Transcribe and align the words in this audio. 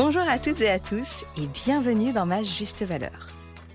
Bonjour 0.00 0.28
à 0.28 0.38
toutes 0.38 0.60
et 0.60 0.70
à 0.70 0.78
tous 0.78 1.24
et 1.36 1.48
bienvenue 1.48 2.12
dans 2.12 2.24
Ma 2.24 2.44
Juste 2.44 2.84
Valeur, 2.84 3.26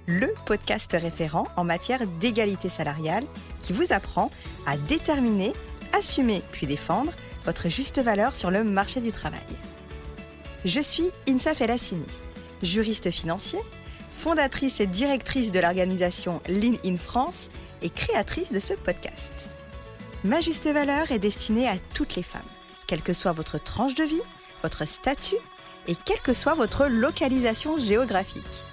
le 0.05 0.33
podcast 0.45 0.89
référent 0.93 1.49
en 1.57 1.65
matière 1.65 2.07
d'égalité 2.21 2.69
salariale 2.69 3.25
qui 3.59 3.73
vous 3.73 3.91
apprend 3.91 4.31
à 4.65 4.77
déterminer, 4.77 5.51
assumer 5.91 6.41
puis 6.53 6.65
défendre 6.65 7.11
votre 7.43 7.67
juste 7.67 7.99
valeur 7.99 8.37
sur 8.37 8.51
le 8.51 8.63
marché 8.63 9.01
du 9.01 9.11
travail. 9.11 9.41
Je 10.63 10.79
suis 10.79 11.11
Insa 11.27 11.53
Felassini, 11.53 12.07
juriste 12.61 13.11
financier, 13.11 13.59
fondatrice 14.17 14.79
et 14.79 14.87
directrice 14.87 15.51
de 15.51 15.59
l'organisation 15.59 16.41
Lean 16.47 16.77
in 16.85 16.95
France 16.95 17.49
et 17.81 17.89
créatrice 17.89 18.53
de 18.53 18.61
ce 18.61 18.75
podcast. 18.75 19.49
Ma 20.23 20.39
juste 20.39 20.71
valeur 20.71 21.11
est 21.11 21.19
destinée 21.19 21.67
à 21.67 21.75
toutes 21.93 22.15
les 22.15 22.23
femmes, 22.23 22.41
quelle 22.87 23.01
que 23.01 23.11
soit 23.11 23.33
votre 23.33 23.61
tranche 23.61 23.95
de 23.95 24.05
vie, 24.05 24.21
votre 24.61 24.87
statut 24.87 25.35
et 25.87 25.95
quelle 25.95 26.19
que 26.21 26.33
soit 26.33 26.53
votre 26.53 26.85
localisation 26.87 27.77
géographique. 27.77 28.63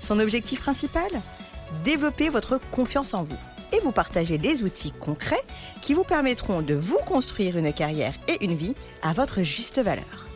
Son 0.00 0.18
objectif 0.18 0.60
principal? 0.60 1.10
Développer 1.84 2.28
votre 2.28 2.60
confiance 2.70 3.14
en 3.14 3.24
vous 3.24 3.36
et 3.72 3.80
vous 3.80 3.92
partager 3.92 4.38
des 4.38 4.62
outils 4.62 4.92
concrets 4.92 5.42
qui 5.80 5.94
vous 5.94 6.04
permettront 6.04 6.62
de 6.62 6.74
vous 6.74 6.98
construire 7.06 7.56
une 7.56 7.72
carrière 7.72 8.14
et 8.28 8.44
une 8.44 8.54
vie 8.54 8.74
à 9.02 9.12
votre 9.12 9.42
juste 9.42 9.80
valeur. 9.80 10.26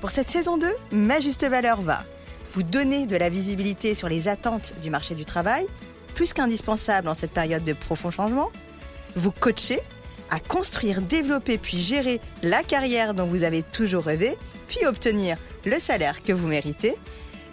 Pour 0.00 0.10
cette 0.10 0.30
saison 0.30 0.56
2, 0.56 0.66
Ma 0.92 1.20
Juste 1.20 1.46
Valeur 1.46 1.80
va 1.80 2.02
vous 2.50 2.62
donner 2.62 3.06
de 3.06 3.16
la 3.16 3.28
visibilité 3.28 3.94
sur 3.94 4.08
les 4.08 4.28
attentes 4.28 4.74
du 4.82 4.90
marché 4.90 5.14
du 5.14 5.24
travail, 5.24 5.66
plus 6.14 6.32
qu'indispensable 6.32 7.08
en 7.08 7.14
cette 7.14 7.32
période 7.32 7.64
de 7.64 7.72
profond 7.72 8.10
changement, 8.10 8.50
vous 9.14 9.30
coacher 9.30 9.80
à 10.30 10.40
construire, 10.40 11.02
développer 11.02 11.58
puis 11.58 11.76
gérer 11.76 12.20
la 12.42 12.62
carrière 12.62 13.14
dont 13.14 13.26
vous 13.26 13.42
avez 13.42 13.62
toujours 13.62 14.04
rêvé, 14.04 14.36
puis 14.72 14.86
obtenir 14.86 15.36
le 15.66 15.78
salaire 15.78 16.22
que 16.22 16.32
vous 16.32 16.46
méritez, 16.46 16.96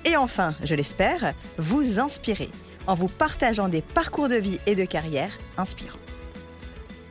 et 0.05 0.15
enfin, 0.15 0.55
je 0.63 0.73
l'espère, 0.73 1.33
vous 1.57 1.99
inspirer 1.99 2.49
en 2.87 2.95
vous 2.95 3.09
partageant 3.09 3.67
des 3.67 3.81
parcours 3.81 4.29
de 4.29 4.35
vie 4.35 4.59
et 4.65 4.75
de 4.75 4.85
carrière 4.85 5.37
inspirants. 5.57 5.99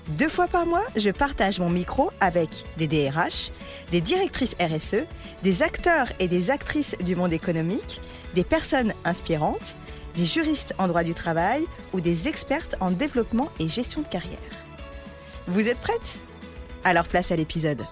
Deux 0.09 0.31
fois 0.31 0.49
par 0.49 0.65
mois, 0.65 0.87
je 0.97 1.11
partage 1.11 1.61
mon 1.61 1.69
micro 1.69 2.11
avec 2.21 2.49
des 2.79 2.87
DRH, 2.87 3.51
des 3.91 4.01
directrices 4.01 4.57
RSE, 4.59 5.05
des 5.43 5.63
acteurs 5.63 6.09
et 6.19 6.29
des 6.29 6.51
actrices 6.51 6.97
du 6.99 7.15
monde 7.15 7.35
économique, 7.35 8.01
des 8.35 8.45
personnes 8.45 8.95
inspirantes, 9.05 9.77
des 10.15 10.25
juristes 10.25 10.75
en 10.79 10.89
droit 10.89 11.05
du 11.05 11.13
travail 11.13 11.67
ou 11.93 12.01
des 12.01 12.27
expertes 12.29 12.77
en 12.81 12.91
développement 12.91 13.51
et 13.61 13.69
gestion 13.69 14.01
de 14.01 14.09
carrière. 14.09 14.39
Vous 15.47 15.69
êtes 15.69 15.79
prêtes? 15.79 16.21
Alors 16.85 17.07
place 17.07 17.31
à 17.31 17.37
l'épisode. 17.37 17.85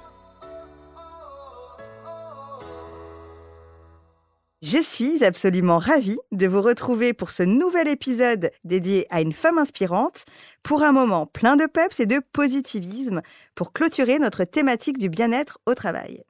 Je 4.62 4.78
suis 4.78 5.22
absolument 5.22 5.76
ravie 5.76 6.18
de 6.32 6.46
vous 6.46 6.62
retrouver 6.62 7.12
pour 7.12 7.30
ce 7.30 7.42
nouvel 7.42 7.88
épisode 7.88 8.50
dédié 8.64 9.06
à 9.10 9.20
une 9.20 9.34
femme 9.34 9.58
inspirante 9.58 10.24
pour 10.62 10.82
un 10.82 10.92
moment 10.92 11.26
plein 11.26 11.56
de 11.56 11.66
peps 11.66 12.00
et 12.00 12.06
de 12.06 12.22
positivisme 12.32 13.20
pour 13.54 13.74
clôturer 13.74 14.18
notre 14.18 14.44
thématique 14.44 14.96
du 14.96 15.10
bien-être 15.10 15.58
au 15.66 15.74
travail. 15.74 16.22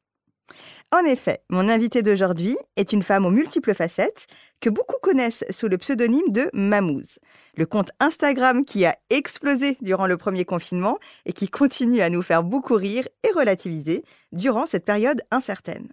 En 0.92 1.04
effet, 1.04 1.38
mon 1.50 1.68
invitée 1.68 2.02
d'aujourd'hui 2.02 2.56
est 2.74 2.92
une 2.92 3.04
femme 3.04 3.26
aux 3.26 3.30
multiples 3.30 3.74
facettes 3.74 4.26
que 4.60 4.70
beaucoup 4.70 4.98
connaissent 5.00 5.44
sous 5.50 5.68
le 5.68 5.78
pseudonyme 5.78 6.30
de 6.30 6.50
Mamouze, 6.52 7.20
le 7.56 7.66
compte 7.66 7.92
Instagram 8.00 8.64
qui 8.64 8.86
a 8.86 8.96
explosé 9.08 9.78
durant 9.82 10.08
le 10.08 10.16
premier 10.16 10.44
confinement 10.44 10.98
et 11.26 11.32
qui 11.32 11.46
continue 11.46 12.00
à 12.00 12.10
nous 12.10 12.22
faire 12.22 12.42
beaucoup 12.42 12.74
rire 12.74 13.06
et 13.22 13.30
relativiser 13.30 14.04
durant 14.32 14.66
cette 14.66 14.84
période 14.84 15.22
incertaine. 15.30 15.92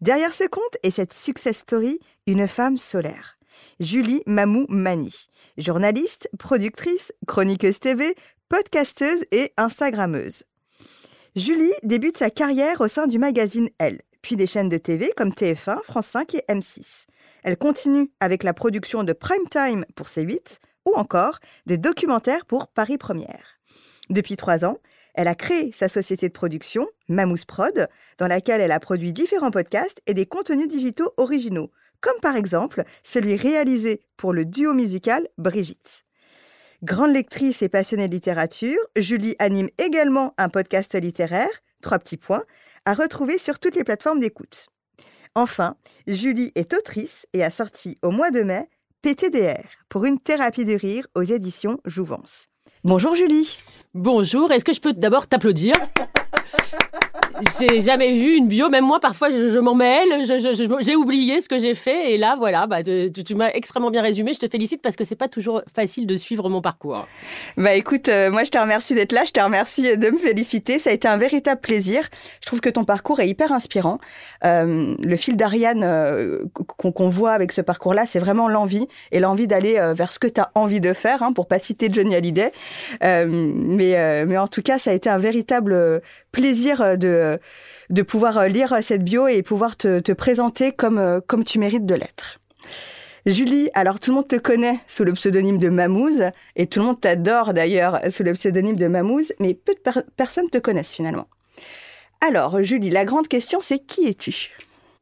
Derrière 0.00 0.34
ce 0.34 0.44
compte 0.44 0.76
est 0.82 0.90
cette 0.90 1.12
success 1.12 1.58
story, 1.58 2.00
une 2.26 2.48
femme 2.48 2.76
solaire. 2.76 3.38
Julie 3.80 4.22
Mamou 4.26 4.66
Mani, 4.68 5.14
journaliste, 5.58 6.28
productrice, 6.38 7.12
chroniqueuse 7.26 7.78
TV, 7.80 8.14
podcasteuse 8.48 9.24
et 9.30 9.52
Instagrammeuse. 9.56 10.44
Julie 11.36 11.72
débute 11.82 12.16
sa 12.18 12.30
carrière 12.30 12.80
au 12.80 12.88
sein 12.88 13.06
du 13.06 13.18
magazine 13.18 13.68
Elle, 13.78 14.02
puis 14.22 14.36
des 14.36 14.46
chaînes 14.46 14.68
de 14.68 14.78
TV 14.78 15.12
comme 15.16 15.30
TF1, 15.30 15.82
France 15.82 16.06
5 16.06 16.34
et 16.34 16.44
M6. 16.48 17.06
Elle 17.42 17.56
continue 17.56 18.10
avec 18.20 18.42
la 18.42 18.54
production 18.54 19.02
de 19.04 19.12
Prime 19.12 19.48
Time 19.50 19.84
pour 19.96 20.06
C8 20.06 20.58
ou 20.86 20.94
encore 20.94 21.38
des 21.66 21.78
documentaires 21.78 22.46
pour 22.46 22.68
Paris 22.68 22.98
Première. 22.98 23.58
Depuis 24.10 24.36
trois 24.36 24.64
ans, 24.64 24.78
elle 25.14 25.28
a 25.28 25.34
créé 25.34 25.72
sa 25.72 25.88
société 25.88 26.28
de 26.28 26.32
production, 26.32 26.86
Mamousse 27.08 27.44
Prod, 27.44 27.88
dans 28.18 28.26
laquelle 28.26 28.60
elle 28.60 28.72
a 28.72 28.80
produit 28.80 29.12
différents 29.12 29.50
podcasts 29.50 30.00
et 30.06 30.14
des 30.14 30.26
contenus 30.26 30.68
digitaux 30.68 31.12
originaux, 31.16 31.70
comme 32.00 32.20
par 32.20 32.36
exemple 32.36 32.84
celui 33.02 33.36
réalisé 33.36 34.02
pour 34.16 34.32
le 34.32 34.44
duo 34.44 34.74
musical 34.74 35.26
Brigitte. 35.38 36.04
Grande 36.82 37.12
lectrice 37.12 37.62
et 37.62 37.68
passionnée 37.68 38.08
de 38.08 38.14
littérature, 38.14 38.78
Julie 38.96 39.36
anime 39.38 39.70
également 39.78 40.34
un 40.36 40.48
podcast 40.48 40.94
littéraire, 40.94 41.48
Trois 41.84 41.98
petits 41.98 42.16
points, 42.16 42.44
à 42.86 42.94
retrouver 42.94 43.36
sur 43.36 43.58
toutes 43.58 43.76
les 43.76 43.84
plateformes 43.84 44.18
d'écoute. 44.18 44.68
Enfin, 45.34 45.76
Julie 46.06 46.50
est 46.54 46.72
autrice 46.72 47.26
et 47.34 47.44
a 47.44 47.50
sorti 47.50 47.98
au 48.02 48.10
mois 48.10 48.30
de 48.30 48.40
mai 48.40 48.70
PTDR 49.02 49.68
pour 49.90 50.06
une 50.06 50.18
thérapie 50.18 50.64
de 50.64 50.74
rire 50.74 51.06
aux 51.14 51.22
éditions 51.22 51.78
Jouvence. 51.84 52.48
Bonjour 52.84 53.14
Julie. 53.14 53.60
Bonjour, 53.94 54.52
est-ce 54.52 54.62
que 54.62 54.74
je 54.74 54.80
peux 54.80 54.92
d'abord 54.92 55.26
t'applaudir? 55.26 55.72
J'ai 57.58 57.80
jamais 57.80 58.12
vu 58.12 58.36
une 58.36 58.46
bio, 58.46 58.68
même 58.68 58.84
moi 58.84 59.00
parfois 59.00 59.30
je, 59.30 59.58
m'en 59.58 59.74
mêle, 59.74 60.24
j'ai 60.80 60.96
oublié 60.96 61.40
ce 61.40 61.48
que 61.48 61.58
j'ai 61.58 61.74
fait 61.74 62.12
et 62.12 62.18
là 62.18 62.36
voilà, 62.38 62.66
bah, 62.66 62.82
tu, 62.82 63.34
m'as 63.34 63.50
extrêmement 63.50 63.90
bien 63.90 64.02
résumé, 64.02 64.32
je 64.34 64.38
te 64.38 64.48
félicite 64.48 64.80
parce 64.82 64.94
que 64.94 65.04
c'est 65.04 65.16
pas 65.16 65.26
toujours 65.26 65.62
facile 65.74 66.06
de 66.06 66.16
suivre 66.16 66.48
mon 66.48 66.60
parcours. 66.60 67.06
Bah 67.56 67.74
écoute, 67.74 68.08
euh, 68.08 68.30
moi 68.30 68.44
je 68.44 68.50
te 68.50 68.58
remercie 68.58 68.94
d'être 68.94 69.12
là, 69.12 69.24
je 69.26 69.32
te 69.32 69.40
remercie 69.40 69.96
de 69.96 70.10
me 70.10 70.18
féliciter, 70.18 70.78
ça 70.78 70.90
a 70.90 70.92
été 70.92 71.08
un 71.08 71.16
véritable 71.16 71.60
plaisir. 71.60 72.08
Je 72.40 72.46
trouve 72.46 72.60
que 72.60 72.70
ton 72.70 72.84
parcours 72.84 73.18
est 73.20 73.28
hyper 73.28 73.52
inspirant. 73.52 73.98
Euh, 74.44 74.94
le 75.02 75.16
fil 75.16 75.36
d'Ariane 75.36 75.82
euh, 75.82 76.44
qu'on 76.52 77.08
voit 77.08 77.32
avec 77.32 77.50
ce 77.50 77.60
parcours-là, 77.60 78.06
c'est 78.06 78.20
vraiment 78.20 78.48
l'envie 78.48 78.86
et 79.10 79.18
l'envie 79.18 79.48
d'aller 79.48 79.74
vers 79.96 80.12
ce 80.12 80.18
que 80.18 80.28
tu 80.28 80.40
as 80.40 80.50
envie 80.54 80.80
de 80.80 80.92
faire, 80.92 81.22
hein, 81.22 81.32
pour 81.32 81.48
pas 81.48 81.58
citer 81.58 81.88
Johnny 81.90 82.14
Hallyday. 82.14 82.52
Mais, 83.00 84.24
mais 84.26 84.38
en 84.38 84.48
tout 84.48 84.62
cas, 84.62 84.78
ça 84.78 84.90
a 84.90 84.94
été 84.94 85.08
un 85.08 85.18
véritable 85.18 86.02
plaisir 86.32 86.98
de 86.98 87.38
de, 87.90 88.02
pouvoir 88.02 88.46
lire 88.48 88.76
cette 88.82 89.04
bio 89.04 89.28
et 89.28 89.42
pouvoir 89.42 89.76
te, 89.76 90.12
présenter 90.12 90.72
comme, 90.72 91.20
comme 91.26 91.44
tu 91.44 91.58
mérites 91.58 91.86
de 91.86 91.94
l'être. 91.94 92.40
Julie, 93.26 93.70
alors 93.72 94.00
tout 94.00 94.10
le 94.10 94.16
monde 94.16 94.28
te 94.28 94.36
connaît 94.36 94.80
sous 94.86 95.04
le 95.04 95.12
pseudonyme 95.14 95.58
de 95.58 95.70
Mamouze, 95.70 96.24
et 96.56 96.66
tout 96.66 96.80
le 96.80 96.86
monde 96.86 97.00
t'adore 97.00 97.54
d'ailleurs 97.54 98.00
sous 98.10 98.22
le 98.22 98.34
pseudonyme 98.34 98.76
de 98.76 98.86
Mamouze, 98.86 99.32
mais 99.40 99.54
peu 99.54 99.74
de 99.74 100.02
personnes 100.16 100.50
te 100.50 100.58
connaissent 100.58 100.94
finalement. 100.94 101.26
Alors, 102.20 102.62
Julie, 102.62 102.90
la 102.90 103.04
grande 103.04 103.28
question, 103.28 103.60
c'est 103.62 103.78
qui 103.78 104.06
es-tu? 104.06 104.50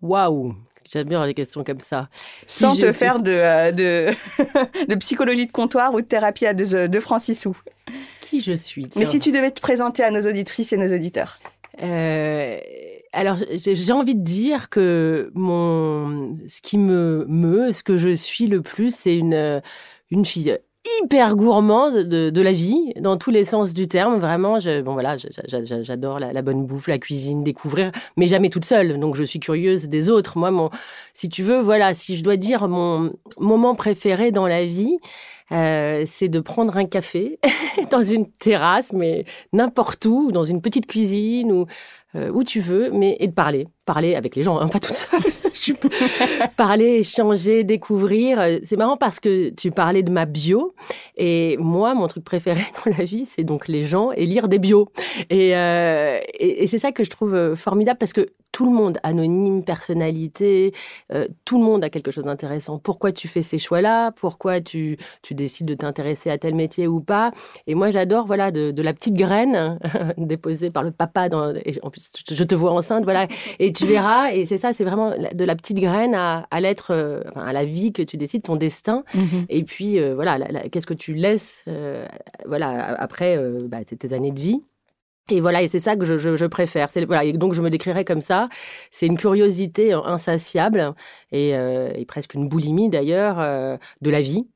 Waouh 0.02 0.54
J'adore 0.92 1.24
les 1.24 1.34
questions 1.34 1.64
comme 1.64 1.80
ça. 1.80 2.08
Sans 2.46 2.76
te 2.76 2.92
faire 2.92 3.18
de, 3.18 3.32
euh, 3.32 3.72
de, 4.88 4.94
psychologie 4.96 5.46
de 5.46 5.52
comptoir 5.52 5.94
ou 5.94 6.00
de 6.00 6.06
thérapie 6.06 6.46
à 6.46 6.54
deux, 6.54 6.88
de 6.88 7.00
Francis 7.00 7.46
Qui 8.20 8.40
je 8.40 8.52
suis 8.52 8.88
Mais 8.96 9.04
si 9.04 9.18
tu 9.18 9.32
devais 9.32 9.50
te 9.50 9.60
présenter 9.60 10.02
à 10.02 10.10
nos 10.10 10.22
auditrices 10.22 10.72
et 10.72 10.76
nos 10.76 10.94
auditeurs. 10.94 11.38
Euh, 11.82 12.58
alors, 13.12 13.38
j'ai 13.56 13.92
envie 13.92 14.14
de 14.14 14.22
dire 14.22 14.68
que 14.68 15.30
mon, 15.34 16.36
ce 16.46 16.60
qui 16.60 16.78
me 16.78 17.24
meut, 17.28 17.72
ce 17.72 17.82
que 17.82 17.96
je 17.96 18.14
suis 18.14 18.46
le 18.46 18.60
plus, 18.62 18.94
c'est 18.94 19.16
une, 19.16 19.62
une 20.10 20.24
fille 20.24 20.58
hyper 21.00 21.36
gourmande 21.36 21.98
de, 21.98 22.30
de, 22.30 22.40
la 22.40 22.52
vie, 22.52 22.92
dans 23.00 23.16
tous 23.16 23.30
les 23.30 23.44
sens 23.44 23.72
du 23.72 23.88
terme. 23.88 24.18
Vraiment, 24.18 24.58
je, 24.58 24.80
bon 24.80 24.92
voilà, 24.92 25.16
j'adore 25.16 26.18
la, 26.18 26.32
la, 26.32 26.42
bonne 26.42 26.66
bouffe, 26.66 26.88
la 26.88 26.98
cuisine, 26.98 27.44
découvrir, 27.44 27.92
mais 28.16 28.28
jamais 28.28 28.50
toute 28.50 28.64
seule. 28.64 28.98
Donc, 28.98 29.14
je 29.14 29.22
suis 29.22 29.40
curieuse 29.40 29.88
des 29.88 30.10
autres. 30.10 30.38
Moi, 30.38 30.50
mon, 30.50 30.70
si 31.14 31.28
tu 31.28 31.42
veux, 31.42 31.60
voilà, 31.60 31.94
si 31.94 32.16
je 32.16 32.24
dois 32.24 32.36
dire 32.36 32.68
mon 32.68 33.12
moment 33.38 33.74
préféré 33.74 34.32
dans 34.32 34.46
la 34.46 34.64
vie, 34.66 34.98
euh, 35.52 36.04
c'est 36.06 36.28
de 36.28 36.40
prendre 36.40 36.76
un 36.76 36.86
café 36.86 37.38
dans 37.90 38.02
une 38.02 38.26
terrasse, 38.30 38.92
mais 38.92 39.24
n'importe 39.52 40.06
où, 40.06 40.32
dans 40.32 40.44
une 40.44 40.62
petite 40.62 40.86
cuisine 40.86 41.52
ou 41.52 41.66
euh, 42.14 42.30
où 42.30 42.42
tu 42.44 42.60
veux, 42.60 42.90
mais 42.90 43.16
et 43.20 43.26
de 43.26 43.32
parler, 43.32 43.68
parler 43.84 44.14
avec 44.14 44.36
les 44.36 44.42
gens, 44.42 44.58
hein, 44.58 44.68
pas 44.68 44.80
tout 44.80 44.92
seul. 44.92 45.20
parler, 46.56 46.98
échanger, 47.00 47.64
découvrir. 47.64 48.40
Euh, 48.40 48.58
c'est 48.64 48.76
marrant 48.76 48.96
parce 48.96 49.20
que 49.20 49.50
tu 49.50 49.70
parlais 49.70 50.02
de 50.02 50.10
ma 50.10 50.24
bio 50.24 50.74
et 51.16 51.56
moi, 51.58 51.94
mon 51.94 52.08
truc 52.08 52.24
préféré 52.24 52.62
dans 52.84 52.96
la 52.96 53.04
vie, 53.04 53.24
c'est 53.24 53.44
donc 53.44 53.68
les 53.68 53.84
gens 53.86 54.12
et 54.12 54.26
lire 54.26 54.48
des 54.48 54.58
bios. 54.58 54.88
Et, 55.30 55.50
et, 55.50 56.62
et 56.62 56.66
c'est 56.66 56.78
ça 56.78 56.92
que 56.92 57.04
je 57.04 57.10
trouve 57.10 57.54
formidable 57.54 57.98
parce 57.98 58.12
que 58.12 58.28
tout 58.52 58.66
le 58.66 58.70
monde, 58.70 58.98
anonyme, 59.02 59.64
personnalité, 59.64 60.72
euh, 61.12 61.26
tout 61.46 61.58
le 61.58 61.64
monde 61.64 61.82
a 61.82 61.90
quelque 61.90 62.10
chose 62.10 62.24
d'intéressant. 62.24 62.78
Pourquoi 62.78 63.10
tu 63.10 63.26
fais 63.26 63.40
ces 63.40 63.58
choix-là? 63.58 64.12
Pourquoi 64.12 64.60
tu, 64.60 64.98
tu 65.22 65.34
décides 65.34 65.66
de 65.66 65.74
t'intéresser 65.74 66.30
à 66.30 66.36
tel 66.36 66.54
métier 66.54 66.86
ou 66.86 67.00
pas? 67.00 67.32
Et 67.66 67.74
moi, 67.74 67.90
j'adore 67.90 68.26
voilà 68.26 68.50
de, 68.50 68.82
la 68.82 68.92
petite 68.92 69.14
graine 69.14 69.78
déposée 70.18 70.70
par 70.70 70.82
le 70.82 70.90
papa. 70.90 71.30
Dans, 71.30 71.54
en 71.82 71.90
plus, 71.90 72.10
je 72.30 72.44
te 72.44 72.54
vois 72.54 72.72
enceinte, 72.72 73.04
voilà. 73.04 73.26
Et 73.58 73.72
tu 73.72 73.86
verras. 73.86 74.32
Et 74.32 74.44
c'est 74.44 74.58
ça, 74.58 74.72
c'est 74.74 74.84
vraiment 74.84 75.10
de 75.10 75.44
la 75.44 75.56
petite 75.56 75.80
graine 75.80 76.14
à, 76.14 76.46
à 76.50 76.60
l'être, 76.60 76.92
euh, 76.92 77.22
à 77.34 77.52
la 77.52 77.64
vie 77.64 77.92
que 77.92 78.02
tu 78.02 78.18
décides, 78.18 78.42
ton 78.42 78.56
destin. 78.56 79.04
Mm-hmm. 79.14 79.44
Et 79.48 79.62
puis 79.64 79.98
euh, 79.98 80.14
voilà, 80.14 80.38
qu'est-ce 80.70 80.86
que 80.86 80.94
tu 80.94 81.14
laisses, 81.14 81.64
voilà, 82.46 83.00
après 83.00 83.38
bah, 83.66 83.78
tes 83.84 84.12
années 84.12 84.30
de 84.30 84.40
vie. 84.40 84.62
Et 85.30 85.40
voilà, 85.40 85.62
et 85.62 85.68
c'est 85.68 85.80
ça 85.80 85.96
que 85.96 86.04
je, 86.04 86.46
préfère. 86.46 86.88
Voilà, 87.06 87.24
et 87.24 87.32
donc 87.32 87.52
je 87.54 87.62
me 87.62 87.70
décrirais 87.70 88.04
comme 88.04 88.20
ça. 88.20 88.48
C'est 88.90 89.06
une 89.06 89.16
curiosité 89.16 89.92
insatiable 89.92 90.94
et, 91.30 91.54
euh, 91.54 91.92
presque 92.06 92.34
une 92.34 92.48
boulimie 92.48 92.90
d'ailleurs 92.90 93.38
euh, 93.38 93.76
de 94.00 94.10
la 94.10 94.20
vie. 94.20 94.46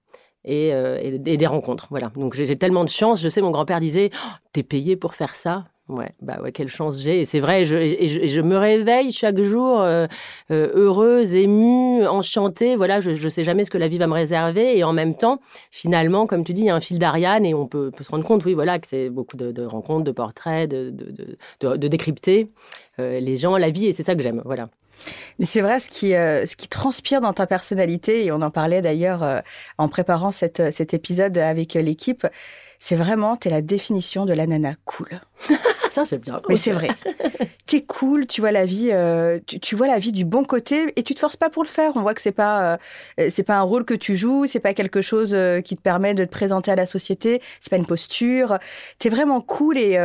Euh, 0.48 0.98
et, 1.02 1.18
des 1.18 1.46
rencontres. 1.46 1.88
Voilà. 1.90 2.12
Donc 2.14 2.34
j'ai 2.34 2.56
tellement 2.56 2.84
de 2.84 2.88
chance. 2.88 3.20
Je 3.20 3.28
sais, 3.28 3.40
mon 3.40 3.50
grand-père 3.50 3.80
disait 3.80 4.10
oh, 4.14 4.30
T'es 4.52 4.62
payé 4.62 4.96
pour 4.96 5.14
faire 5.14 5.34
ça 5.34 5.64
Ouais, 5.88 6.10
bah 6.20 6.38
ouais, 6.42 6.50
quelle 6.50 6.68
chance 6.68 6.98
j'ai. 6.98 7.20
Et 7.20 7.24
c'est 7.24 7.38
vrai, 7.38 7.64
je, 7.64 7.76
et 7.76 8.08
je, 8.08 8.40
me 8.40 8.56
réveille 8.56 9.12
chaque 9.12 9.40
jour 9.40 9.80
euh, 9.80 10.08
euh, 10.50 10.72
heureuse, 10.74 11.32
émue, 11.32 12.04
enchantée. 12.08 12.74
Voilà, 12.74 13.00
je 13.00 13.10
ne 13.10 13.28
sais 13.28 13.44
jamais 13.44 13.64
ce 13.64 13.70
que 13.70 13.78
la 13.78 13.86
vie 13.86 13.98
va 13.98 14.08
me 14.08 14.14
réserver. 14.14 14.76
Et 14.76 14.82
en 14.82 14.92
même 14.92 15.14
temps, 15.14 15.40
finalement, 15.70 16.26
comme 16.26 16.44
tu 16.44 16.54
dis, 16.54 16.62
il 16.62 16.66
y 16.66 16.70
a 16.70 16.74
un 16.74 16.80
fil 16.80 16.98
d'Ariane 16.98 17.46
et 17.46 17.54
on 17.54 17.68
peut, 17.68 17.92
peut, 17.92 18.02
se 18.02 18.10
rendre 18.10 18.24
compte, 18.24 18.44
oui, 18.44 18.54
voilà, 18.54 18.80
que 18.80 18.88
c'est 18.88 19.10
beaucoup 19.10 19.36
de, 19.36 19.64
rencontres, 19.64 20.02
de 20.02 20.10
portraits, 20.10 20.68
de, 20.68 20.90
de, 20.90 21.76
de 21.76 21.88
décrypter 21.88 22.50
euh, 22.98 23.20
les 23.20 23.36
gens, 23.36 23.56
la 23.56 23.70
vie. 23.70 23.86
Et 23.86 23.92
c'est 23.92 24.02
ça 24.02 24.16
que 24.16 24.22
j'aime. 24.22 24.42
Voilà. 24.44 24.68
Mais 25.38 25.44
c'est 25.44 25.60
vrai, 25.60 25.78
ce 25.78 25.88
qui, 25.88 26.10
ce 26.12 26.56
qui 26.56 26.68
transpire 26.68 27.20
dans 27.20 27.34
ta 27.34 27.46
personnalité, 27.46 28.24
et 28.24 28.32
on 28.32 28.42
en 28.42 28.50
parlait 28.50 28.80
d'ailleurs 28.80 29.42
en 29.76 29.88
préparant 29.88 30.32
cette, 30.32 30.72
cet 30.72 30.94
épisode 30.94 31.36
avec 31.36 31.74
l'équipe, 31.74 32.26
c'est 32.78 32.96
vraiment, 32.96 33.36
tu 33.36 33.48
es 33.48 33.50
la 33.50 33.62
définition 33.62 34.24
de 34.24 34.32
l'anana 34.32 34.74
cool. 34.84 35.20
Ça, 35.96 36.04
c'est 36.04 36.18
bien. 36.18 36.42
Mais 36.50 36.56
c'est 36.56 36.72
vrai. 36.72 36.90
T'es 37.66 37.80
cool, 37.80 38.26
tu 38.26 38.42
vois 38.42 38.52
la 38.52 38.66
vie, 38.66 38.90
euh, 38.92 39.40
tu, 39.46 39.74
vois 39.74 39.86
la 39.86 39.98
vie 39.98 40.12
du 40.12 40.24
bon 40.24 40.44
côté 40.44 40.92
et 40.94 41.02
tu 41.02 41.14
te 41.14 41.18
forces 41.18 41.36
pas 41.36 41.48
pour 41.48 41.64
le 41.64 41.68
faire. 41.68 41.92
On 41.96 42.02
voit 42.02 42.12
que 42.12 42.20
c'est 42.20 42.30
pas, 42.30 42.78
euh, 43.18 43.28
c'est 43.30 43.42
pas 43.42 43.56
un 43.56 43.62
rôle 43.62 43.84
que 43.84 43.94
tu 43.94 44.14
joues, 44.14 44.46
c'est 44.46 44.60
pas 44.60 44.74
quelque 44.74 45.00
chose 45.00 45.32
euh, 45.34 45.62
qui 45.62 45.74
te 45.74 45.80
permet 45.80 46.12
de 46.14 46.24
te 46.24 46.30
présenter 46.30 46.70
à 46.70 46.76
la 46.76 46.86
société, 46.86 47.40
c'est 47.60 47.70
pas 47.70 47.76
une 47.76 47.86
posture. 47.86 48.58
T'es 48.98 49.08
vraiment 49.08 49.40
cool 49.40 49.78
et, 49.78 49.98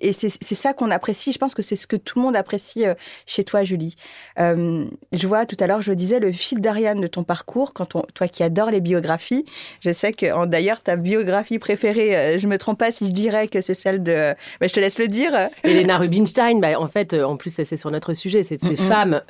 et 0.00 0.12
c'est 0.12 0.54
ça 0.54 0.74
qu'on 0.74 0.90
apprécie. 0.90 1.32
Je 1.32 1.38
pense 1.38 1.54
que 1.54 1.62
c'est 1.62 1.76
ce 1.76 1.86
que 1.86 1.96
tout 1.96 2.18
le 2.18 2.26
monde 2.26 2.36
apprécie 2.36 2.84
chez 3.26 3.42
toi, 3.42 3.64
Julie. 3.64 3.96
je 4.36 5.26
vois 5.26 5.46
tout 5.46 5.56
à 5.58 5.66
l'heure, 5.66 5.82
je 5.82 5.92
disais 5.92 6.20
le 6.20 6.30
fil 6.30 6.60
d'Ariane 6.60 7.00
de 7.00 7.06
ton 7.06 7.24
parcours. 7.24 7.72
Quand 7.72 7.96
on, 7.96 8.02
toi 8.14 8.28
qui 8.28 8.44
adores 8.44 8.70
les 8.70 8.80
biographies, 8.80 9.44
je 9.80 9.92
sais 9.92 10.12
que 10.12 10.46
d'ailleurs 10.46 10.82
ta 10.82 10.96
biographie 10.96 11.58
préférée, 11.58 12.38
je 12.38 12.46
me 12.46 12.58
trompe 12.58 12.78
pas 12.78 12.92
si 12.92 13.06
je 13.08 13.12
dirais 13.12 13.48
que 13.48 13.60
c'est 13.60 13.74
celle 13.74 14.02
de. 14.02 14.34
Bah, 14.60 14.66
je 14.68 14.72
te 14.72 14.78
laisse 14.80 14.98
le 14.98 15.08
dire. 15.08 15.37
Elena 15.62 15.98
Rubinstein, 15.98 16.60
bah, 16.60 16.78
en 16.78 16.86
fait, 16.86 17.14
euh, 17.14 17.24
en 17.24 17.36
plus, 17.36 17.50
c'est 17.50 17.76
sur 17.76 17.90
notre 17.90 18.14
sujet, 18.14 18.42
c'est 18.42 18.60
ces 18.60 18.76
femmes 18.76 19.22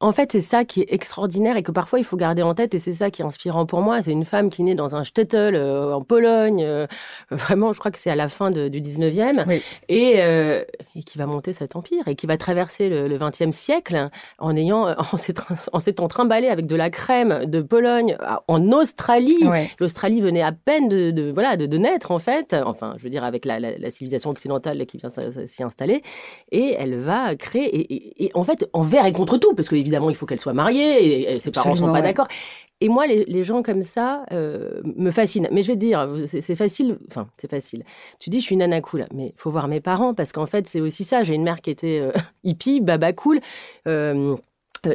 en 0.00 0.12
fait, 0.12 0.30
c'est 0.30 0.40
ça 0.40 0.64
qui 0.64 0.82
est 0.82 0.92
extraordinaire 0.92 1.56
et 1.56 1.64
que 1.64 1.72
parfois 1.72 1.98
il 1.98 2.04
faut 2.04 2.16
garder 2.16 2.42
en 2.42 2.54
tête 2.54 2.72
et 2.74 2.78
c'est 2.78 2.92
ça 2.92 3.10
qui 3.10 3.22
est 3.22 3.24
inspirant 3.24 3.66
pour 3.66 3.80
moi. 3.80 4.00
C'est 4.00 4.12
une 4.12 4.24
femme 4.24 4.48
qui 4.48 4.62
naît 4.62 4.76
dans 4.76 4.94
un 4.94 5.02
shtetl 5.02 5.56
euh, 5.56 5.92
en 5.92 6.02
Pologne, 6.02 6.62
euh, 6.62 6.86
vraiment, 7.30 7.72
je 7.72 7.80
crois 7.80 7.90
que 7.90 7.98
c'est 7.98 8.10
à 8.10 8.14
la 8.14 8.28
fin 8.28 8.52
du 8.52 8.80
19e, 8.80 9.60
et, 9.88 10.18
et, 10.18 11.02
qui 11.02 11.18
va 11.18 11.26
monter 11.26 11.52
cet 11.52 11.74
empire 11.74 12.06
et 12.06 12.14
qui 12.14 12.26
va 12.26 12.36
traverser 12.36 12.88
le, 12.88 13.18
20e 13.18 13.50
siècle 13.50 14.08
en 14.38 14.54
ayant, 14.54 14.94
en 15.72 15.80
s'étant 15.80 16.08
trimballé 16.08 16.48
avec 16.48 16.66
de 16.66 16.76
la 16.76 16.90
crème 16.90 17.46
de 17.46 17.60
Pologne 17.60 18.16
en 18.46 18.70
Australie. 18.70 19.44
L'Australie 19.80 20.20
venait 20.20 20.42
à 20.42 20.52
peine 20.52 20.88
de, 20.88 21.32
voilà, 21.32 21.56
de, 21.56 21.78
naître 21.78 22.12
en 22.12 22.18
fait, 22.18 22.54
enfin, 22.64 22.94
je 22.98 23.02
veux 23.02 23.10
dire 23.10 23.24
avec 23.24 23.44
la, 23.44 23.90
civilisation 23.90 24.30
occidentale 24.30 24.86
qui 24.86 24.98
vient 24.98 25.10
s'y 25.46 25.62
installer, 25.62 26.02
et 26.52 26.76
elle 26.78 26.98
va 26.98 27.34
créer, 27.34 27.76
et, 27.76 28.24
et, 28.24 28.30
en 28.34 28.44
fait, 28.44 28.68
envers 28.72 29.06
et 29.06 29.12
contre 29.12 29.38
tout, 29.38 29.54
parce 29.54 29.68
que 29.68 29.87
évidemment, 29.88 30.10
il 30.10 30.16
faut 30.16 30.26
qu'elle 30.26 30.40
soit 30.40 30.52
mariée 30.52 31.32
et, 31.32 31.40
ses 31.40 31.50
parents 31.50 31.70
ne 31.70 31.76
sont 31.76 31.92
pas 31.92 32.02
d'accord. 32.02 32.28
Et 32.80 32.88
moi, 32.88 33.06
les, 33.08 33.42
gens 33.42 33.62
comme 33.62 33.82
ça 33.82 34.24
euh, 34.30 34.80
me 34.84 35.10
fascinent. 35.10 35.48
Mais 35.50 35.62
je 35.62 35.68
vais 35.68 35.74
te 35.74 35.80
dire, 35.80 36.08
c'est 36.26 36.54
facile. 36.54 36.98
Enfin, 37.08 37.26
c'est 37.36 37.50
facile. 37.50 37.82
Tu 38.20 38.30
dis, 38.30 38.40
je 38.40 38.44
suis 38.44 38.52
une 38.52 38.60
nana 38.60 38.80
cool, 38.80 39.06
mais 39.12 39.34
faut 39.36 39.50
voir 39.50 39.66
mes 39.66 39.80
parents 39.80 40.14
parce 40.14 40.32
qu'en 40.32 40.46
fait, 40.46 40.68
c'est 40.68 40.80
aussi 40.80 41.02
ça. 41.02 41.24
J'ai 41.24 41.34
une 41.34 41.42
mère 41.42 41.60
qui 41.60 41.70
était 41.70 41.98
euh, 42.00 42.12
hippie, 42.44 42.80
baba 42.80 43.12
cool. 43.12 43.40
Euh, 43.88 44.36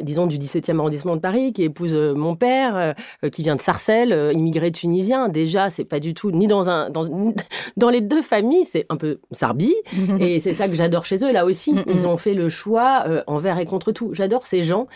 disons 0.01 0.27
du 0.27 0.37
17e 0.37 0.79
arrondissement 0.79 1.15
de 1.15 1.21
Paris, 1.21 1.53
qui 1.53 1.63
épouse 1.63 1.93
mon 1.93 2.35
père, 2.35 2.95
qui 3.31 3.43
vient 3.43 3.55
de 3.55 3.61
Sarcelles, 3.61 4.31
immigré 4.33 4.71
tunisien. 4.71 5.29
Déjà, 5.29 5.69
c'est 5.69 5.85
pas 5.85 5.99
du 5.99 6.13
tout 6.13 6.31
ni 6.31 6.47
dans 6.47 6.69
un 6.69 6.89
dans, 6.89 7.03
dans 7.77 7.89
les 7.89 8.01
deux 8.01 8.21
familles, 8.21 8.65
c'est 8.65 8.85
un 8.89 8.97
peu 8.97 9.19
sarbi, 9.31 9.73
et 10.19 10.39
c'est 10.39 10.53
ça 10.53 10.67
que 10.67 10.75
j'adore 10.75 11.05
chez 11.05 11.23
eux. 11.23 11.31
Là 11.31 11.45
aussi, 11.45 11.75
ils 11.87 12.07
ont 12.07 12.17
fait 12.17 12.33
le 12.33 12.49
choix 12.49 13.05
envers 13.27 13.59
et 13.59 13.65
contre 13.65 13.91
tout. 13.91 14.13
J'adore 14.13 14.45
ces 14.45 14.63
gens 14.63 14.87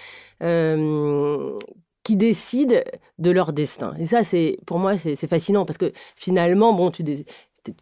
qui 2.08 2.16
décident 2.16 2.78
de 3.20 3.32
leur 3.32 3.52
destin. 3.52 3.94
Et 4.00 4.06
ça, 4.06 4.24
c'est 4.24 4.60
pour 4.66 4.80
moi, 4.80 4.98
c'est 4.98 5.28
fascinant 5.28 5.66
parce 5.66 5.78
que 5.78 5.92
finalement, 6.16 6.72
bon, 6.72 6.90
tu, 6.90 7.04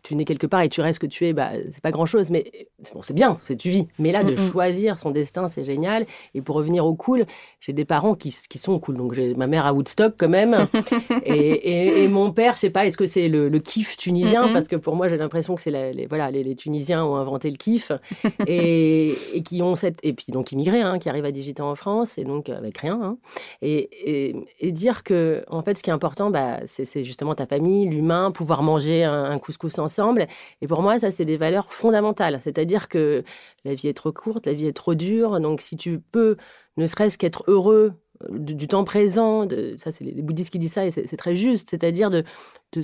tu 0.04 0.16
nais 0.16 0.26
quelque 0.26 0.48
part 0.48 0.62
et 0.62 0.70
tu 0.70 0.82
restes 0.82 1.00
que 1.00 1.08
tu 1.08 1.26
es, 1.26 1.34
bah, 1.34 1.52
c'est 1.72 1.82
pas 1.82 1.92
grand 1.92 2.06
chose, 2.06 2.32
mais 2.32 2.68
bon, 2.94 3.02
c'est 3.02 3.14
bien, 3.14 3.38
c'est 3.42 3.56
tu 3.56 3.70
vis. 3.70 3.88
Mais 4.00 4.12
là, 4.12 4.24
de 4.24 4.36
choisir 4.36 5.00
son 5.00 5.12
destin, 5.12 5.48
c'est 5.48 5.66
génial. 5.66 6.06
Et 6.34 6.42
pour 6.42 6.56
revenir 6.56 6.86
au 6.86 6.94
cool, 6.96 7.26
j'ai 7.60 7.74
des 7.74 7.86
parents 7.86 8.16
qui, 8.16 8.36
qui, 8.50 8.58
sont 8.58 8.80
cool. 8.80 8.98
Donc, 8.98 9.14
j'ai 9.14 9.34
ma 9.36 9.48
mère 9.48 9.66
à 9.66 9.74
Woodstock 9.74 10.16
quand 10.18 10.30
même. 10.30 10.56
et, 11.26 12.04
et, 12.04 12.08
mon 12.08 12.32
père, 12.32 12.56
je 12.56 12.62
sais 12.62 12.70
pas, 12.70 12.86
est-ce 12.86 12.98
que 12.98 13.06
c'est 13.06 13.28
le, 13.28 13.50
kiff 13.60 13.98
tunisien? 13.98 14.48
Parce 14.54 14.68
que 14.68 14.76
pour 14.76 14.96
moi, 14.96 15.08
j'ai 15.08 15.18
l'impression 15.18 15.56
que 15.56 15.62
c'est 15.62 15.72
les, 15.72 16.06
voilà, 16.08 16.32
les, 16.32 16.56
Tunisiens 16.56 17.04
ont 17.04 17.16
inventé 17.16 17.50
le 17.50 17.58
kiff 17.58 17.92
et, 18.48 19.16
et, 19.34 19.44
qui 19.44 19.62
ont 19.62 19.76
cette. 19.76 20.00
Et 20.04 20.14
puis, 20.14 20.28
donc, 20.32 20.52
immigrés, 20.52 20.82
hein, 20.82 21.00
qui 21.00 21.10
arrivent 21.10 21.26
à 21.26 21.32
18 21.32 21.60
ans 21.60 21.72
en 21.72 21.76
France 21.76 22.18
et 22.18 22.24
donc 22.24 22.50
avec 22.50 22.78
rien. 22.78 23.00
Hein. 23.02 23.18
Et, 23.62 24.36
et, 24.60 24.72
dire 24.72 25.04
que, 25.04 25.44
en 25.50 25.62
fait, 25.62 25.76
ce 25.76 25.84
qui 25.84 25.90
est 25.90 25.94
important, 25.94 26.30
bah, 26.30 26.60
c'est 26.66 27.04
justement 27.04 27.36
ta 27.36 27.46
famille, 27.46 27.88
l'humain, 27.88 28.32
pouvoir 28.32 28.62
manger 28.64 29.04
un, 29.04 29.26
un 29.26 29.40
couscous 29.40 29.75
ensemble. 29.80 30.28
Et 30.62 30.68
pour 30.68 30.82
moi, 30.82 31.00
ça, 31.00 31.12
c'est 31.12 31.26
des 31.26 31.38
valeurs 31.38 31.72
fondamentales. 31.74 32.40
C'est-à-dire 32.40 32.90
que 32.90 33.24
la 33.64 33.74
vie 33.74 33.88
est 33.88 33.94
trop 33.94 34.12
courte, 34.12 34.46
la 34.46 34.54
vie 34.54 34.68
est 34.68 34.74
trop 34.74 34.96
dure. 34.96 35.40
Donc, 35.40 35.62
si 35.62 35.76
tu 35.78 36.00
peux, 36.00 36.38
ne 36.78 36.88
serait-ce 36.88 37.18
qu'être 37.18 37.44
heureux 37.48 37.94
euh, 38.24 38.40
du, 38.40 38.68
temps 38.68 38.84
présent, 38.84 39.48
ça 39.78 39.92
c'est 39.92 40.04
les 40.04 40.22
bouddhistes 40.22 40.52
qui 40.52 40.60
disent 40.60 40.74
ça 40.74 40.86
et 40.86 40.92
c'est 40.92 41.18
très 41.18 41.36
juste, 41.36 41.70
c'est-à-dire 41.70 42.10
de 42.10 42.24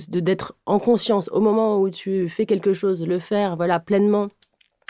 d'être 0.08 0.56
en 0.66 0.78
conscience 0.78 1.28
au 1.32 1.40
moment 1.40 1.78
où 1.78 1.90
tu 1.90 2.28
fais 2.28 2.46
quelque 2.46 2.72
chose, 2.72 3.06
le 3.06 3.18
faire 3.18 3.56
voilà 3.56 3.80
pleinement 3.80 4.28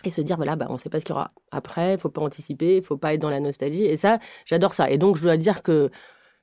et 0.04 0.10
se 0.10 0.20
dire 0.20 0.36
voilà 0.36 0.56
bah 0.56 0.66
on 0.68 0.78
sait 0.78 0.90
pas 0.90 1.00
ce 1.00 1.04
qu'il 1.04 1.14
y 1.14 1.16
aura 1.16 1.32
après, 1.50 1.98
faut 1.98 2.08
pas 2.08 2.22
anticiper, 2.22 2.82
faut 2.82 2.96
pas 2.96 3.14
être 3.14 3.20
dans 3.20 3.30
la 3.30 3.40
nostalgie 3.40 3.84
et 3.84 3.96
ça 3.96 4.18
j'adore 4.46 4.74
ça 4.74 4.90
et 4.90 4.98
donc 4.98 5.16
je 5.16 5.22
dois 5.22 5.36
dire 5.36 5.62
que 5.62 5.90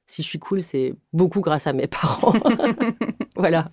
si 0.10 0.24
je 0.24 0.28
suis 0.28 0.40
cool, 0.40 0.64
c'est 0.64 0.96
beaucoup 1.14 1.40
grâce 1.40 1.68
à 1.68 1.74
mes 1.74 1.86
parents. 2.02 2.34
voilà. 3.36 3.70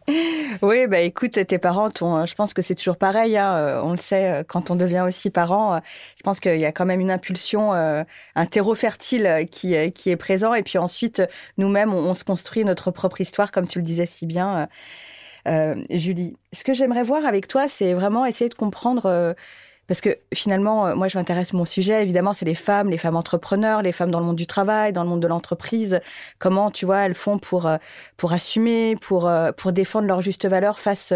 Oui, 0.60 0.86
bah 0.86 1.00
écoute, 1.00 1.32
tes 1.46 1.58
parents, 1.58 1.88
je 1.88 2.34
pense 2.34 2.52
que 2.52 2.60
c'est 2.60 2.74
toujours 2.74 2.98
pareil. 2.98 3.38
Hein, 3.38 3.56
euh, 3.56 3.80
on 3.82 3.92
le 3.92 3.96
sait, 3.96 4.30
euh, 4.30 4.42
quand 4.46 4.70
on 4.70 4.76
devient 4.76 5.02
aussi 5.06 5.30
parent, 5.30 5.76
euh, 5.76 5.78
je 6.18 6.22
pense 6.22 6.38
qu'il 6.38 6.58
y 6.58 6.66
a 6.66 6.72
quand 6.72 6.84
même 6.84 7.00
une 7.00 7.10
impulsion, 7.10 7.72
un 7.72 8.46
terreau 8.50 8.74
fertile 8.74 9.46
qui 9.50 9.74
est 9.74 10.16
présent. 10.16 10.52
Et 10.52 10.62
puis 10.62 10.76
ensuite, 10.76 11.22
nous-mêmes, 11.56 11.94
on, 11.94 12.14
se 12.14 12.24
construit 12.24 12.64
notre 12.64 12.90
propre 12.90 13.22
histoire, 13.22 13.50
comme 13.50 13.66
tu 13.66 13.78
le 13.78 13.84
disais 13.84 14.06
si 14.06 14.26
bien, 14.26 14.68
Julie. 15.90 16.36
Ce 16.52 16.64
que 16.64 16.74
j'aimerais 16.74 17.02
voir 17.02 17.24
avec 17.24 17.48
toi, 17.48 17.66
c'est 17.66 17.94
vraiment 17.94 18.26
essayer 18.26 18.50
de 18.50 18.54
comprendre 18.54 19.34
parce 19.86 20.00
que 20.00 20.18
finalement, 20.34 20.86
euh, 20.86 20.94
moi, 20.94 21.08
je 21.08 21.18
m'intéresse 21.18 21.52
mon 21.52 21.64
sujet. 21.64 22.02
Évidemment, 22.02 22.32
c'est 22.32 22.44
les 22.44 22.54
femmes, 22.54 22.90
les 22.90 22.98
femmes 22.98 23.16
entrepreneurs, 23.16 23.82
les 23.82 23.92
femmes 23.92 24.10
dans 24.10 24.20
le 24.20 24.26
monde 24.26 24.36
du 24.36 24.46
travail, 24.46 24.92
dans 24.92 25.02
le 25.02 25.08
monde 25.08 25.20
de 25.20 25.26
l'entreprise. 25.26 26.00
Comment, 26.38 26.70
tu 26.70 26.86
vois, 26.86 26.98
elles 27.00 27.14
font 27.14 27.38
pour 27.38 27.66
euh, 27.66 27.76
pour 28.16 28.32
assumer, 28.32 28.96
pour 28.96 29.28
euh, 29.28 29.52
pour 29.52 29.72
défendre 29.72 30.06
leur 30.06 30.20
juste 30.22 30.46
valeur 30.46 30.78
face 30.78 31.12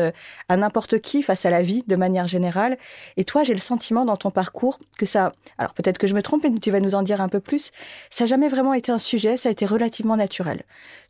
à 0.49 0.57
n'importe 0.57 1.01
qui, 1.01 1.23
face 1.23 1.45
à 1.47 1.51
la 1.51 1.63
vie 1.63 1.85
de 1.87 1.97
manière 1.97 2.29
générale. 2.29 2.79
Et 3.17 3.25
toi, 3.25 3.43
j'ai 3.43 3.55
le 3.55 3.61
sentiment 3.61 4.05
dans 4.05 4.17
ton 4.17 4.31
parcours 4.31 4.79
que 4.99 5.07
ça. 5.07 5.33
Alors 5.59 5.75
peut-être 5.75 5.99
que 5.99 6.07
je 6.07 6.15
me 6.15 6.23
trompe, 6.23 6.45
mais 6.45 6.59
tu 6.59 6.71
vas 6.71 6.81
nous 6.81 6.95
en 6.95 7.03
dire 7.03 7.21
un 7.21 7.29
peu 7.29 7.41
plus. 7.41 7.73
Ça 8.11 8.25
n'a 8.25 8.29
jamais 8.29 8.49
vraiment 8.49 8.75
été 8.75 8.93
un 8.93 8.99
sujet. 8.99 9.37
Ça 9.37 9.49
a 9.49 9.53
été 9.53 9.67
relativement 9.67 10.17
naturel. 10.17 10.63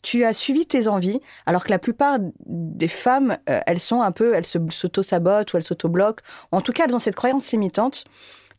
Tu 0.02 0.24
as 0.24 0.32
suivi 0.32 0.66
tes 0.66 0.88
envies, 0.88 1.20
alors 1.46 1.64
que 1.64 1.70
la 1.70 1.78
plupart 1.78 2.18
des 2.46 2.88
femmes, 2.88 3.36
elles 3.46 3.78
sont 3.78 4.02
un 4.02 4.12
peu, 4.12 4.34
elles 4.34 4.46
s'auto-sabotent 4.46 5.52
ou 5.52 5.56
elles 5.56 5.62
s'auto-bloquent. 5.62 6.22
En 6.52 6.60
tout 6.60 6.72
cas, 6.72 6.86
elles 6.86 6.96
ont 6.96 7.00
cette 7.00 7.16
croyance 7.16 7.49
limitante 7.52 8.04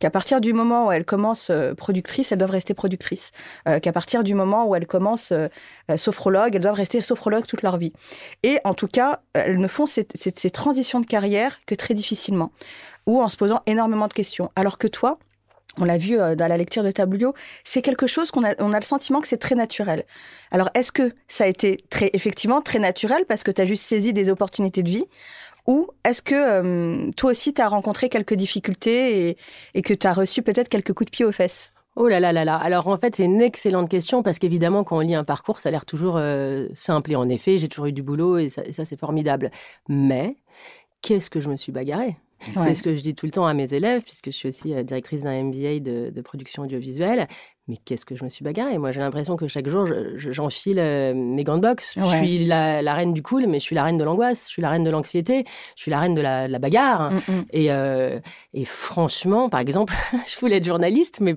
qu'à 0.02 0.10
partir 0.10 0.42
du 0.42 0.52
moment 0.52 0.88
où 0.88 0.92
elles 0.92 1.06
commencent 1.06 1.52
euh, 1.52 1.74
productrices, 1.74 2.32
elles 2.32 2.40
doivent 2.40 2.52
rester 2.52 2.74
productrices. 2.74 3.32
Euh, 3.70 3.80
qu'à 3.80 3.94
partir 3.94 4.24
du 4.24 4.34
moment 4.34 4.68
où 4.68 4.76
elles 4.76 4.88
commencent 4.88 5.32
euh, 5.32 5.48
sophrologues, 5.96 6.56
elles 6.56 6.62
doivent 6.62 6.74
rester 6.74 7.02
sophrologues 7.02 7.46
toute 7.46 7.62
leur 7.62 7.78
vie. 7.78 7.94
Et 8.44 8.58
en 8.66 8.74
tout 8.74 8.88
cas, 8.88 9.22
elles 9.34 9.60
ne 9.60 9.68
font 9.68 9.86
ces, 9.86 10.04
transitions 10.52 11.00
de 11.00 11.06
carrière 11.06 11.60
que 11.66 11.76
très 11.76 11.94
difficilement, 11.94 12.52
ou 13.06 13.22
en 13.22 13.30
se 13.30 13.38
posant 13.38 13.62
énormément 13.68 14.08
de 14.08 14.14
questions. 14.14 14.52
Alors 14.56 14.80
que 14.80 14.88
toi, 14.88 15.20
on 15.78 15.86
l'a 15.86 15.98
vu 15.98 16.18
dans 16.18 16.48
la 16.48 16.58
lecture 16.58 16.84
de 16.84 16.92
Tablio, 16.92 17.34
c'est 17.64 17.82
quelque 17.82 18.08
chose 18.08 18.32
qu'on 18.32 18.44
a, 18.44 18.56
on 18.60 18.74
a 18.74 18.80
le 18.80 18.86
sentiment 18.86 19.22
que 19.22 19.28
c'est 19.28 19.38
très 19.38 19.56
naturel. 19.56 20.04
Alors, 20.52 20.70
est-ce 20.74 20.92
que 20.92 21.14
ça 21.30 21.46
a 21.46 21.48
été 21.48 21.86
très, 21.90 22.10
effectivement 22.14 22.62
très 22.62 22.80
naturel 22.80 23.24
parce 23.26 23.44
que 23.44 23.52
tu 23.52 23.62
as 23.62 23.66
juste 23.66 23.86
saisi 23.86 24.12
des 24.12 24.30
opportunités 24.30 24.84
de 24.84 24.90
vie 24.90 25.06
ou 25.72 25.88
est-ce 26.04 26.22
que 26.22 27.12
toi 27.12 27.32
aussi, 27.32 27.54
tu 27.54 27.62
as 27.62 27.70
rencontré 27.70 28.10
quelques 28.10 28.34
difficultés 28.34 29.30
et, 29.30 29.38
et 29.74 29.82
que 29.82 29.94
tu 29.94 30.06
as 30.06 30.12
reçu 30.12 30.42
peut-être 30.42 30.68
quelques 30.68 30.92
coups 30.92 31.06
de 31.06 31.16
pied 31.16 31.24
aux 31.24 31.32
fesses? 31.32 31.72
Oh 31.96 32.10
là 32.10 32.20
là 32.20 32.34
là 32.34 32.44
là. 32.44 32.58
Alors 32.58 32.90
en 32.90 32.98
fait, 32.98 33.16
c'est 33.16 33.24
une 33.24 33.42
excellente 33.42 33.88
question 33.88 34.22
parce 34.22 34.38
qu'évidemment, 34.38 34.84
quand 34.84 34.98
on 34.98 35.00
lit 35.00 35.16
un 35.16 35.24
parcours, 35.24 35.62
ça 35.62 35.70
a 35.70 35.72
l'air 35.72 35.86
toujours 35.86 36.18
euh, 36.18 36.68
simple. 36.74 37.14
Et 37.14 37.16
en 37.16 37.30
effet, 37.30 37.58
j'ai 37.58 37.70
toujours 37.70 37.86
eu 37.86 37.94
du 37.94 38.04
boulot 38.04 38.38
et 38.38 38.50
ça, 38.50 38.64
ça 38.74 38.84
c'est 38.84 39.00
formidable. 39.00 39.50
Mais 39.88 40.36
qu'est-ce 41.02 41.30
que 41.30 41.40
je 41.40 41.50
me 41.50 41.56
suis 41.56 41.72
bagarrée? 41.72 42.18
C'est 42.56 42.76
ce 42.76 42.84
que 42.84 42.96
je 42.96 43.02
dis 43.02 43.14
tout 43.14 43.28
le 43.28 43.32
temps 43.32 43.46
à 43.46 43.54
mes 43.54 43.74
élèves, 43.74 44.02
puisque 44.02 44.26
je 44.26 44.32
suis 44.36 44.50
aussi 44.50 44.74
euh, 44.74 44.84
directrice 44.84 45.24
d'un 45.24 45.44
MBA 45.44 45.80
de, 45.80 46.10
de, 46.10 46.22
production 46.22 46.64
audiovisuelle 46.64 47.28
mais 47.68 47.78
qu'est-ce 47.78 48.06
que 48.06 48.16
je 48.16 48.24
me 48.24 48.30
suis 48.30 48.44
bagarrée? 48.44 48.78
Moi, 48.80 48.92
j'ai 48.92 49.00
l'impression 49.00 49.36
que 49.36 49.48
chaque 49.48 49.70
jour, 49.70 49.88
j'enfile 50.18 50.80
euh, 50.80 51.14
mes 51.14 51.44
gants 51.44 51.58
de 51.58 51.62
boxe. 51.62 51.94
Je 51.96 52.18
suis 52.18 52.46
la, 52.46 52.94
reine 52.94 53.14
du 53.14 53.22
cool, 53.22 53.46
mais 53.46 53.60
je 53.60 53.64
suis 53.64 53.76
la 53.76 53.84
reine 53.84 53.98
de 53.98 54.04
l'angoisse, 54.04 54.46
je 54.46 54.50
suis 54.50 54.62
la 54.64 54.72
reine 54.72 54.84
de 54.84 54.90
l'anxiété, 54.90 55.46
je 55.76 55.82
suis 55.84 55.92
la 55.92 56.00
reine 56.00 56.16
de 56.16 56.22
la, 56.22 56.60
bagarre. 56.60 57.12
Mm, 57.12 57.18
mm. 57.28 57.46
Et, 57.52 57.72
euh, 57.72 58.20
et, 58.54 58.66
franchement, 58.66 59.48
par 59.48 59.60
exemple, 59.60 59.94
je 60.28 60.40
voulais 60.40 60.58
être 60.58 60.66
journaliste, 60.66 61.20
mais 61.22 61.36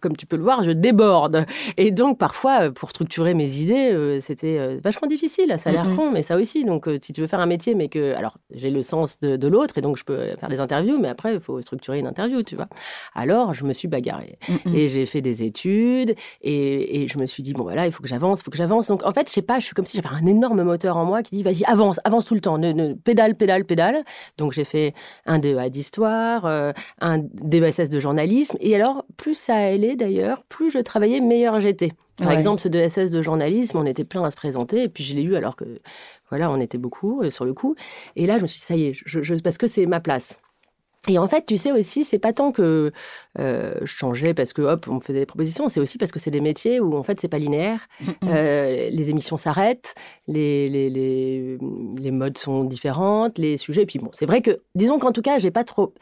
comme 0.00 0.14
tu 0.14 0.26
peux 0.26 0.36
le 0.36 0.42
voir, 0.42 0.62
je 0.62 0.72
déborde. 0.72 1.46
Et 1.78 1.90
donc, 1.90 2.18
parfois, 2.18 2.64
euh, 2.64 2.70
pour 2.70 2.90
structurer 2.90 3.32
mes 3.32 3.60
idées, 3.60 4.18
c'était 4.20 4.78
vachement 4.84 5.08
difficile. 5.08 5.54
Ça 5.58 5.70
a 5.70 5.72
l'air 5.72 5.86
mm, 5.86 5.96
con, 5.96 6.10
mais 6.10 6.22
ça 6.22 6.36
aussi. 6.36 6.64
Donc, 6.64 6.86
si 7.02 7.14
tu 7.14 7.22
veux 7.22 7.26
faire 7.26 7.40
un 7.40 7.46
métier, 7.46 7.74
mais 7.74 7.88
que... 7.88 8.14
Alors, 8.14 8.36
j'ai 8.52 8.70
le 8.70 8.82
sens 8.82 9.18
de, 9.20 9.36
de 9.36 9.48
l'autre, 9.48 9.78
et 9.78 9.80
donc 9.80 9.96
je 9.96 10.04
peux 10.04 10.36
faire 10.38 10.50
des 10.50 10.60
interviews, 10.60 10.98
mais 11.00 11.08
après, 11.08 11.34
il 11.34 11.40
faut 11.40 11.62
structurer 11.62 11.98
une 11.98 12.06
interview, 12.06 12.42
tu 12.42 12.56
vois. 12.56 12.68
Alors, 13.14 13.54
je 13.54 13.64
me 13.64 13.72
suis 13.72 13.88
bagarrée. 13.88 14.38
Et 14.74 14.97
j'ai 14.98 15.06
fait 15.06 15.20
des 15.20 15.42
études 15.42 16.14
et, 16.42 17.06
je 17.08 17.18
me 17.18 17.26
suis 17.26 17.42
dit, 17.42 17.52
bon, 17.52 17.62
voilà, 17.62 17.86
il 17.86 17.92
faut 17.92 18.02
que 18.02 18.08
j'avance, 18.08 18.40
il 18.40 18.44
faut 18.44 18.50
que 18.50 18.56
j'avance. 18.56 18.88
Donc, 18.88 19.04
en 19.04 19.12
fait, 19.12 19.28
je 19.28 19.32
sais 19.32 19.42
pas, 19.42 19.60
je 19.60 19.64
suis 19.64 19.74
comme 19.74 19.86
si 19.86 19.96
j'avais 19.96 20.14
un 20.14 20.26
énorme 20.26 20.62
moteur 20.62 20.96
en 20.96 21.04
moi 21.04 21.22
qui 21.22 21.36
dit, 21.36 21.42
vas-y, 21.42 21.64
avance, 21.64 22.00
avance 22.04 22.26
tout 22.26 22.34
le 22.34 22.40
temps, 22.40 22.58
ne, 22.58 22.92
pédale, 22.94 23.34
pédale, 23.36 23.64
pédale. 23.64 24.04
Donc, 24.36 24.52
j'ai 24.52 24.64
fait 24.64 24.94
un 25.26 25.38
DEA 25.38 25.70
d'histoire, 25.70 26.46
euh, 26.46 26.72
un 27.00 27.18
DESS 27.18 27.88
de 27.88 28.00
journalisme. 28.00 28.56
Et 28.60 28.74
alors, 28.74 29.04
plus 29.16 29.34
ça 29.34 29.54
allait 29.54 29.96
d'ailleurs, 29.96 30.44
plus 30.48 30.70
je 30.70 30.78
travaillais, 30.78 31.20
meilleur 31.20 31.60
j'étais. 31.60 31.92
Par 32.16 32.32
exemple, 32.32 32.60
ce 32.60 32.68
DSS 32.68 33.12
de 33.12 33.22
journalisme, 33.22 33.78
on 33.78 33.86
était 33.86 34.04
plein 34.04 34.24
à 34.24 34.30
se 34.32 34.36
présenter, 34.36 34.82
et 34.82 34.88
puis 34.88 35.04
je 35.04 35.14
l'ai 35.14 35.22
eu 35.22 35.36
alors 35.36 35.54
que, 35.54 35.80
voilà, 36.30 36.50
on 36.50 36.58
était 36.58 36.78
beaucoup 36.78 37.22
euh, 37.22 37.30
sur 37.30 37.44
le 37.44 37.54
coup. 37.54 37.76
Et 38.16 38.26
là, 38.26 38.38
je 38.38 38.42
me 38.42 38.48
suis 38.48 38.58
dit, 38.58 38.64
ça 38.64 38.76
y 38.76 38.86
est, 38.86 38.92
je, 39.04 39.34
parce 39.36 39.56
que 39.56 39.68
c'est 39.68 39.86
ma 39.86 40.00
place. 40.00 40.38
Et 41.06 41.18
en 41.18 41.28
fait, 41.28 41.46
tu 41.46 41.56
sais 41.56 41.70
aussi, 41.70 42.02
c'est 42.02 42.18
pas 42.18 42.32
tant 42.32 42.50
que 42.50 42.92
euh, 43.38 43.74
je 43.80 43.86
changeais 43.86 44.34
parce 44.34 44.52
que 44.52 44.62
hop, 44.62 44.86
on 44.88 44.94
me 44.94 45.00
faisait 45.00 45.20
des 45.20 45.26
propositions, 45.26 45.68
c'est 45.68 45.80
aussi 45.80 45.96
parce 45.96 46.10
que 46.10 46.18
c'est 46.18 46.30
des 46.30 46.40
métiers 46.40 46.80
où 46.80 46.96
en 46.96 47.04
fait 47.04 47.20
c'est 47.20 47.28
pas 47.28 47.38
linéaire. 47.38 47.86
Euh, 48.24 48.90
les 48.90 49.10
émissions 49.10 49.38
s'arrêtent, 49.38 49.94
les, 50.26 50.68
les, 50.68 50.90
les, 50.90 51.58
les, 51.98 52.10
modes 52.10 52.36
sont 52.36 52.64
différentes, 52.64 53.38
les 53.38 53.56
sujets. 53.56 53.82
Et 53.82 53.86
puis 53.86 53.98
bon, 53.98 54.10
c'est 54.12 54.26
vrai 54.26 54.42
que, 54.42 54.60
disons 54.74 54.98
qu'en 54.98 55.12
tout 55.12 55.22
cas, 55.22 55.38
j'ai 55.38 55.50
pas 55.50 55.64
trop. 55.64 55.94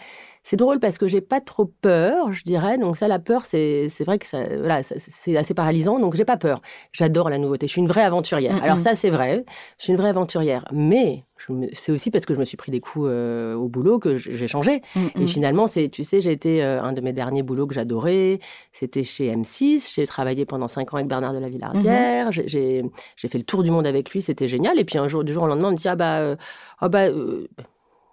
C'est 0.49 0.55
drôle 0.55 0.79
parce 0.79 0.97
que 0.97 1.09
j'ai 1.09 1.21
pas 1.21 1.41
trop 1.41 1.65
peur, 1.65 2.33
je 2.33 2.45
dirais. 2.45 2.79
Donc 2.79 2.97
ça, 2.97 3.09
la 3.09 3.19
peur, 3.19 3.45
c'est 3.47 3.89
vrai 4.07 4.17
que 4.21 4.29
ça, 4.29 4.45
voilà, 4.59 4.81
c'est 4.85 5.37
assez 5.37 5.55
paralysant. 5.55 5.99
Donc 5.99 6.15
j'ai 6.15 6.25
pas 6.25 6.37
peur. 6.37 6.63
J'adore 6.93 7.31
la 7.31 7.39
nouveauté. 7.39 7.67
Je 7.67 7.73
suis 7.73 7.81
une 7.81 7.89
vraie 7.89 8.05
aventurière. 8.05 8.63
Alors 8.63 8.79
ça, 8.79 8.95
c'est 8.95 9.11
vrai. 9.11 9.45
Je 9.77 9.83
suis 9.83 9.93
une 9.93 9.99
vraie 9.99 10.11
aventurière. 10.11 10.65
Mais 10.71 11.25
c'est 11.73 11.91
aussi 11.91 12.13
parce 12.13 12.27
que 12.27 12.33
je 12.33 12.39
me 12.39 12.45
suis 12.45 12.57
pris 12.57 12.71
des 12.71 12.79
coups 12.79 13.09
euh, 13.11 13.55
au 13.55 13.67
boulot 13.67 13.99
que 13.99 14.19
j'ai 14.19 14.47
changé. 14.47 14.83
Et 15.19 15.27
finalement, 15.27 15.67
c'est, 15.67 15.89
tu 15.89 16.05
sais, 16.05 16.21
j'ai 16.21 16.31
été 16.31 16.63
euh, 16.63 16.81
un 16.81 16.93
de 16.93 17.01
mes 17.01 17.13
derniers 17.13 17.43
boulots 17.43 17.67
que 17.67 17.75
j'adorais. 17.75 18.39
C'était 18.71 19.03
chez 19.03 19.33
M6. 19.33 19.95
J'ai 19.97 20.07
travaillé 20.07 20.45
pendant 20.45 20.69
cinq 20.69 20.95
ans 20.95 20.99
avec 20.99 21.09
Bernard 21.09 21.33
de 21.33 21.39
la 21.39 21.49
Villardière. 21.49 22.31
Mm-hmm. 22.31 22.89
J'ai 23.17 23.29
fait 23.29 23.39
le 23.39 23.45
tour 23.45 23.65
du 23.65 23.73
monde 23.73 23.89
avec 23.89 24.11
lui. 24.13 24.23
C'était 24.23 24.47
génial. 24.47 24.79
Et 24.79 24.85
puis 24.85 24.97
un 24.97 25.09
jour, 25.09 25.25
du 25.25 25.33
jour 25.33 25.43
au 25.43 25.49
lendemain, 25.49 25.69
on 25.69 25.73
me 25.73 25.77
dit 25.77 25.89
ah 25.89 25.97
bah, 25.97 26.21
euh, 26.21 26.37
ah 26.79 26.89
bah 26.89 27.09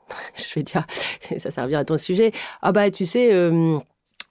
je 0.36 0.53
vais 0.55 0.63
dire, 0.63 0.86
ça 1.38 1.51
servira 1.51 1.81
à 1.81 1.86
ton 1.86 1.98
sujet. 1.98 2.31
Ah 2.62 2.72
bah, 2.72 2.91
tu 2.91 3.05
sais, 3.05 3.33
euh, 3.33 3.77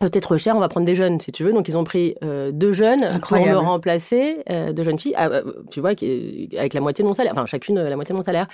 peut-être 0.01 0.37
cher, 0.37 0.57
on 0.57 0.61
va 0.61 0.69
prendre 0.69 0.87
des 0.87 0.95
jeunes, 0.95 1.21
si 1.21 1.33
tu 1.33 1.45
veux. 1.45 1.53
Donc, 1.53 1.69
ils 1.69 1.77
ont 1.77 1.85
pris 1.85 2.15
euh, 2.23 2.51
deux 2.53 2.73
jeunes 2.73 3.21
pour 3.21 3.39
me 3.39 3.57
remplacer, 3.57 4.43
euh, 4.51 4.73
deux 4.73 4.85
jeunes 4.85 4.99
filles, 4.99 5.15
ah, 5.17 5.43
tu 5.71 5.81
vois, 5.81 5.91
avec 5.91 6.75
la 6.75 6.81
moitié 6.81 7.03
de 7.03 7.09
mon 7.09 7.15
salaire, 7.15 7.33
enfin, 7.33 7.47
chacune 7.47 7.81
la 7.81 7.97
moitié 7.97 8.13
de 8.13 8.19
mon 8.19 8.25
salaire. 8.25 8.47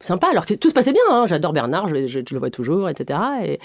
Sympa, 0.00 0.28
alors 0.30 0.46
que 0.46 0.54
tout 0.54 0.68
se 0.68 0.74
passait 0.74 0.92
bien. 0.92 1.02
Hein. 1.10 1.26
J'adore 1.26 1.52
Bernard, 1.52 1.88
je, 1.88 2.06
je, 2.06 2.20
le 2.30 2.38
vois 2.38 2.50
toujours, 2.50 2.88
etc. 2.88 3.18
Et 3.44 3.58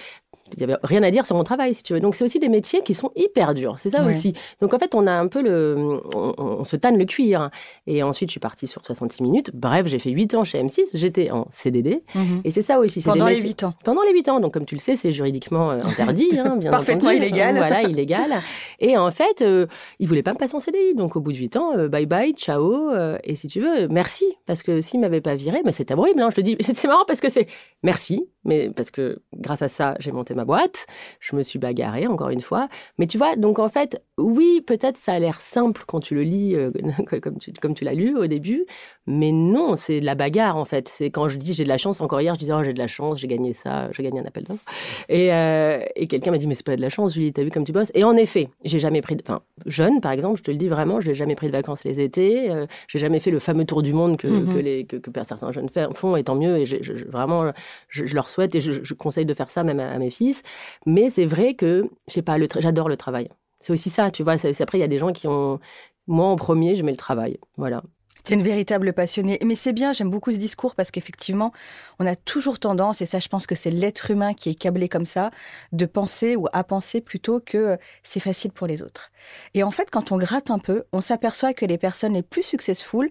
il 0.51 0.57
n'y 0.57 0.71
avait 0.71 0.79
rien 0.83 1.01
à 1.03 1.11
dire 1.11 1.25
sur 1.25 1.35
mon 1.35 1.43
travail, 1.43 1.73
si 1.73 1.83
tu 1.83 1.93
veux. 1.93 1.99
Donc, 1.99 2.15
c'est 2.15 2.23
aussi 2.23 2.39
des 2.39 2.49
métiers 2.49 2.81
qui 2.83 2.93
sont 2.93 3.11
hyper 3.15 3.53
durs. 3.53 3.79
C'est 3.79 3.91
ça 3.91 4.03
aussi. 4.03 4.33
Donc, 4.61 4.73
en 4.73 4.79
fait, 4.79 4.93
on 4.93 5.07
a 5.07 5.11
un 5.11 5.27
peu 5.27 5.41
le. 5.41 6.01
On, 6.13 6.63
se 6.65 6.75
tanne 6.75 6.97
le 6.97 7.05
cuir. 7.05 7.49
Et 7.87 8.03
ensuite, 8.03 8.29
je 8.29 8.33
suis 8.33 8.39
partie 8.39 8.67
sur 8.67 8.85
66 8.85 9.23
minutes. 9.23 9.51
Bref, 9.53 9.87
j'ai 9.87 9.99
fait 9.99 10.11
8 10.11 10.35
ans 10.35 10.43
chez 10.43 10.61
M6. 10.61 10.89
J'étais 10.93 11.31
en 11.31 11.47
CDD. 11.49 12.03
Mhm. 12.15 12.41
Et 12.43 12.51
c'est 12.51 12.61
ça 12.61 12.79
aussi. 12.79 13.01
Pendant 13.01 13.27
les 13.27 13.41
8 13.41 13.63
ans. 13.63 13.73
Pendant 13.83 14.01
les 14.03 14.13
8 14.13 14.29
ans. 14.29 14.39
Donc, 14.39 14.53
comme 14.53 14.65
tu 14.65 14.75
le 14.75 14.79
sais, 14.79 14.95
c'est 14.95 15.11
juridiquement 15.11 15.71
euh, 15.71 15.79
interdit, 15.83 16.29
hein, 16.39 16.57
bien 16.57 16.71
Parfaitement 16.71 17.11
illégal. 17.11 17.55
voilà, 17.55 17.83
illégal. 17.83 18.41
Et 18.79 18.97
en 18.97 19.11
fait, 19.11 19.41
euh, 19.41 19.65
ils 19.99 20.03
ne 20.03 20.07
voulaient 20.07 20.23
pas 20.23 20.33
me 20.33 20.37
passer 20.37 20.55
en 20.55 20.59
CDI. 20.59 20.93
Donc, 20.95 21.15
au 21.15 21.21
bout 21.21 21.31
de 21.31 21.37
8 21.37 21.57
ans, 21.57 21.77
euh, 21.77 21.87
bye 21.87 22.05
bye, 22.05 22.33
ciao. 22.33 22.91
et 23.23 23.35
si 23.35 23.47
tu 23.47 23.61
veux, 23.61 23.87
merci. 23.87 24.25
Parce 24.45 24.63
que 24.63 24.81
s'ils 24.81 24.99
ne 24.99 25.05
m'avaient 25.05 25.21
pas 25.21 25.35
viré, 25.35 25.61
mais 25.65 25.71
c'était 25.71 25.93
horrible. 25.93 26.21
Hein, 26.21 26.29
je 26.29 26.35
te 26.35 26.41
dis, 26.41 26.57
c'est 26.59 26.87
marrant 26.87 27.05
parce 27.05 27.21
que 27.21 27.29
c'est 27.29 27.47
merci. 27.81 28.27
Mais 28.45 28.69
parce 28.69 28.91
que 28.91 29.21
grâce 29.35 29.61
à 29.61 29.67
ça, 29.67 29.95
j'ai 29.99 30.11
monté 30.11 30.33
ma 30.33 30.42
boîte. 30.45 30.85
Je 31.19 31.35
me 31.35 31.43
suis 31.43 31.59
bagarrée, 31.59 32.07
encore 32.07 32.29
une 32.29 32.41
fois. 32.41 32.67
Mais 32.97 33.07
tu 33.07 33.17
vois, 33.17 33.35
donc 33.35 33.59
en 33.59 33.69
fait, 33.69 34.01
oui, 34.19 34.61
peut-être 34.61 34.97
ça 34.97 35.13
a 35.13 35.19
l'air 35.19 35.41
simple 35.41 35.83
quand 35.87 35.99
tu 35.99 36.13
le 36.13 36.21
lis, 36.21 36.55
euh, 36.55 36.71
comme 37.21 37.39
tu, 37.39 37.51
comme 37.53 37.73
tu 37.73 37.83
l'as 37.83 37.95
lu 37.95 38.15
au 38.15 38.27
début, 38.27 38.65
mais 39.07 39.31
non, 39.31 39.75
c'est 39.75 39.99
de 39.99 40.05
la 40.05 40.13
bagarre, 40.13 40.55
en 40.55 40.65
fait. 40.65 40.87
C'est 40.87 41.09
quand 41.09 41.29
je 41.29 41.37
dis 41.37 41.53
j'ai 41.55 41.63
de 41.63 41.69
la 41.69 41.79
chance, 41.79 41.99
encore 41.99 42.21
hier, 42.21 42.35
je 42.35 42.39
disais, 42.39 42.53
oh, 42.53 42.63
j'ai 42.63 42.73
de 42.73 42.79
la 42.79 42.87
chance, 42.87 43.19
j'ai 43.19 43.27
gagné 43.27 43.53
ça, 43.53 43.89
j'ai 43.91 44.03
gagné 44.03 44.19
un 44.19 44.25
appel 44.25 44.43
d'offres. 44.43 44.63
Et, 45.09 45.33
euh, 45.33 45.83
et 45.95 46.05
quelqu'un 46.05 46.29
m'a 46.29 46.37
dit, 46.37 46.45
mais 46.45 46.53
c'est 46.53 46.65
pas 46.65 46.75
de 46.75 46.81
la 46.81 46.89
chance, 46.89 47.15
Julie, 47.15 47.33
t'as 47.33 47.43
vu 47.43 47.49
comme 47.49 47.63
tu 47.63 47.71
bosses? 47.71 47.91
Et 47.95 48.03
en 48.03 48.15
effet, 48.15 48.49
j'ai 48.63 48.79
jamais 48.79 49.01
pris, 49.01 49.15
de... 49.15 49.23
enfin, 49.25 49.41
jeune, 49.65 49.99
par 49.99 50.11
exemple, 50.11 50.37
je 50.37 50.43
te 50.43 50.51
le 50.51 50.57
dis 50.57 50.69
vraiment, 50.69 51.01
j'ai 51.01 51.15
jamais 51.15 51.35
pris 51.35 51.47
de 51.47 51.51
vacances 51.51 51.83
les 51.83 51.99
étés, 51.99 52.51
euh, 52.51 52.67
j'ai 52.87 52.99
jamais 52.99 53.19
fait 53.19 53.31
le 53.31 53.39
fameux 53.39 53.65
tour 53.65 53.81
du 53.81 53.93
monde 53.93 54.17
que, 54.17 54.27
mm-hmm. 54.27 54.53
que, 54.53 54.59
les, 54.59 54.85
que, 54.85 54.99
certains 55.23 55.51
jeunes 55.51 55.69
font, 55.93 56.15
et 56.15 56.23
tant 56.23 56.35
mieux, 56.35 56.57
et 56.57 56.65
vraiment, 57.07 57.51
je, 57.89 58.13
leur 58.13 58.29
souhaite, 58.29 58.53
et 58.53 58.61
je, 58.61 58.93
conseille 58.93 59.25
de 59.25 59.33
faire 59.33 59.49
ça 59.49 59.63
même 59.63 59.79
à, 59.79 59.97
mes 59.97 60.11
fils. 60.11 60.43
Mais 60.85 61.09
c'est 61.09 61.25
vrai 61.25 61.55
que, 61.55 61.89
je 62.07 62.13
sais 62.13 62.21
pas, 62.21 62.37
j'adore 62.59 62.89
le 62.89 62.95
travail. 62.95 63.29
C'est 63.63 63.71
aussi 63.71 63.89
ça, 63.89 64.11
tu 64.11 64.23
vois. 64.23 64.33
Après, 64.33 64.77
il 64.77 64.81
y 64.81 64.83
a 64.83 64.89
des 64.89 64.99
gens 64.99 65.13
qui 65.13 65.25
ont. 65.25 65.57
Moi, 66.07 66.27
en 66.27 66.35
premier, 66.35 66.75
je 66.75 66.83
mets 66.83 66.91
le 66.91 66.97
travail. 66.97 67.39
Voilà. 67.55 67.81
C'est 68.25 68.33
une 68.33 68.43
véritable 68.43 68.91
passionnée. 68.91 69.39
Mais 69.41 69.55
c'est 69.55 69.71
bien, 69.71 69.93
j'aime 69.93 70.09
beaucoup 70.09 70.33
ce 70.33 70.37
discours 70.37 70.75
parce 70.75 70.91
qu'effectivement, 70.91 71.53
on 71.97 72.05
a 72.05 72.17
toujours 72.17 72.59
tendance, 72.59 73.01
et 73.01 73.05
ça 73.05 73.19
je 73.19 73.29
pense 73.29 73.47
que 73.47 73.55
c'est 73.55 73.71
l'être 73.71 74.11
humain 74.11 74.33
qui 74.33 74.49
est 74.49 74.55
câblé 74.55 74.89
comme 74.89 75.05
ça, 75.05 75.31
de 75.71 75.85
penser 75.85 76.35
ou 76.35 76.47
à 76.51 76.65
penser 76.65 76.99
plutôt 76.99 77.39
que 77.39 77.77
c'est 78.01 78.19
facile 78.19 78.51
pour 78.51 78.67
les 78.67 78.83
autres. 78.83 79.11
Et 79.53 79.63
en 79.63 79.71
fait, 79.71 79.89
quand 79.89 80.11
on 80.11 80.17
gratte 80.17 80.51
un 80.51 80.59
peu, 80.59 80.83
on 80.91 81.01
s'aperçoit 81.01 81.53
que 81.53 81.65
les 81.65 81.77
personnes 81.77 82.13
les 82.13 82.21
plus 82.21 82.43
successful, 82.43 83.09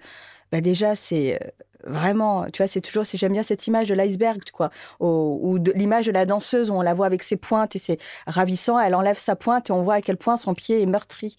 bah 0.51 0.61
déjà 0.61 0.95
c'est 0.95 1.35
euh, 1.43 1.49
vraiment, 1.85 2.47
tu 2.53 2.63
vois, 2.63 2.69
c'est 2.69 2.81
toujours, 2.81 3.05
j'aime 3.05 3.33
bien 3.33 3.43
cette 3.43 3.67
image 3.67 3.89
de 3.89 3.95
l'iceberg, 3.95 4.43
quoi, 4.53 4.71
ou, 5.01 5.59
de 5.59 5.73
l'image 5.73 6.07
de 6.07 6.13
la 6.13 6.27
danseuse 6.27 6.71
où 6.71 6.75
on 6.75 6.83
la 6.83 6.95
voit 6.95 7.07
avec 7.07 7.23
ses 7.23 7.37
pointes 7.37 7.77
et 7.77 7.79
c'est 7.79 7.99
ravissant, 8.27 8.79
elle 8.79 8.95
enlève 8.95 9.19
sa 9.19 9.37
pointe 9.37 9.71
et 9.71 9.73
on 9.73 9.83
voit 9.83 9.95
à 9.95 10.01
quel 10.01 10.17
point 10.17 10.37
son 10.37 10.55
pied 10.55 10.83
est 10.83 10.87
meurtri. 10.87 11.37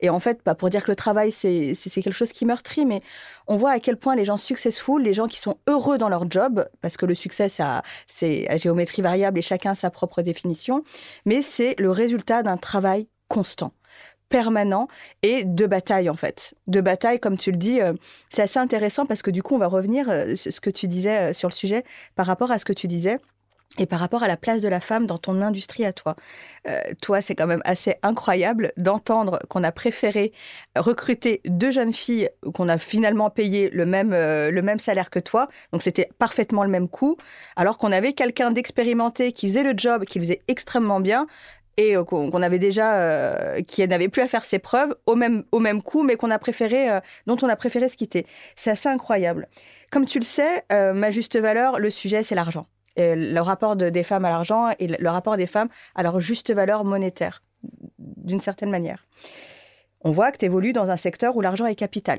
Et 0.00 0.10
en 0.10 0.20
fait, 0.20 0.42
pas 0.42 0.54
pour 0.54 0.70
dire 0.70 0.84
que 0.84 0.90
le 0.90 0.96
travail 0.96 1.32
c'est 1.32 1.74
quelque 1.74 2.12
chose 2.12 2.32
qui 2.32 2.44
meurtrit, 2.44 2.86
mais 2.86 3.02
on 3.46 3.56
voit 3.56 3.70
à 3.70 3.80
quel 3.80 3.96
point 3.96 4.16
les 4.16 4.24
gens 4.24 4.36
successful, 4.36 5.02
les 5.02 5.14
gens 5.14 5.26
qui 5.26 5.38
sont 5.38 5.56
heureux 5.66 5.98
dans 5.98 6.08
leur 6.08 6.30
job, 6.30 6.66
parce 6.80 6.96
que 6.96 7.06
le 7.06 7.14
succès 7.14 7.48
c'est 8.06 8.48
à 8.48 8.56
géométrie 8.56 9.02
variable 9.02 9.38
et 9.38 9.42
chacun 9.42 9.74
sa 9.74 9.90
propre 9.90 10.22
définition, 10.22 10.82
mais 11.24 11.42
c'est 11.42 11.74
le 11.78 11.90
résultat 11.90 12.42
d'un 12.42 12.56
travail 12.56 13.08
constant 13.28 13.72
permanent 14.28 14.88
et 15.22 15.44
de 15.44 15.66
bataille 15.66 16.10
en 16.10 16.14
fait. 16.14 16.54
De 16.66 16.80
bataille, 16.80 17.20
comme 17.20 17.38
tu 17.38 17.50
le 17.50 17.56
dis, 17.56 17.80
euh, 17.80 17.92
c'est 18.28 18.42
assez 18.42 18.58
intéressant 18.58 19.06
parce 19.06 19.22
que 19.22 19.30
du 19.30 19.42
coup, 19.42 19.54
on 19.54 19.58
va 19.58 19.68
revenir 19.68 20.08
euh, 20.10 20.34
sur 20.34 20.52
ce 20.52 20.60
que 20.60 20.70
tu 20.70 20.88
disais 20.88 21.30
euh, 21.30 21.32
sur 21.32 21.48
le 21.48 21.54
sujet 21.54 21.84
par 22.14 22.26
rapport 22.26 22.50
à 22.50 22.58
ce 22.58 22.64
que 22.64 22.72
tu 22.72 22.86
disais. 22.86 23.18
Et 23.78 23.84
par 23.84 24.00
rapport 24.00 24.22
à 24.22 24.28
la 24.28 24.38
place 24.38 24.62
de 24.62 24.68
la 24.68 24.80
femme 24.80 25.06
dans 25.06 25.18
ton 25.18 25.42
industrie 25.42 25.84
à 25.84 25.92
toi. 25.92 26.14
toi, 27.02 27.20
c'est 27.20 27.34
quand 27.34 27.48
même 27.48 27.60
assez 27.64 27.96
incroyable 28.02 28.72
d'entendre 28.78 29.38
qu'on 29.50 29.62
a 29.64 29.72
préféré 29.72 30.32
recruter 30.76 31.42
deux 31.44 31.72
jeunes 31.72 31.92
filles 31.92 32.30
qu'on 32.54 32.70
a 32.70 32.78
finalement 32.78 33.28
payé 33.28 33.68
le 33.68 33.84
même, 33.84 34.12
le 34.12 34.60
même 34.62 34.78
salaire 34.78 35.10
que 35.10 35.18
toi. 35.18 35.48
Donc 35.72 35.82
c'était 35.82 36.08
parfaitement 36.18 36.64
le 36.64 36.70
même 36.70 36.88
coût. 36.88 37.16
Alors 37.56 37.76
qu'on 37.76 37.92
avait 37.92 38.14
quelqu'un 38.14 38.50
d'expérimenté 38.50 39.32
qui 39.32 39.48
faisait 39.48 39.64
le 39.64 39.74
job, 39.76 40.04
qui 40.04 40.20
faisait 40.20 40.40
extrêmement 40.48 41.00
bien, 41.00 41.26
et 41.76 41.96
euh, 41.96 42.04
qu'on 42.04 42.42
avait 42.42 42.58
déjà, 42.58 42.98
euh, 42.98 43.62
qui 43.62 43.86
n'avait 43.86 44.08
plus 44.08 44.22
à 44.22 44.28
faire 44.28 44.44
ses 44.44 44.58
preuves 44.58 44.94
au 45.06 45.14
même, 45.14 45.44
au 45.52 45.58
même 45.58 45.82
coup, 45.82 46.02
mais 46.02 46.16
qu'on 46.16 46.30
a 46.30 46.38
préféré, 46.38 46.90
euh, 46.90 47.00
dont 47.26 47.36
on 47.42 47.48
a 47.48 47.56
préféré 47.56 47.88
se 47.88 47.96
quitter. 47.96 48.26
C'est 48.54 48.70
assez 48.70 48.88
incroyable. 48.88 49.48
Comme 49.90 50.06
tu 50.06 50.18
le 50.18 50.24
sais, 50.24 50.64
ma 50.70 51.10
juste 51.10 51.38
valeur, 51.38 51.78
le 51.78 51.90
sujet, 51.90 52.22
c'est 52.22 52.34
l'argent. 52.34 52.66
le 52.96 53.40
rapport 53.40 53.76
des 53.76 54.02
femmes 54.02 54.24
à 54.24 54.30
l'argent 54.30 54.70
et 54.80 54.88
le 54.88 55.08
rapport 55.08 55.36
des 55.36 55.46
femmes 55.46 55.68
à 55.94 56.02
leur 56.02 56.20
juste 56.20 56.52
valeur 56.52 56.84
monétaire, 56.84 57.42
d'une 57.98 58.40
certaine 58.40 58.70
manière. 58.70 59.06
On 60.00 60.10
voit 60.10 60.32
que 60.32 60.38
tu 60.38 60.44
évolues 60.44 60.72
dans 60.72 60.90
un 60.90 60.96
secteur 60.96 61.36
où 61.36 61.40
l'argent 61.40 61.66
est 61.66 61.76
capital. 61.76 62.18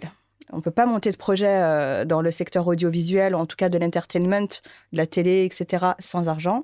On 0.53 0.57
ne 0.57 0.61
peut 0.61 0.71
pas 0.71 0.85
monter 0.85 1.11
de 1.11 1.17
projet 1.17 2.05
dans 2.05 2.21
le 2.21 2.31
secteur 2.31 2.65
audiovisuel, 2.65 3.35
en 3.35 3.45
tout 3.45 3.57
cas 3.57 3.67
de 3.67 3.77
l'entertainment, 3.77 4.47
de 4.93 4.97
la 4.97 5.07
télé, 5.07 5.43
etc., 5.43 5.87
sans 5.99 6.29
argent. 6.29 6.63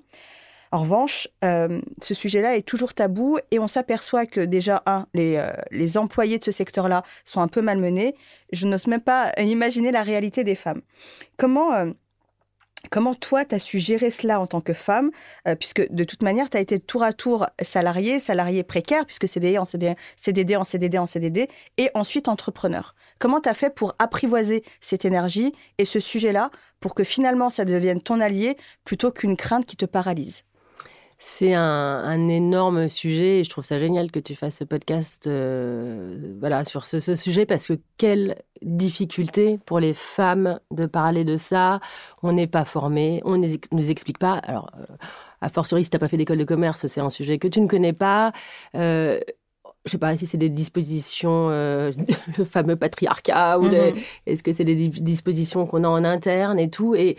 En 0.74 0.80
revanche, 0.80 1.27
euh, 1.46 1.80
ce 2.01 2.15
sujet-là 2.15 2.58
est 2.58 2.63
toujours 2.63 2.96
tabou 2.96 3.38
et 3.51 3.60
on 3.60 3.68
s'aperçoit 3.68 4.25
que 4.25 4.39
déjà, 4.39 4.82
un, 4.88 5.06
les, 5.13 5.36
euh, 5.38 5.51
les 5.70 6.00
employés 6.00 6.39
de 6.39 6.44
ce 6.44 6.50
secteur-là 6.50 7.03
sont 7.25 7.42
un 7.42 7.48
peu 7.48 7.62
malmenés. 7.62 8.15
Je 8.51 8.65
n'ose 8.65 8.88
même 8.88 9.00
pas 9.00 9.32
imaginer 9.38 9.92
la 9.92 10.01
réalité 10.01 10.44
des 10.44 10.56
femmes. 10.56 10.82
Comment 11.38 11.94
Comment 12.89 13.13
toi, 13.13 13.46
tu 13.46 13.53
as 13.53 13.60
su 13.60 13.77
gérer 13.77 14.10
cela 14.10 14.39
en 14.39 14.48
tant 14.48 14.62
que 14.62 14.74
femme, 14.74 15.12
euh, 15.48 15.56
puisque 15.56 15.88
de 15.92 16.03
toute 16.03 16.24
manière, 16.24 16.50
tu 16.50 16.58
as 16.58 16.60
été 16.60 16.80
tour 16.80 17.03
à 17.03 17.13
tour 17.13 17.46
salarié, 17.62 18.20
salarié 18.20 18.63
précaire, 18.63 19.06
puisque 19.06 19.27
CDD 19.27 19.60
en 19.60 19.65
CDD, 19.65 19.96
CDD 20.18 20.56
en 20.56 20.63
CDD 20.63 20.98
en 20.98 21.06
CDD, 21.06 21.50
et 21.77 21.92
ensuite 21.94 22.27
entrepreneur. 22.27 22.96
Comment 23.20 23.42
tu 23.42 23.48
as 23.48 23.53
fait 23.53 23.74
pour 23.74 23.94
apprivoiser 24.00 24.63
cette 24.82 25.06
énergie 25.06 25.53
et 25.77 25.86
ce 25.86 26.00
sujet-là 26.00 26.50
pour 26.80 26.96
que 26.96 27.03
finalement 27.03 27.51
ça 27.51 27.63
devienne 27.63 28.01
ton 28.01 28.20
allié 28.20 28.58
plutôt 28.84 29.12
qu'une 29.12 29.38
crainte 29.38 29.68
qui 29.68 29.77
te 29.77 29.86
paralyse? 29.86 30.44
C'est 31.17 31.53
un, 31.53 32.27
énorme 32.27 32.88
sujet 32.88 33.39
et 33.39 33.43
je 33.43 33.50
trouve 33.50 33.63
ça 33.63 33.79
génial 33.79 34.12
que 34.12 34.20
tu 34.20 34.36
fasses 34.36 34.58
ce 34.58 34.63
podcast 34.63 35.27
euh, 35.27 36.36
voilà, 36.39 36.65
sur 36.65 36.86
ce, 36.86 37.00
sujet 37.15 37.46
parce 37.46 37.67
que 37.67 37.74
quelle 37.98 38.38
difficulté 38.62 39.60
pour 39.65 39.79
les 39.79 39.93
femmes 39.93 40.60
de 40.72 40.86
parler 40.86 41.25
de 41.25 41.38
ça. 41.38 41.79
On 42.22 42.34
n'est 42.34 42.48
pas 42.48 42.65
formé, 42.65 43.22
on 43.25 43.38
ne 43.38 43.48
nous 43.72 43.91
explique 43.91 44.20
pas. 44.20 44.34
Alors, 44.43 44.72
euh, 44.79 44.96
a 45.41 45.50
fortiori, 45.50 45.84
si 45.84 45.89
tu 45.89 45.96
n'as 45.96 46.00
pas 46.00 46.08
fait 46.08 46.17
d'école 46.17 46.38
de 46.38 46.46
commerce, 46.46 46.88
c'est 46.88 47.01
un 47.01 47.10
sujet 47.10 47.38
que 47.38 47.48
tu 47.48 47.60
ne 47.62 47.67
connais 47.67 47.93
pas. 47.93 48.32
Euh, 48.75 49.20
je 49.86 49.91
sais 49.91 49.98
pas 49.98 50.15
si 50.15 50.25
c'est 50.25 50.38
des 50.38 50.50
dispositions, 50.50 51.50
euh, 51.50 51.91
le 52.38 52.46
fameux 52.46 52.75
patriarcat, 52.75 53.60
ou 53.60 53.67
mm-hmm. 53.67 54.03
est-ce 54.25 54.43
que 54.43 54.53
c'est 54.53 54.63
des 54.63 54.88
dispositions 54.88 55.65
qu'on 55.65 55.84
a 55.84 55.89
en 55.89 56.03
interne 56.05 56.60
et 56.60 56.70
tout. 56.70 56.96
Et 56.96 57.17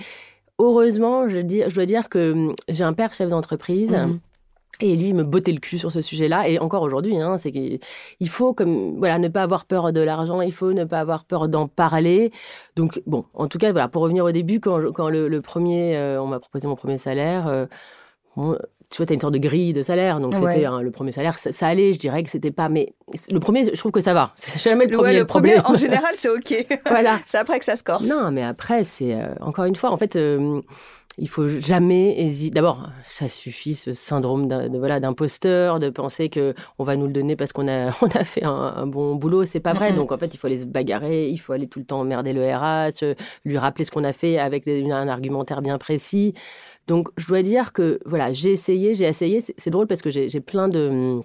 heureusement, 0.58 1.28
je, 1.28 1.38
je 1.38 1.74
dois 1.74 1.86
dire 1.86 2.08
que 2.08 2.32
hum, 2.32 2.54
j'ai 2.68 2.84
un 2.84 2.92
père 2.92 3.14
chef 3.14 3.28
d'entreprise. 3.28 3.92
Mhm. 3.92 4.20
Et 4.80 4.96
lui, 4.96 5.10
il 5.10 5.14
me 5.14 5.22
bottait 5.22 5.52
le 5.52 5.60
cul 5.60 5.78
sur 5.78 5.92
ce 5.92 6.00
sujet-là. 6.00 6.48
Et 6.48 6.58
encore 6.58 6.82
aujourd'hui, 6.82 7.16
hein, 7.18 7.38
c'est 7.38 7.52
qu'il 7.52 7.78
faut 8.28 8.54
comme, 8.54 8.98
voilà, 8.98 9.18
ne 9.18 9.28
pas 9.28 9.42
avoir 9.42 9.66
peur 9.66 9.92
de 9.92 10.00
l'argent, 10.00 10.40
il 10.40 10.52
faut 10.52 10.72
ne 10.72 10.84
pas 10.84 10.98
avoir 11.00 11.24
peur 11.24 11.48
d'en 11.48 11.68
parler. 11.68 12.32
Donc, 12.74 13.00
bon, 13.06 13.24
en 13.34 13.46
tout 13.46 13.58
cas, 13.58 13.70
voilà, 13.70 13.88
pour 13.88 14.02
revenir 14.02 14.24
au 14.24 14.32
début, 14.32 14.58
quand, 14.58 14.92
quand 14.92 15.08
le, 15.10 15.40
premier, 15.40 15.96
euh, 15.96 16.20
on 16.20 16.26
m'a 16.26 16.40
proposé 16.40 16.66
mon 16.66 16.74
premier 16.74 16.98
salaire, 16.98 17.46
euh, 17.46 17.66
tu 18.90 18.98
vois, 18.98 19.06
tu 19.06 19.12
as 19.12 19.14
une 19.14 19.20
sorte 19.20 19.34
de 19.34 19.38
grille 19.38 19.72
de 19.72 19.82
salaire. 19.82 20.20
Donc, 20.20 20.34
c'était 20.34 20.66
le 20.66 20.90
premier 20.90 21.12
salaire, 21.12 21.38
ça, 21.38 21.66
allait, 21.66 21.92
je 21.92 21.98
dirais 21.98 22.22
que 22.22 22.30
c'était 22.30 22.50
pas. 22.50 22.68
Mais 22.68 22.94
le 23.30 23.40
premier, 23.40 23.64
je 23.64 23.78
trouve 23.78 23.92
que 23.92 24.00
ça 24.00 24.14
va. 24.14 24.32
C'est 24.36 24.62
jamais 24.62 24.86
le 24.86 24.96
premier. 24.96 25.18
le, 25.18 25.24
problème. 25.24 25.62
en 25.64 25.76
général, 25.76 26.14
c'est 26.16 26.28
OK. 26.28 26.66
voilà. 26.86 27.20
c'est 27.26 27.38
après 27.38 27.58
que 27.58 27.64
ça 27.64 27.76
se 27.76 27.82
corse. 27.82 28.04
Non, 28.04 28.30
mais 28.30 28.42
après, 28.42 28.84
c'est. 28.84 29.14
Euh, 29.14 29.34
encore 29.40 29.64
une 29.64 29.76
fois, 29.76 29.90
en 29.90 29.96
fait. 29.96 30.16
Euh, 30.16 30.60
il 31.16 31.28
faut 31.28 31.48
jamais 31.48 32.20
hésiter. 32.20 32.54
D'abord, 32.54 32.88
ça 33.02 33.28
suffit 33.28 33.74
ce 33.74 33.92
syndrome 33.92 34.48
de, 34.48 34.76
voilà 34.78 35.00
d'imposteur, 35.00 35.78
de 35.78 35.88
penser 35.88 36.28
que 36.28 36.54
on 36.78 36.84
va 36.84 36.96
nous 36.96 37.06
le 37.06 37.12
donner 37.12 37.36
parce 37.36 37.52
qu'on 37.52 37.68
a 37.68 37.90
on 38.02 38.08
a 38.08 38.24
fait 38.24 38.44
un, 38.44 38.86
bon 38.86 39.14
boulot. 39.14 39.44
C'est 39.44 39.60
pas 39.60 39.72
vrai. 39.72 39.92
Donc 39.92 40.12
en 40.12 40.18
fait, 40.18 40.34
il 40.34 40.38
faut 40.38 40.46
aller 40.46 40.60
se 40.60 40.66
bagarrer, 40.66 41.28
il 41.28 41.38
faut 41.38 41.52
aller 41.52 41.68
tout 41.68 41.78
le 41.78 41.84
temps 41.84 42.00
emmerder 42.00 42.32
le 42.32 42.42
RH, 42.44 43.14
lui 43.44 43.58
rappeler 43.58 43.84
ce 43.84 43.90
qu'on 43.90 44.04
a 44.04 44.12
fait 44.12 44.38
avec 44.38 44.66
un 44.66 45.08
argumentaire 45.08 45.62
bien 45.62 45.78
précis. 45.78 46.34
Donc, 46.86 47.08
je 47.16 47.26
dois 47.26 47.42
dire 47.42 47.72
que, 47.72 47.98
voilà, 48.04 48.32
j'ai 48.32 48.50
essayé, 48.50 48.94
j'ai 48.94 49.06
essayé. 49.06 49.42
C'est 49.56 49.70
drôle 49.70 49.86
parce 49.86 50.02
que 50.02 50.10
j'ai 50.10 50.40
plein 50.40 50.68
de, 50.68 51.22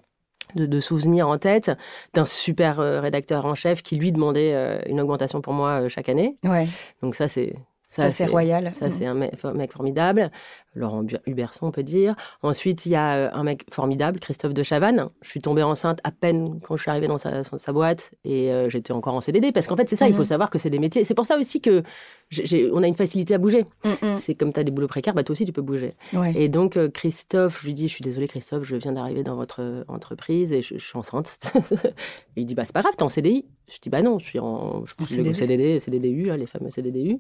de, 0.56 0.80
souvenirs 0.80 1.28
en 1.28 1.38
tête 1.38 1.72
d'un 2.14 2.26
super 2.26 2.80
euh, 2.80 3.00
rédacteur 3.02 3.46
en 3.46 3.56
chef 3.56 3.82
qui 3.82 3.96
lui 3.96 4.12
demandait 4.12 4.54
euh, 4.54 4.80
une 4.88 5.00
augmentation 5.00 5.42
pour 5.42 5.54
moi 5.54 5.82
euh, 5.82 5.90
chaque 5.90 6.10
année. 6.10 6.36
Ouais. 6.44 6.68
Donc 7.02 7.16
ça 7.16 7.28
c'est 7.28 7.56
ça, 7.88 8.12
c'est 8.12 8.28
royal. 8.28 8.70
Ça, 8.76 8.92
c'est 8.92 9.08
un 9.08 9.16
mec, 9.16 9.72
formidable. 9.72 10.30
Laurent 10.76 11.04
Huberson, 11.26 11.68
on 11.68 11.72
peut 11.72 11.84
dire. 11.84 12.16
Ensuite, 12.44 12.86
il 12.86 12.92
y 12.92 12.96
a 12.96 13.16
euh, 13.16 13.30
un 13.34 13.44
mec 13.44 13.66
formidable, 13.72 14.20
Christophe 14.20 14.54
de 14.54 14.64
Chavannes. 14.64 15.10
Je 15.22 15.30
suis 15.30 15.42
tombée 15.42 15.64
enceinte 15.64 16.00
à 16.04 16.12
peine 16.12 16.60
quand 16.62 16.78
je 16.78 16.82
suis 16.84 16.92
arrivée 16.92 17.08
dans 17.08 17.18
sa, 17.18 17.44
sa 17.44 17.74
boîte 17.74 18.12
et 18.24 18.52
euh, 18.52 18.70
j'étais 18.70 18.94
encore 18.94 19.16
en 19.16 19.22
CDD. 19.22 19.52
Parce 19.52 19.68
qu'en 19.68 19.76
fait, 19.76 19.90
c'est 19.90 19.96
ça, 19.96 20.08
il 20.08 20.14
faut 20.14 20.20
mhm. 20.20 20.26
savoir 20.26 20.50
que 20.50 20.60
c'est 20.60 20.70
des 20.70 20.80
métiers. 20.80 21.04
C'est 21.04 21.16
pour 21.16 21.26
ça 21.26 21.38
aussi 21.38 21.62
que 21.62 21.84
on 22.72 22.84
a 22.84 22.88
une 22.88 22.96
facilité 22.96 23.34
à 23.34 23.38
bouger. 23.40 23.66
Mm, 23.84 23.90
mm. 23.90 24.18
C'est 24.20 24.36
comme 24.36 24.54
tu 24.54 24.60
as 24.60 24.64
des 24.64 24.72
boulots 24.72 24.88
précaires, 24.88 25.14
bah, 25.16 25.24
toi 25.24 25.34
aussi, 25.34 25.46
tu 25.46 25.54
peux 25.54 25.62
bouger. 25.62 25.96
Et 26.36 26.50
donc, 26.50 26.78
euh, 26.78 26.90
Christophe, 26.90 27.62
je 27.62 27.68
lui 27.68 27.74
dis, 27.74 27.88
je 27.88 27.94
suis 27.94 28.04
désolée, 28.04 28.28
Christophe, 28.28 28.64
je 28.64 28.76
viens 28.76 28.92
d'arriver 28.92 29.24
dans 29.24 29.36
votre 29.36 29.86
entreprise 29.88 30.54
et 30.54 30.62
je, 30.62 30.78
suis 30.78 30.98
enceinte. 30.98 31.40
il 32.36 32.46
dit, 32.46 32.56
bah, 32.56 32.66
c'est 32.66 32.74
pas 32.74 32.82
grave, 32.82 32.94
t'es 32.96 33.04
en 33.04 33.10
CDI. 33.10 33.46
Je 33.68 33.78
dis, 33.80 33.90
bah 33.90 34.02
non, 34.02 34.18
je 34.20 34.26
suis 34.26 34.40
en, 34.40 34.84
je, 34.86 35.06
CDD. 35.06 35.34
CDD, 35.34 35.80
CDDU, 35.80 36.32
hein, 36.32 36.38
les 36.38 36.48
fameux 36.48 36.72
CDDU. 36.72 37.20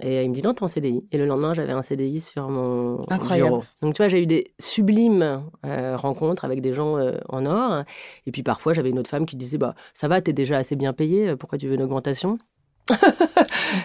Et 0.00 0.22
il 0.22 0.28
me 0.28 0.34
dit 0.34 0.42
non, 0.42 0.54
t'es 0.54 0.62
en 0.62 0.68
CDI. 0.68 1.02
Et 1.12 1.18
le 1.18 1.26
lendemain, 1.26 1.54
j'avais 1.54 1.72
un 1.72 1.82
CDI 1.82 2.20
sur 2.20 2.48
mon 2.48 2.77
Incroyable. 3.08 3.62
Donc 3.82 3.94
tu 3.94 3.98
vois, 3.98 4.08
j'ai 4.08 4.22
eu 4.22 4.26
des 4.26 4.52
sublimes 4.58 5.42
euh, 5.64 5.96
rencontres 5.96 6.44
avec 6.44 6.60
des 6.60 6.74
gens 6.74 6.98
euh, 6.98 7.18
en 7.28 7.46
or. 7.46 7.84
Et 8.26 8.32
puis 8.32 8.42
parfois, 8.42 8.72
j'avais 8.72 8.90
une 8.90 8.98
autre 8.98 9.10
femme 9.10 9.26
qui 9.26 9.36
disait 9.36 9.58
bah 9.58 9.74
ça 9.94 10.08
va, 10.08 10.20
t'es 10.20 10.32
déjà 10.32 10.58
assez 10.58 10.76
bien 10.76 10.92
payé. 10.92 11.36
Pourquoi 11.36 11.58
tu 11.58 11.68
veux 11.68 11.74
une 11.74 11.82
augmentation? 11.82 12.38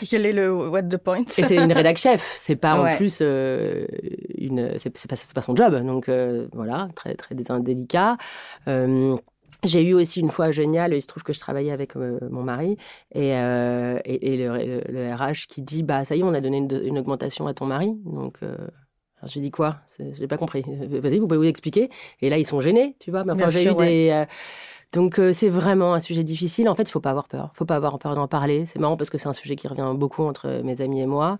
Quel 0.09 0.25
est 0.25 0.31
le 0.31 0.53
what 0.69 0.83
the 0.83 0.97
point? 0.97 1.23
Et 1.37 1.43
c'est 1.43 1.57
une 1.57 1.73
rédac 1.73 1.97
chef, 1.97 2.33
c'est 2.37 2.55
pas 2.55 2.79
en 2.79 2.95
plus 2.95 3.19
euh, 3.21 3.85
une, 4.37 4.77
c'est 4.77 4.89
pas, 4.89 5.15
pas, 5.35 5.41
son 5.41 5.55
job, 5.55 5.75
donc 5.85 6.09
voilà, 6.53 6.87
très 6.95 7.15
très 7.15 7.35
délicat. 7.35 8.17
J'ai 9.63 9.81
eu 9.81 9.93
aussi 9.93 10.19
une 10.19 10.29
fois 10.29 10.51
génial, 10.51 10.93
il 10.93 11.01
se 11.01 11.07
trouve 11.07 11.23
que 11.23 11.31
je 11.31 11.39
travaillais 11.39 11.71
avec 11.71 11.95
euh, 11.95 12.19
mon 12.29 12.43
mari 12.43 12.77
et, 13.13 13.33
euh, 13.35 13.97
et, 14.03 14.35
le, 14.35 15.13
RH 15.15 15.47
qui 15.47 15.61
dit 15.61 15.83
bah 15.83 16.03
ça 16.03 16.15
y 16.15 16.19
est, 16.19 16.23
on 16.23 16.33
a 16.33 16.41
donné 16.41 16.57
une, 16.57 16.99
augmentation 16.99 17.47
à 17.47 17.53
ton 17.53 17.65
mari. 17.65 17.93
Donc 18.05 18.39
euh, 18.43 18.57
j'ai 19.25 19.41
dit 19.41 19.51
quoi? 19.51 19.77
J'ai 20.13 20.27
pas 20.27 20.37
compris. 20.37 20.63
Vas-y, 20.67 21.19
vous 21.19 21.27
pouvez 21.27 21.37
vous 21.37 21.43
expliquer. 21.43 21.89
Et 22.21 22.29
là 22.29 22.37
ils 22.37 22.47
sont 22.47 22.61
gênés, 22.61 22.95
tu 22.99 23.11
vois. 23.11 23.23
Mais 23.23 23.33
enfin, 23.33 23.49
j'ai 23.49 23.69
eu 23.69 23.75
des 23.75 24.25
donc 24.93 25.19
c'est 25.33 25.49
vraiment 25.49 25.95
un 25.95 25.99
sujet 25.99 26.23
difficile. 26.23 26.69
En 26.69 26.75
fait, 26.75 26.83
il 26.83 26.91
faut 26.91 26.99
pas 26.99 27.09
avoir 27.09 27.27
peur. 27.27 27.49
Il 27.55 27.57
faut 27.57 27.65
pas 27.65 27.75
avoir 27.75 27.97
peur 27.97 28.13
d'en 28.13 28.27
parler. 28.27 28.67
C'est 28.67 28.77
marrant 28.77 28.95
parce 28.95 29.09
que 29.09 29.17
c'est 29.17 29.27
un 29.27 29.33
sujet 29.33 29.55
qui 29.55 29.67
revient 29.67 29.91
beaucoup 29.95 30.21
entre 30.21 30.61
mes 30.63 30.81
amis 30.81 31.01
et 31.01 31.07
moi. 31.07 31.39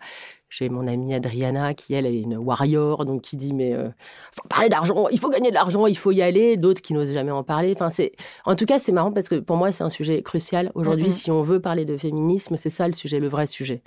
J'ai 0.49 0.69
mon 0.69 0.87
amie 0.87 1.13
Adriana 1.13 1.73
qui, 1.75 1.93
elle, 1.93 2.07
est 2.07 2.19
une 2.19 2.37
warrior, 2.37 3.05
donc 3.05 3.21
qui 3.21 3.37
dit, 3.37 3.53
mais 3.53 3.69
il 3.69 3.75
euh, 3.75 3.89
faut 4.31 4.47
parler 4.47 4.69
d'argent, 4.69 5.07
il 5.09 5.19
faut 5.19 5.29
gagner 5.29 5.49
de 5.49 5.55
l'argent, 5.55 5.87
il 5.87 5.97
faut 5.97 6.11
y 6.11 6.23
aller. 6.23 6.57
D'autres 6.57 6.81
qui 6.81 6.93
n'osent 6.93 7.13
jamais 7.13 7.31
en 7.31 7.43
parler. 7.43 7.73
Enfin, 7.75 7.91
c'est... 7.91 8.11
En 8.45 8.55
tout 8.55 8.65
cas, 8.65 8.79
c'est 8.79 8.91
marrant 8.91 9.11
parce 9.11 9.29
que 9.29 9.35
pour 9.35 9.57
moi, 9.57 9.71
c'est 9.71 9.83
un 9.83 9.89
sujet 9.89 10.23
crucial. 10.23 10.71
Aujourd'hui, 10.73 11.11
si 11.11 11.29
on 11.29 11.43
veut 11.43 11.59
parler 11.59 11.85
de 11.85 11.95
féminisme, 11.95 12.55
c'est 12.55 12.71
ça 12.71 12.87
le 12.87 12.93
sujet, 12.93 13.19
le 13.19 13.27
vrai 13.27 13.45
sujet. 13.45 13.83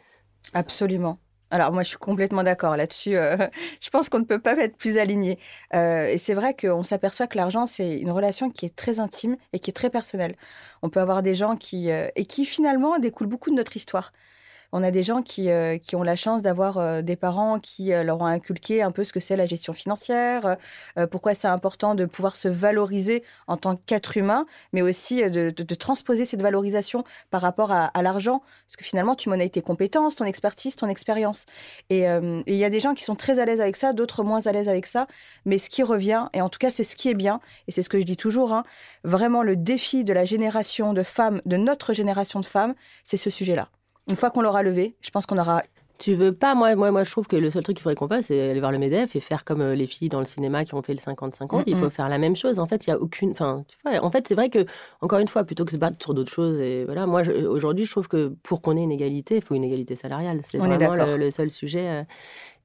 Absolument. 0.54 1.18
Alors 1.50 1.72
moi, 1.72 1.82
je 1.82 1.88
suis 1.88 1.98
complètement 1.98 2.42
d'accord 2.42 2.76
là-dessus. 2.76 3.16
Euh, 3.16 3.36
je 3.80 3.90
pense 3.90 4.08
qu'on 4.08 4.18
ne 4.18 4.24
peut 4.24 4.38
pas 4.38 4.56
être 4.56 4.76
plus 4.76 4.98
aligné. 4.98 5.38
Euh, 5.74 6.08
et 6.08 6.18
c'est 6.18 6.34
vrai 6.34 6.54
qu'on 6.54 6.82
s'aperçoit 6.82 7.26
que 7.26 7.36
l'argent, 7.36 7.66
c'est 7.66 7.98
une 7.98 8.10
relation 8.10 8.50
qui 8.50 8.66
est 8.66 8.74
très 8.74 9.00
intime 9.00 9.36
et 9.52 9.58
qui 9.58 9.70
est 9.70 9.74
très 9.74 9.90
personnelle. 9.90 10.36
On 10.82 10.90
peut 10.90 11.00
avoir 11.00 11.22
des 11.22 11.34
gens 11.34 11.56
qui... 11.56 11.88
et 11.88 12.26
qui 12.26 12.44
finalement 12.44 12.98
découlent 12.98 13.28
beaucoup 13.28 13.50
de 13.50 13.56
notre 13.56 13.76
histoire 13.76 14.12
on 14.72 14.82
a 14.82 14.90
des 14.90 15.02
gens 15.02 15.22
qui, 15.22 15.50
euh, 15.50 15.78
qui 15.78 15.96
ont 15.96 16.02
la 16.02 16.16
chance 16.16 16.42
d'avoir 16.42 16.78
euh, 16.78 17.02
des 17.02 17.16
parents 17.16 17.58
qui 17.58 17.92
euh, 17.92 18.02
leur 18.02 18.20
ont 18.20 18.26
inculqué 18.26 18.82
un 18.82 18.90
peu 18.90 19.04
ce 19.04 19.12
que 19.12 19.20
c'est 19.20 19.36
la 19.36 19.46
gestion 19.46 19.72
financière, 19.72 20.56
pourquoi 21.10 21.34
c'est 21.34 21.48
important 21.48 21.94
de 21.94 22.04
pouvoir 22.04 22.36
se 22.36 22.48
valoriser 22.48 23.22
en 23.46 23.56
tant 23.56 23.76
qu'être 23.76 24.16
humain, 24.16 24.46
mais 24.72 24.82
aussi 24.82 25.22
de, 25.30 25.50
transposer 25.74 26.24
cette 26.24 26.42
valorisation 26.42 27.04
par 27.30 27.42
rapport 27.42 27.72
à, 27.72 27.90
l'argent, 28.02 28.40
parce 28.66 28.76
que 28.76 28.84
finalement, 28.84 29.14
tu 29.14 29.28
monnaies 29.28 29.48
tes 29.48 29.62
compétences, 29.62 30.16
ton 30.16 30.24
expertise, 30.24 30.76
ton 30.76 30.88
expérience. 30.88 31.46
Et 31.90 32.04
il 32.04 32.56
y 32.56 32.64
a 32.64 32.70
des 32.70 32.80
gens 32.80 32.94
qui 32.94 33.04
sont 33.04 33.16
très 33.16 33.38
à 33.38 33.44
l'aise 33.44 33.60
avec 33.60 33.76
ça, 33.76 33.92
d'autres 33.92 34.22
moins 34.22 34.46
à 34.46 34.52
l'aise 34.52 34.68
avec 34.68 34.86
ça, 34.86 35.06
mais 35.44 35.58
ce 35.58 35.68
qui 35.68 35.82
revient, 35.82 36.26
et 36.32 36.40
en 36.40 36.48
tout 36.48 36.58
cas, 36.58 36.70
c'est 36.70 36.84
ce 36.84 36.96
qui 36.96 37.08
est 37.08 37.14
bien, 37.14 37.40
et 37.68 37.72
c'est 37.72 37.82
ce 37.82 37.88
que 37.88 37.98
je 37.98 38.04
dis 38.04 38.16
toujours, 38.16 38.52
hein, 38.52 38.64
vraiment 39.04 39.42
le 39.42 39.56
défi 39.56 40.04
de 40.04 40.12
la 40.12 40.24
génération 40.24 40.92
de 40.92 41.02
femmes, 41.02 41.40
de 41.46 41.56
notre 41.56 41.92
génération 41.92 42.40
de 42.40 42.46
femmes, 42.46 42.74
c'est 43.04 43.16
ce 43.16 43.30
sujet-là. 43.30 43.68
Une 44.08 44.16
fois 44.16 44.30
qu'on 44.30 44.42
l'aura 44.42 44.62
levé, 44.62 44.96
je 45.00 45.10
pense 45.10 45.26
qu'on 45.26 45.38
aura 45.38 45.62
tu 45.98 46.12
veux 46.12 46.32
pas, 46.32 46.54
moi, 46.54 46.74
moi, 46.74 46.90
moi, 46.90 47.04
je 47.04 47.10
trouve 47.10 47.26
que 47.26 47.36
le 47.36 47.48
seul 47.50 47.62
truc 47.62 47.76
qu'il 47.76 47.82
faudrait 47.82 47.94
qu'on 47.94 48.08
fasse, 48.08 48.26
c'est 48.26 48.50
aller 48.50 48.60
voir 48.60 48.72
le 48.72 48.78
MEDEF 48.78 49.16
et 49.16 49.20
faire 49.20 49.44
comme 49.44 49.62
euh, 49.62 49.74
les 49.74 49.86
filles 49.86 50.08
dans 50.08 50.18
le 50.18 50.26
cinéma 50.26 50.64
qui 50.64 50.74
ont 50.74 50.82
fait 50.82 50.92
le 50.92 50.98
50-50. 50.98 51.62
Il 51.66 51.76
faut 51.76 51.90
faire 51.90 52.08
la 52.08 52.18
même 52.18 52.36
chose. 52.36 52.58
En 52.58 52.66
fait, 52.66 52.86
il 52.86 52.90
y 52.90 52.92
a 52.92 52.98
aucune. 52.98 53.30
Enfin, 53.30 53.64
tu 53.66 53.76
vois, 53.84 54.04
en 54.04 54.10
fait, 54.10 54.28
c'est 54.28 54.34
vrai 54.34 54.50
que, 54.50 54.66
encore 55.00 55.18
une 55.20 55.28
fois, 55.28 55.44
plutôt 55.44 55.64
que 55.64 55.72
se 55.72 55.76
battre 55.76 55.96
sur 56.00 56.12
d'autres 56.12 56.32
choses, 56.32 56.60
et 56.60 56.84
voilà, 56.84 57.06
moi, 57.06 57.22
aujourd'hui, 57.48 57.86
je 57.86 57.90
trouve 57.90 58.08
que 58.08 58.34
pour 58.42 58.60
qu'on 58.60 58.76
ait 58.76 58.82
une 58.82 58.92
égalité, 58.92 59.36
il 59.36 59.42
faut 59.42 59.54
une 59.54 59.64
égalité 59.64 59.96
salariale. 59.96 60.40
C'est 60.42 60.58
vraiment 60.58 60.94
le, 60.94 61.16
le, 61.16 61.30
seul 61.30 61.50
sujet. 61.50 61.88
Euh, 61.88 62.02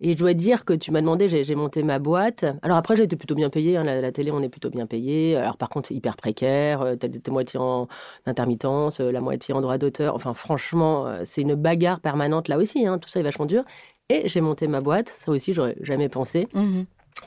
et 0.04 0.14
je 0.14 0.18
dois 0.18 0.34
dire 0.34 0.66
que 0.66 0.74
tu 0.74 0.92
m'as 0.92 1.02
demandé, 1.02 1.28
j'ai 1.28 1.56
monté 1.56 1.84
ma 1.84 2.00
boîte. 2.00 2.44
Alors 2.64 2.78
après, 2.78 2.96
j'ai 2.96 3.04
été 3.04 3.16
plutôt 3.16 3.36
bien 3.36 3.52
payée. 3.52 3.78
Hein, 3.78 3.84
la, 3.84 4.12
télé, 4.12 4.32
on 4.32 4.42
est 4.42 4.50
plutôt 4.50 4.72
bien 4.72 4.88
payé. 4.88 5.36
Alors 5.36 5.58
par 5.58 5.70
contre, 5.70 5.92
hyper 5.92 6.18
précaire. 6.18 6.82
Euh, 6.82 6.96
t'es 6.96 7.32
moitié 7.32 7.60
en 7.60 7.88
intermittence, 8.26 9.00
euh, 9.00 9.12
la 9.12 9.22
moitié 9.22 9.54
en 9.54 9.62
droit 9.62 9.78
d'auteur. 9.78 10.16
Enfin, 10.16 10.34
franchement, 10.34 11.06
euh, 11.06 11.22
c'est 11.24 11.42
une 11.42 11.54
bagarre 11.54 12.00
permanente 12.00 12.48
là 12.48 12.58
aussi. 12.58 12.88
Hein, 12.88 12.98
tout 12.98 13.10
ça 13.10 13.20
est 13.20 13.24
vachement 13.24 13.46
dur. 13.46 13.64
et 14.10 14.28
j'ai 14.28 14.42
monté 14.42 14.68
ma 14.68 14.80
boîte. 14.80 15.10
Ça 15.10 15.32
aussi, 15.32 15.54
j'aurais 15.54 15.78
jamais 15.82 16.10
pensé. 16.10 16.48
Mhm. 16.56 16.86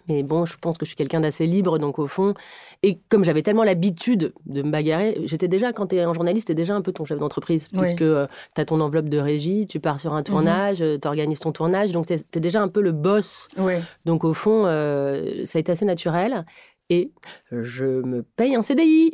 Mais 0.08 0.22
bon, 0.22 0.44
je 0.44 0.56
pense 0.60 0.78
que 0.78 0.84
je 0.84 0.88
suis 0.88 0.96
quelqu'un 0.96 1.20
d'assez 1.20 1.46
libre, 1.46 1.78
donc 1.78 1.98
au 1.98 2.06
fond, 2.06 2.34
et 2.82 2.98
comme 3.08 3.24
j'avais 3.24 3.42
tellement 3.42 3.64
l'habitude 3.64 4.32
de 4.46 4.62
me 4.62 4.70
bagarrer, 4.70 5.20
j'étais 5.24 5.48
déjà, 5.48 5.72
quand 5.72 5.88
tu 5.88 5.96
es 5.96 6.00
un 6.02 6.12
journaliste, 6.12 6.46
tu 6.46 6.52
es 6.52 6.54
déjà 6.54 6.74
un 6.74 6.82
peu 6.82 6.92
ton 6.92 7.04
chef 7.04 7.18
d'entreprise, 7.18 7.68
Oui. 7.72 7.80
puisque 7.80 8.04
tu 8.04 8.60
as 8.60 8.64
ton 8.64 8.80
enveloppe 8.80 9.08
de 9.08 9.18
régie, 9.18 9.66
tu 9.66 9.80
pars 9.80 10.00
sur 10.00 10.14
un 10.14 10.22
tournage, 10.22 10.78
tu 10.78 11.08
organises 11.08 11.40
ton 11.40 11.52
tournage, 11.52 11.92
donc 11.92 12.06
tu 12.06 12.14
es, 12.14 12.40
déjà 12.40 12.60
un 12.60 12.68
peu 12.68 12.80
le 12.80 12.92
boss. 12.92 13.48
Oui. 13.56 13.74
Donc 14.04 14.24
au 14.24 14.34
fond, 14.34 14.64
euh, 14.66 15.44
ça 15.46 15.58
a 15.58 15.60
été 15.60 15.72
assez 15.72 15.84
naturel. 15.84 16.44
Et 16.90 17.12
je 17.50 17.84
me 17.86 18.22
paye 18.22 18.54
un 18.54 18.62
CDI. 18.62 19.10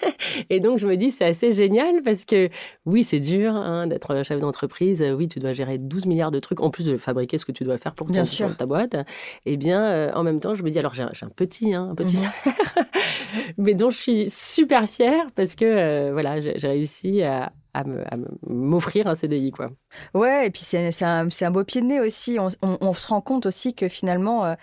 et 0.50 0.60
donc 0.60 0.78
je 0.78 0.86
me 0.86 0.96
dis, 0.96 1.10
c'est 1.10 1.24
assez 1.24 1.52
génial 1.52 2.02
parce 2.02 2.26
que 2.26 2.50
oui, 2.84 3.02
c'est 3.02 3.18
dur 3.20 3.54
hein, 3.56 3.86
d'être 3.86 4.22
chef 4.24 4.40
d'entreprise. 4.40 5.02
Oui, 5.16 5.26
tu 5.28 5.38
dois 5.38 5.54
gérer 5.54 5.78
12 5.78 6.04
milliards 6.04 6.30
de 6.30 6.38
trucs, 6.38 6.60
en 6.60 6.68
plus 6.70 6.84
de 6.84 6.98
fabriquer 6.98 7.38
ce 7.38 7.46
que 7.46 7.52
tu 7.52 7.64
dois 7.64 7.78
faire 7.78 7.94
pour, 7.94 8.08
Bien 8.08 8.26
sûr. 8.26 8.54
ta 8.54 8.66
boîte. 8.66 8.96
Eh 9.46 9.56
bien, 9.56 9.84
euh, 9.86 10.12
en 10.14 10.22
même 10.22 10.38
temps, 10.40 10.54
je 10.54 10.62
me 10.62 10.70
dis, 10.70 10.78
alors 10.78 10.92
j'ai 10.92 11.02
un, 11.04 11.10
j'ai 11.14 11.24
un 11.24 11.30
petit, 11.30 11.72
hein, 11.72 11.88
un 11.90 11.94
petit 11.94 12.16
Mhm. 12.16 12.22
salaire, 12.22 12.74
mais 13.56 13.72
dont 13.74 13.88
je 13.90 13.98
suis 13.98 14.30
super 14.30 14.86
fière 14.88 15.26
parce 15.34 15.54
que 15.54 15.64
euh, 15.64 16.10
voilà, 16.12 16.40
j'ai 16.40 16.68
réussi 16.68 17.22
à, 17.22 17.52
m'offrir 18.46 19.06
un 19.08 19.14
CDI. 19.14 19.50
Quoi. 19.50 19.66
Ouais, 20.14 20.46
et 20.46 20.50
puis 20.50 20.62
c'est 20.62 21.02
un, 21.02 21.50
beau 21.50 21.64
pied 21.64 21.80
de 21.80 21.86
nez 21.86 22.00
aussi. 22.00 22.38
On, 22.38 22.48
on- 22.62 22.78
on 22.80 22.94
se 22.94 23.06
rend 23.08 23.20
compte 23.20 23.46
aussi 23.46 23.74
que 23.74 23.88
finalement, 23.88 24.44
euh, 24.44 24.52
euh, 24.52 24.54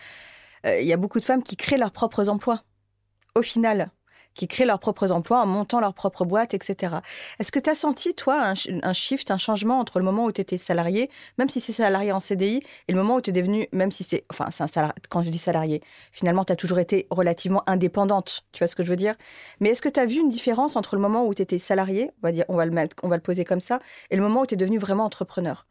il 0.66 0.86
y 0.86 0.94
a 0.94 0.98
beaucoup 0.98 1.20
de 1.20 1.26
femmes 1.26 1.44
qui 1.44 1.56
créent 1.58 1.78
leurs 1.78 1.92
propres 1.92 2.30
emplois, 2.30 2.64
au 3.36 3.42
final, 3.42 3.92
qui 4.34 4.48
créent 4.48 4.66
leurs 4.66 4.80
propres 4.80 5.12
emplois 5.12 5.42
en 5.42 5.46
montant 5.46 5.80
leur 5.80 5.94
propre 5.94 6.26
boîte, 6.26 6.54
etc. 6.54 6.96
Est-ce 7.40 7.52
que 7.52 7.60
tu 7.60 7.70
as 7.70 7.76
senti, 7.76 8.14
toi, 8.16 8.54
un, 8.84 8.94
shift, 8.94 9.32
un 9.32 9.38
changement 9.38 9.80
entre 9.80 10.00
le 10.00 10.06
moment 10.06 10.26
où 10.26 10.32
tu 10.32 10.42
étais 10.42 10.58
salarié, 10.58 11.10
même 11.38 11.50
si 11.50 11.60
c'est 11.60 11.74
salarié 11.74 12.12
en 12.12 12.20
CDI, 12.20 12.62
et 12.88 12.92
le 12.92 12.98
moment 12.98 13.16
où 13.16 13.22
tu 13.22 13.32
es 13.32 13.34
devenu, 13.34 13.68
même 13.72 13.92
si 13.92 14.04
c'est, 14.04 14.26
enfin, 14.32 14.48
quand 15.10 15.24
je 15.24 15.30
dis 15.30 15.38
salarié, 15.38 15.82
finalement, 16.12 16.46
tu 16.46 16.54
as 16.54 16.56
toujours 16.56 16.80
été 16.80 17.08
relativement 17.10 17.64
indépendante, 17.68 18.46
tu 18.52 18.60
vois 18.60 18.68
ce 18.68 18.76
que 18.76 18.84
je 18.84 18.90
veux 18.90 18.96
dire? 18.96 19.16
Mais 19.60 19.70
est-ce 19.70 19.82
que 19.82 19.90
tu 19.90 20.00
as 20.00 20.06
vu 20.06 20.20
une 20.20 20.30
différence 20.30 20.76
entre 20.76 20.96
le 20.96 21.02
moment 21.02 21.26
où 21.26 21.34
tu 21.34 21.42
étais 21.42 21.60
salarié, 21.60 22.12
on 22.24 22.28
va, 22.28 22.32
dire, 22.32 22.46
on 22.48 22.56
va 22.56 22.66
le 22.66 23.22
poser 23.22 23.46
comme 23.46 23.62
ça, 23.62 23.80
et 24.10 24.16
le 24.16 24.22
moment 24.22 24.42
où 24.42 24.46
tu 24.46 24.54
es 24.54 24.58
devenu 24.58 24.78
vraiment 24.78 25.06
entrepreneur? 25.06 25.66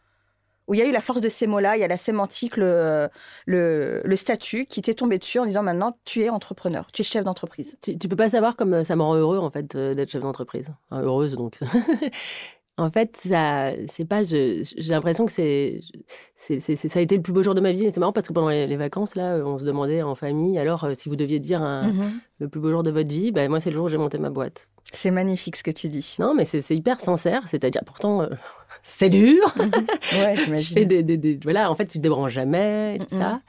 Où 0.68 0.75
il 0.75 0.79
y 0.81 0.83
a 0.83 0.87
eu 0.87 0.92
la 0.92 1.01
force 1.01 1.20
de 1.20 1.29
ces 1.29 1.46
mots-là, 1.46 1.77
il 1.77 1.81
y 1.81 1.85
a 1.85 1.88
la 1.88 1.96
sémantique, 1.96 2.57
le, 2.57 3.09
le, 3.46 4.01
le 4.05 4.16
statut 4.16 4.66
qui 4.66 4.83
t'est 4.83 4.94
tombé 4.94 5.18
dessus 5.18 5.38
en 5.40 5.46
disant 5.46 5.62
maintenant 5.62 5.99
tu 6.05 6.23
es 6.23 6.29
entrepreneur, 6.29 6.87
tu 6.92 7.03
es 7.03 7.05
chef 7.05 7.25
d'entreprise. 7.25 7.77
Tu, 7.83 7.99
tu 7.99 8.09
peux 8.09 8.16
pas 8.16 8.29
savoir 8.29 8.55
comme 8.57 8.75
euh, 8.75 8.85
ça 8.85 8.94
me 8.96 9.03
rend 9.03 9.14
heureux 9.16 9.38
en 9.38 9.51
fait 9.51 9.75
euh, 9.75 9.94
d'être 9.94 10.11
chef 10.11 10.23
d'entreprise. 10.23 10.70
Heureuse 10.92 11.35
donc. 11.35 11.59
en 12.79 12.90
fait, 12.90 13.16
ça, 13.23 13.73
c'est 13.88 14.07
pas. 14.07 14.23
J'ai 14.25 14.62
l'impression 14.88 15.27
que 15.27 15.33
c'est, 15.33 15.81
ça 16.37 16.99
a 16.99 17.03
été 17.03 17.16
le 17.16 17.23
plus 17.23 17.33
beau 17.33 17.42
jour 17.42 17.55
de 17.55 17.61
ma 17.61 17.73
vie. 17.73 17.90
C'est 17.92 17.99
marrant 17.99 18.12
parce 18.12 18.27
que 18.29 18.33
pendant 18.33 18.49
les, 18.49 18.66
les 18.66 18.77
vacances 18.77 19.16
là, 19.16 19.37
on 19.44 19.59
se 19.59 19.64
demandait 19.64 20.03
en 20.03 20.14
famille. 20.14 20.59
Alors, 20.59 20.85
euh, 20.85 20.94
si 20.94 21.09
vous 21.09 21.16
deviez 21.16 21.40
dire 21.40 21.62
un- 21.62 21.88
Mhm. 21.88 22.20
le 22.38 22.49
plus 22.49 22.61
beau 22.61 22.70
jour 22.70 22.83
de 22.83 22.90
votre 22.90 23.11
vie, 23.11 23.33
ben 23.33 23.49
moi 23.51 23.61
c'est 23.61 23.70
le 23.70 23.75
jour 23.77 23.87
où 23.87 23.88
j'ai 23.88 23.99
monté 23.99 24.16
ma 24.18 24.31
boîte. 24.31 24.68
C'est 24.92 25.11
magnifique 25.11 25.57
ce 25.57 25.62
que 25.62 25.70
tu 25.70 25.88
dis. 25.88 26.16
Non, 26.18 26.35
mais 26.35 26.44
c'est 26.44 26.75
hyper 26.75 27.01
sincère. 27.01 27.42
C'est-à-dire, 27.46 27.83
pourtant, 27.85 28.23
euh, 28.23 28.29
c'est 28.83 29.11
dur. 29.11 29.43
Ouais, 30.14 30.37
je 30.57 30.73
fais 30.73 30.85
des, 30.85 31.03
des- 31.03 31.16
des- 31.16 31.38
voilà, 31.43 31.71
en 31.71 31.75
fait, 31.75 31.87
tu 31.87 31.99
te 31.99 32.03
débranches 32.03 32.33
jamais, 32.33 32.97
et 32.97 32.99
tout 32.99 33.14
Mm-mm. 33.14 33.19
ça. 33.19 33.40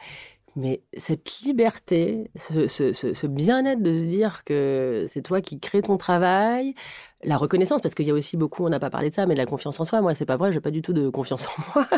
Mais 0.58 0.82
cette 0.98 1.39
liberté, 1.44 2.30
ce, 2.36 2.67
ce- 2.67 2.91
ce- 2.91 3.13
ce 3.13 3.28
bien-être 3.28 3.82
de 3.82 3.94
se 3.94 4.04
dire 4.04 4.44
que 4.44 5.06
c'est 5.08 5.22
toi 5.22 5.39
qui 5.41 5.60
crée 5.62 5.82
ton 5.82 5.96
travail, 5.98 6.74
la 7.23 7.38
reconnaissance, 7.38 7.81
parce 7.81 7.95
qu'il 7.95 8.05
y 8.07 8.12
a 8.12 8.13
aussi 8.13 8.38
beaucoup, 8.38 8.65
on 8.65 8.69
n'a 8.69 8.79
pas 8.79 8.89
parlé 8.89 9.10
de 9.10 9.15
ça, 9.15 9.25
mais 9.25 9.34
de 9.36 9.39
la 9.39 9.45
confiance 9.45 9.79
en 9.79 9.84
soi. 9.86 10.01
Moi, 10.01 10.13
c'est 10.13 10.25
pas 10.25 10.38
vrai, 10.38 10.51
j'ai 10.51 10.60
pas 10.62 10.71
du 10.71 10.81
tout 10.81 10.93
de 10.93 11.10
confiance 11.10 11.47
en 11.47 11.62
moi. 11.75 11.88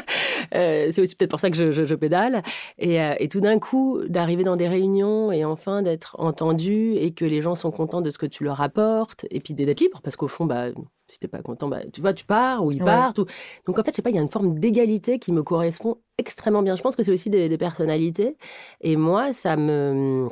Euh, 0.56 0.90
c'est 0.92 1.02
aussi 1.02 1.16
peut-être 1.16 1.32
pour 1.32 1.40
ça 1.40 1.50
que 1.50 1.56
je, 1.58 1.72
je- 1.72 1.86
je 1.86 1.96
pédale. 1.96 2.44
Et, 2.78 3.02
euh, 3.02 3.16
et 3.20 3.30
tout 3.30 3.40
d'un 3.42 3.58
coup, 3.60 4.02
d'arriver 4.08 4.44
dans 4.44 4.56
des 4.58 4.68
réunions 4.68 5.32
et 5.32 5.46
enfin 5.46 5.82
d'être 5.82 6.16
entendu 6.20 6.94
et 6.96 7.14
que 7.14 7.26
les 7.26 7.42
gens 7.42 7.56
sont 7.56 7.72
contents 7.72 8.02
de 8.02 8.10
ce 8.10 8.18
que 8.18 8.26
tu 8.26 8.44
leur 8.44 8.62
apportes, 8.62 9.26
et 9.32 9.40
puis 9.40 9.54
d'être 9.54 9.80
libre, 9.80 10.02
parce 10.04 10.16
qu'au 10.16 10.28
fond, 10.28 10.46
bah, 10.46 10.66
si 11.08 11.18
t'es 11.20 11.28
pas 11.30 11.42
content, 11.42 11.70
bah, 11.70 11.80
tu 11.92 12.02
vois, 12.02 12.14
tu 12.14 12.26
pars 12.26 12.64
ou 12.64 12.72
ils 12.72 12.80
Ouais. 12.84 12.86
partent. 12.86 13.20
Ou... 13.20 13.26
Donc 13.66 13.80
en 13.80 13.84
fait, 13.84 13.92
je 13.92 13.96
sais 13.96 14.02
pas, 14.02 14.10
il 14.12 14.16
y 14.16 14.20
a 14.20 14.22
une 14.22 14.30
forme 14.30 14.60
d'égalité 14.60 15.18
qui 15.18 15.32
me 15.32 15.42
correspond 15.44 15.98
extrêmement 16.18 16.62
bien. 16.62 16.76
Je 16.76 16.82
pense 16.84 16.96
que 16.96 17.04
c'est 17.04 17.12
aussi 17.12 17.30
des, 17.30 17.48
des 17.50 17.58
personnalités. 17.58 18.36
Et 18.82 18.96
moi, 18.98 19.34
ça 19.34 19.56
me. 19.56 20.28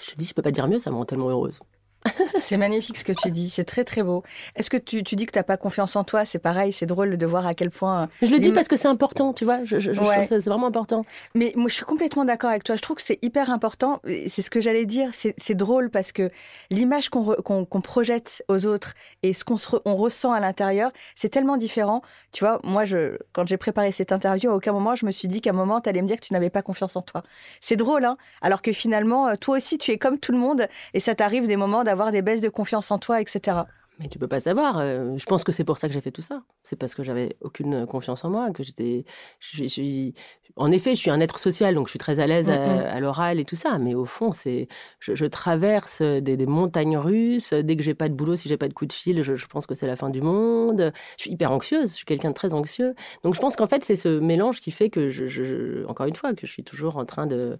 Je 0.00 0.10
te 0.12 0.16
dis, 0.16 0.24
je 0.24 0.32
peux 0.34 0.42
pas 0.42 0.50
dire 0.52 0.66
mieux, 0.68 0.78
ça 0.78 0.90
me 0.90 0.96
rend 0.96 1.04
tellement 1.04 1.28
heureuse. 1.28 1.60
C'est 2.40 2.56
magnifique 2.56 2.96
ce 2.98 3.04
que 3.04 3.12
tu 3.12 3.30
dis, 3.30 3.48
c'est 3.50 3.64
très 3.64 3.84
très 3.84 4.02
beau. 4.02 4.22
Est-ce 4.56 4.68
que 4.70 4.76
tu, 4.76 5.04
tu 5.04 5.14
dis 5.16 5.26
que 5.26 5.32
tu 5.32 5.38
n'as 5.38 5.42
pas 5.44 5.56
confiance 5.56 5.94
en 5.96 6.02
toi? 6.04 6.24
C'est 6.24 6.38
pareil, 6.40 6.72
c'est 6.72 6.86
drôle 6.86 7.16
de 7.16 7.26
voir 7.26 7.46
à 7.46 7.54
quel 7.54 7.70
point... 7.70 8.08
Je 8.20 8.26
le 8.30 8.38
dis 8.40 8.50
parce 8.50 8.66
que 8.68 8.76
c'est 8.76 8.88
important, 8.88 9.32
tu 9.32 9.44
vois. 9.44 9.64
Je, 9.64 9.78
je- 9.78 9.92
je 9.92 10.00
Ouais. 10.00 10.06
trouve 10.16 10.24
ça 10.24 10.40
c'est 10.40 10.48
vraiment 10.50 10.66
important. 10.66 11.04
Mais 11.34 11.52
moi, 11.56 11.68
je 11.68 11.74
suis 11.74 11.84
complètement 11.84 12.24
d'accord 12.24 12.50
avec 12.50 12.64
toi. 12.64 12.74
Je 12.76 12.82
trouve 12.82 12.96
que 12.96 13.02
c'est 13.02 13.18
hyper 13.22 13.50
important. 13.50 14.00
C'est 14.28 14.42
ce 14.42 14.50
que 14.50 14.60
j'allais 14.60 14.86
dire. 14.86 15.10
C'est 15.12 15.54
drôle 15.54 15.90
parce 15.90 16.10
que 16.12 16.30
l'image 16.70 17.08
qu'on 17.08 17.80
projette 17.82 18.42
aux 18.48 18.66
autres 18.66 18.94
et 19.22 19.32
ce 19.32 19.44
qu'on 19.44 19.56
se 19.56 19.68
re- 19.68 19.82
on 19.84 19.94
ressent 19.96 20.32
à 20.32 20.40
l'intérieur, 20.40 20.90
c'est 21.14 21.28
tellement 21.28 21.56
différent. 21.56 22.02
Tu 22.32 22.44
vois, 22.44 22.60
moi, 22.64 22.84
je, 22.84 23.16
quand 23.32 23.46
j'ai 23.46 23.56
préparé 23.56 23.92
cette 23.92 24.10
interview, 24.12 24.50
à 24.50 24.54
aucun 24.54 24.72
moment, 24.72 24.94
je 24.96 25.06
me 25.06 25.12
suis 25.12 25.28
dit 25.28 25.40
qu'à 25.40 25.50
un 25.50 25.54
moment, 25.54 25.80
tu 25.80 25.88
allais 25.88 26.02
me 26.02 26.08
dire 26.08 26.16
que 26.18 26.26
tu 26.26 26.32
n'avais 26.32 26.50
pas 26.50 26.62
confiance 26.62 26.96
en 26.96 27.02
toi. 27.02 27.22
C'est 27.60 27.76
drôle, 27.76 28.04
hein 28.04 28.16
Alors 28.40 28.60
que 28.62 28.72
finalement, 28.72 29.28
euh, 29.28 29.34
toi 29.36 29.56
aussi, 29.56 29.78
tu 29.78 29.92
es 29.92 29.98
comme 29.98 30.18
tout 30.18 30.32
le 30.32 30.38
monde 30.38 30.66
et 30.94 31.00
ça 31.00 31.14
t'arrive 31.14 31.46
des 31.46 31.56
moments 31.56 31.84
d'avoir 31.92 32.10
des 32.10 32.22
baisses 32.22 32.40
de 32.40 32.48
confiance 32.48 32.90
en 32.90 32.98
toi, 32.98 33.20
etc. 33.20 33.58
Mais 34.00 34.08
tu 34.08 34.18
peux 34.18 34.26
pas 34.26 34.40
savoir. 34.40 34.78
euh, 34.78 35.16
Je 35.18 35.26
pense 35.26 35.44
que 35.44 35.52
c'est 35.52 35.64
pour 35.64 35.76
ça 35.76 35.86
que 35.86 35.92
j'ai 35.94 36.00
fait 36.00 36.10
tout 36.10 36.22
ça. 36.22 36.42
C'est 36.62 36.76
parce 36.76 36.94
que 36.94 37.02
j'avais 37.02 37.36
aucune 37.42 37.86
confiance 37.86 38.24
en 38.24 38.30
moi, 38.30 38.50
que 38.50 38.62
j'étais. 38.62 39.04
Je, 39.38 39.64
suis- 39.68 40.14
En 40.56 40.70
effet, 40.70 40.94
je 40.94 41.00
suis 41.00 41.10
un 41.10 41.20
être 41.20 41.38
social, 41.38 41.74
donc 41.74 41.86
je 41.88 41.90
suis 41.92 41.98
très 41.98 42.18
à 42.18 42.26
l'aise 42.26 42.48
à, 42.48 42.56
Mm, 42.58 42.76
mm. 42.76 42.84
à 42.96 43.00
l'oral 43.00 43.38
et 43.38 43.44
tout 43.44 43.54
ça. 43.54 43.78
Mais 43.78 43.94
au 43.94 44.06
fond, 44.06 44.32
c'est. 44.32 44.66
Je, 44.98 45.14
je 45.14 45.26
traverse 45.26 46.00
des, 46.02 46.36
des 46.38 46.46
montagnes 46.46 46.96
russes. 46.96 47.52
Dès 47.52 47.76
que 47.76 47.82
j'ai 47.82 47.94
pas 47.94 48.08
de 48.08 48.14
boulot, 48.14 48.34
si 48.34 48.48
j'ai 48.48 48.56
pas 48.56 48.68
de 48.68 48.74
coup 48.74 48.86
de 48.86 48.92
fil, 48.94 49.22
je, 49.22 49.34
je 49.36 49.46
pense 49.46 49.66
que 49.66 49.74
c'est 49.74 49.86
la 49.86 49.96
fin 49.96 50.08
du 50.10 50.22
monde. 50.22 50.90
Je 51.18 51.22
suis 51.22 51.30
hyper 51.30 51.52
anxieuse. 51.52 51.90
Je 51.90 51.96
suis 51.96 52.04
quelqu'un 52.06 52.30
de 52.30 52.34
très 52.34 52.54
anxieux. 52.54 52.94
Donc 53.22 53.34
je 53.34 53.40
pense 53.40 53.56
qu'en 53.56 53.66
fait, 53.68 53.84
c'est 53.84 53.96
ce 53.96 54.08
mélange 54.18 54.60
qui 54.60 54.70
fait 54.70 54.88
que 54.88 55.10
je, 55.10 55.84
encore 55.86 56.06
une 56.06 56.16
fois, 56.16 56.32
que 56.34 56.46
je 56.46 56.52
suis 56.52 56.64
toujours 56.64 56.96
en 56.96 57.04
train 57.04 57.26
de 57.26 57.58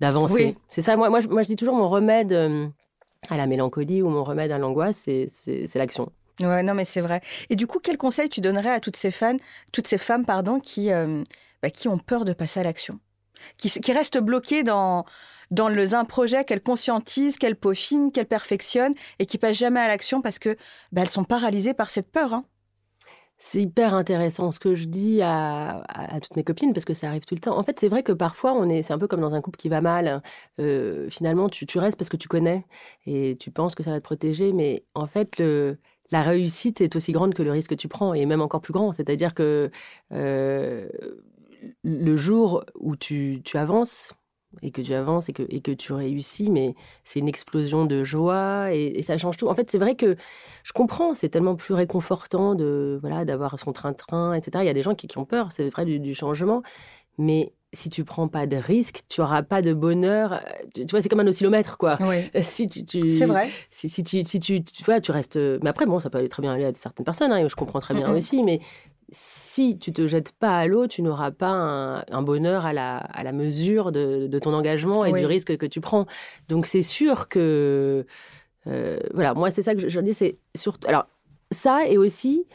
d'avancer. 0.00 0.34
Oui. 0.46 0.58
C'est 0.68 0.82
ça. 0.82 0.96
Moi, 0.96 1.08
moi, 1.10 1.20
moi, 1.30 1.42
je 1.42 1.46
dis 1.48 1.56
toujours 1.56 1.74
mon 1.76 1.88
remède. 1.88 2.32
À 3.30 3.36
la 3.36 3.46
mélancolie 3.46 4.02
ou 4.02 4.08
mon 4.08 4.24
remède 4.24 4.50
à 4.52 4.58
l'angoisse, 4.58 4.96
c'est- 4.96 5.74
l'action. 5.74 6.12
Ouais, 6.40 6.62
non, 6.62 6.74
mais 6.74 6.84
c'est 6.84 7.00
vrai. 7.00 7.22
Et 7.48 7.56
du 7.56 7.66
coup, 7.66 7.78
quel 7.82 7.96
conseil 7.96 8.28
tu 8.28 8.40
donnerais 8.40 8.70
à 8.70 8.80
toutes 8.80 8.96
ces 8.96 9.10
fans, 9.10 9.36
toutes 9.72 9.86
ces 9.88 9.98
femmes, 9.98 10.26
pardon, 10.26 10.60
qui, 10.60 10.92
euh, 10.92 11.22
bah, 11.62 11.70
qui 11.70 11.88
ont 11.88 11.98
peur 11.98 12.24
de 12.24 12.32
passer 12.34 12.60
à 12.60 12.62
l'action, 12.62 13.00
qui, 13.56 13.70
qui 13.70 13.92
restent 13.92 14.18
bloquées 14.18 14.62
dans 14.62 15.04
dans 15.52 15.68
le, 15.68 15.94
un 15.94 16.04
projet 16.04 16.44
qu'elles 16.44 16.60
conscientisent, 16.62 17.36
qu'elles 17.36 17.54
peaufinent, 17.56 18.10
qu'elles 18.10 18.26
perfectionnent, 18.26 18.94
et 19.20 19.26
qui 19.26 19.38
passent 19.38 19.58
jamais 19.58 19.78
à 19.78 19.86
l'action 19.86 20.20
parce 20.20 20.40
que 20.40 20.56
bah, 20.90 21.02
elles 21.02 21.08
sont 21.08 21.22
paralysées 21.22 21.72
par 21.72 21.88
cette 21.88 22.10
peur. 22.10 22.34
Hein? 22.34 22.44
C'est 23.38 23.60
hyper 23.60 23.94
intéressant 23.94 24.50
ce 24.50 24.58
que 24.58 24.74
je 24.74 24.86
dis 24.86 25.20
à, 25.22 25.84
toutes 26.22 26.36
mes 26.36 26.44
copines 26.44 26.72
parce 26.72 26.86
que 26.86 26.94
ça 26.94 27.08
arrive 27.08 27.24
tout 27.26 27.34
le 27.34 27.40
temps. 27.40 27.58
En 27.58 27.62
fait, 27.62 27.78
c'est 27.78 27.88
vrai 27.88 28.02
que 28.02 28.12
parfois, 28.12 28.54
on 28.54 28.68
est, 28.68 28.82
c'est 28.82 28.94
un 28.94 28.98
peu 28.98 29.08
comme 29.08 29.20
dans 29.20 29.34
un 29.34 29.42
couple 29.42 29.58
qui 29.58 29.68
va 29.68 29.80
mal. 29.82 30.22
Euh, 30.58 31.08
finalement, 31.10 31.48
tu, 31.48 31.66
restes 31.78 31.98
parce 31.98 32.08
que 32.08 32.16
tu 32.16 32.28
connais 32.28 32.64
et 33.04 33.36
tu 33.38 33.50
penses 33.50 33.74
que 33.74 33.82
ça 33.82 33.90
va 33.90 34.00
te 34.00 34.04
protéger, 34.04 34.52
mais 34.52 34.84
en 34.94 35.06
fait, 35.06 35.42
la 36.10 36.22
réussite 36.22 36.80
est 36.80 36.96
aussi 36.96 37.12
grande 37.12 37.34
que 37.34 37.42
le 37.42 37.50
risque 37.50 37.70
que 37.70 37.74
tu 37.74 37.88
prends 37.88 38.14
et 38.14 38.24
même 38.26 38.40
encore 38.40 38.62
plus 38.62 38.72
grand. 38.72 38.92
C'est-à-dire 38.92 39.34
que 39.34 39.70
euh, 40.12 40.88
le 41.82 42.16
jour 42.16 42.64
où 42.74 42.96
tu 42.96 43.42
avances 43.54 44.14
et 44.62 44.70
que 44.70 44.80
tu 44.82 44.94
avances 44.94 45.28
et 45.28 45.32
que, 45.32 45.42
et 45.48 45.60
que 45.60 45.70
tu 45.72 45.92
réussis, 45.92 46.50
mais 46.50 46.74
c'est 47.04 47.18
une 47.20 47.28
explosion 47.28 47.84
de 47.86 48.04
joie 48.04 48.72
et, 48.74 48.86
et 48.98 49.02
ça 49.02 49.16
change 49.18 49.36
tout. 49.36 49.48
En 49.48 49.54
fait, 49.54 49.70
c'est 49.70 49.78
vrai 49.78 49.94
que 49.94 50.16
je 50.64 50.72
comprends, 50.72 51.14
c'est 51.14 51.28
tellement 51.28 51.54
plus 51.56 51.74
réconfortant 51.74 52.54
de 52.54 52.98
voilà 53.00 53.24
d'avoir 53.24 53.58
son 53.58 53.72
train-train, 53.72 54.34
etc. 54.34 54.64
Il 54.64 54.66
y 54.66 54.70
a 54.70 54.74
des 54.74 54.82
gens 54.82 54.94
qui, 54.94 55.06
qui 55.06 55.18
ont 55.18 55.24
peur, 55.24 55.52
c'est 55.52 55.68
vrai, 55.70 55.84
du, 55.84 56.00
du 56.00 56.14
changement, 56.14 56.62
mais 57.18 57.52
si 57.72 57.90
tu 57.90 58.04
prends 58.04 58.28
pas 58.28 58.46
de 58.46 58.56
risques, 58.56 59.02
tu 59.08 59.20
auras 59.20 59.42
pas 59.42 59.60
de 59.60 59.74
bonheur. 59.74 60.40
Tu, 60.72 60.86
tu 60.86 60.90
vois, 60.92 61.02
c'est 61.02 61.08
comme 61.10 61.20
un 61.20 61.26
oscillomètre, 61.26 61.76
quoi. 61.76 61.98
Oui. 62.00 62.30
Si 62.42 62.66
tu, 62.66 62.84
tu- 62.84 63.10
C'est 63.10 63.26
vrai. 63.26 63.50
si, 63.70 63.88
si 63.90 64.02
tu, 64.02 64.24
si 64.24 64.40
tu, 64.40 64.62
tu 64.64 64.84
vois, 64.84 65.00
tu 65.00 65.10
restes. 65.10 65.36
Mais 65.36 65.68
après, 65.68 65.84
bon, 65.84 65.98
ça 65.98 66.08
peut 66.08 66.18
aller 66.18 66.28
très 66.30 66.40
bien 66.40 66.52
aller 66.54 66.64
à 66.64 66.72
certaines 66.74 67.04
personnes, 67.04 67.32
hein, 67.32 67.38
et 67.44 67.48
je 67.48 67.56
comprends 67.56 67.80
très 67.80 67.92
bien 67.94 68.10
aussi, 68.14 68.42
mais 68.42 68.60
si 69.10 69.78
tu 69.78 69.92
te 69.92 70.06
jettes 70.06 70.32
pas 70.32 70.56
à 70.58 70.66
l'eau, 70.66 70.86
tu 70.86 71.02
n'auras 71.02 71.30
pas 71.30 71.48
un, 71.50 72.04
un 72.10 72.22
bonheur 72.22 72.66
à 72.66 72.72
la, 72.72 72.96
à 72.98 73.22
la 73.22 73.32
mesure 73.32 73.92
de, 73.92 74.26
de 74.26 74.38
ton 74.38 74.52
engagement 74.52 75.04
et 75.04 75.12
Oui. 75.12 75.20
du 75.20 75.26
risque 75.26 75.56
que 75.56 75.66
tu 75.66 75.80
prends. 75.80 76.06
Donc, 76.48 76.66
c'est 76.66 76.82
sûr 76.82 77.28
que. 77.28 78.04
euh, 78.66 78.98
voilà, 79.14 79.34
moi, 79.34 79.50
c'est 79.50 79.62
ça 79.62 79.74
que 79.74 79.80
je, 79.80 79.88
je 79.88 80.00
dis, 80.00 80.14
c'est 80.14 80.38
surtout. 80.56 80.88
Alors, 80.88 81.06
ça, 81.52 81.86
et 81.86 81.96
aussi 81.98 82.46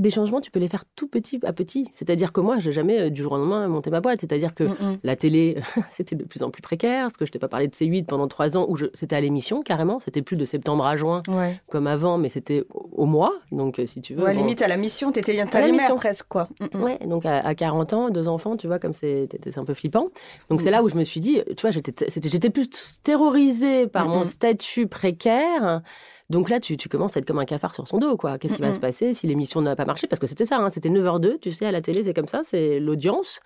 des 0.00 0.10
changements, 0.10 0.40
tu 0.40 0.50
peux 0.50 0.58
les 0.60 0.68
faire 0.68 0.84
tout 0.96 1.06
petit 1.06 1.38
à 1.44 1.52
petit. 1.52 1.88
C'est-à-dire 1.92 2.32
que 2.32 2.40
moi, 2.40 2.58
j'ai 2.58 2.72
jamais 2.72 2.98
euh, 3.00 3.10
du 3.10 3.22
jour 3.22 3.32
au 3.32 3.36
lendemain 3.36 3.68
monté 3.68 3.90
ma 3.90 4.00
boîte. 4.00 4.20
C'est-à-dire 4.20 4.54
que 4.54 4.64
Mm, 4.64 4.68
mm. 4.80 4.98
la 5.04 5.16
télé, 5.16 5.56
c'était 5.88 6.16
de 6.16 6.24
plus 6.24 6.42
en 6.42 6.50
plus 6.50 6.62
précaire. 6.62 7.02
Parce 7.04 7.16
que 7.16 7.26
je 7.26 7.32
t'ai 7.32 7.38
pas 7.38 7.48
parlé 7.48 7.68
de 7.68 7.74
C8 7.74 8.06
pendant 8.06 8.26
trois 8.28 8.56
ans 8.56 8.66
où 8.68 8.76
je- 8.76 8.86
c'était 8.94 9.16
à 9.16 9.20
l'émission 9.20 9.62
carrément. 9.62 10.00
C'était 10.00 10.22
plus 10.22 10.36
de 10.36 10.44
septembre 10.44 10.86
à 10.86 10.96
juin 10.96 11.22
Ouais. 11.28 11.60
comme 11.70 11.86
avant, 11.86 12.18
mais 12.18 12.28
c'était 12.28 12.64
au 12.72 13.06
mois. 13.06 13.32
Donc, 13.52 13.78
euh, 13.78 13.86
si 13.86 14.00
tu 14.00 14.14
veux. 14.14 14.24
Ouais, 14.24 14.34
bon. 14.34 14.40
limite 14.40 14.62
à 14.62 14.68
la 14.68 14.76
mission, 14.76 15.12
t'étais 15.12 15.38
intérimaire 15.40 15.94
presque, 15.96 16.26
quoi. 16.28 16.48
Mm, 16.60 16.78
mm. 16.78 16.82
Ouais, 16.82 16.98
donc 17.06 17.26
à, 17.26 17.38
à 17.40 17.54
40 17.54 17.92
ans, 17.92 18.10
deux 18.10 18.28
enfants, 18.28 18.56
tu 18.56 18.66
vois, 18.66 18.78
comme 18.78 18.92
c'est 18.92 19.28
un 19.56 19.64
peu 19.64 19.74
flippant. 19.74 20.08
Donc 20.48 20.60
c'est 20.62 20.70
là 20.70 20.82
où 20.82 20.88
je 20.88 20.96
me 20.96 21.04
suis 21.04 21.20
dit, 21.20 21.40
tu 21.56 21.60
vois, 21.62 21.70
j'étais 21.70 22.50
plus 22.50 22.68
terrorisée 23.02 23.86
par 23.86 24.08
mon 24.08 24.24
statut 24.24 24.86
précaire. 24.86 25.82
Donc 26.30 26.48
là, 26.48 26.60
tu, 26.60 26.76
tu 26.76 26.88
commences 26.88 27.16
à 27.16 27.20
être 27.20 27.26
comme 27.26 27.40
un 27.40 27.44
cafard 27.44 27.74
sur 27.74 27.86
son 27.88 27.98
dos, 27.98 28.16
quoi. 28.16 28.38
Qu'est-ce 28.38 28.54
qui 28.54 28.62
va 28.62 28.72
se 28.72 28.78
passer 28.78 29.12
si 29.12 29.26
l'émission 29.26 29.60
n'a 29.60 29.74
pas 29.74 29.84
marché? 29.84 30.06
Parce 30.06 30.20
que 30.20 30.28
c'était 30.28 30.44
ça, 30.44 30.58
hein, 30.58 30.68
c'était 30.68 30.88
9h02, 30.88 31.40
tu 31.40 31.50
sais, 31.50 31.66
à 31.66 31.72
la 31.72 31.80
télé, 31.80 32.04
c'est 32.04 32.14
comme 32.14 32.28
ça, 32.28 32.42
c'est 32.44 32.78
l'audience. 32.78 33.40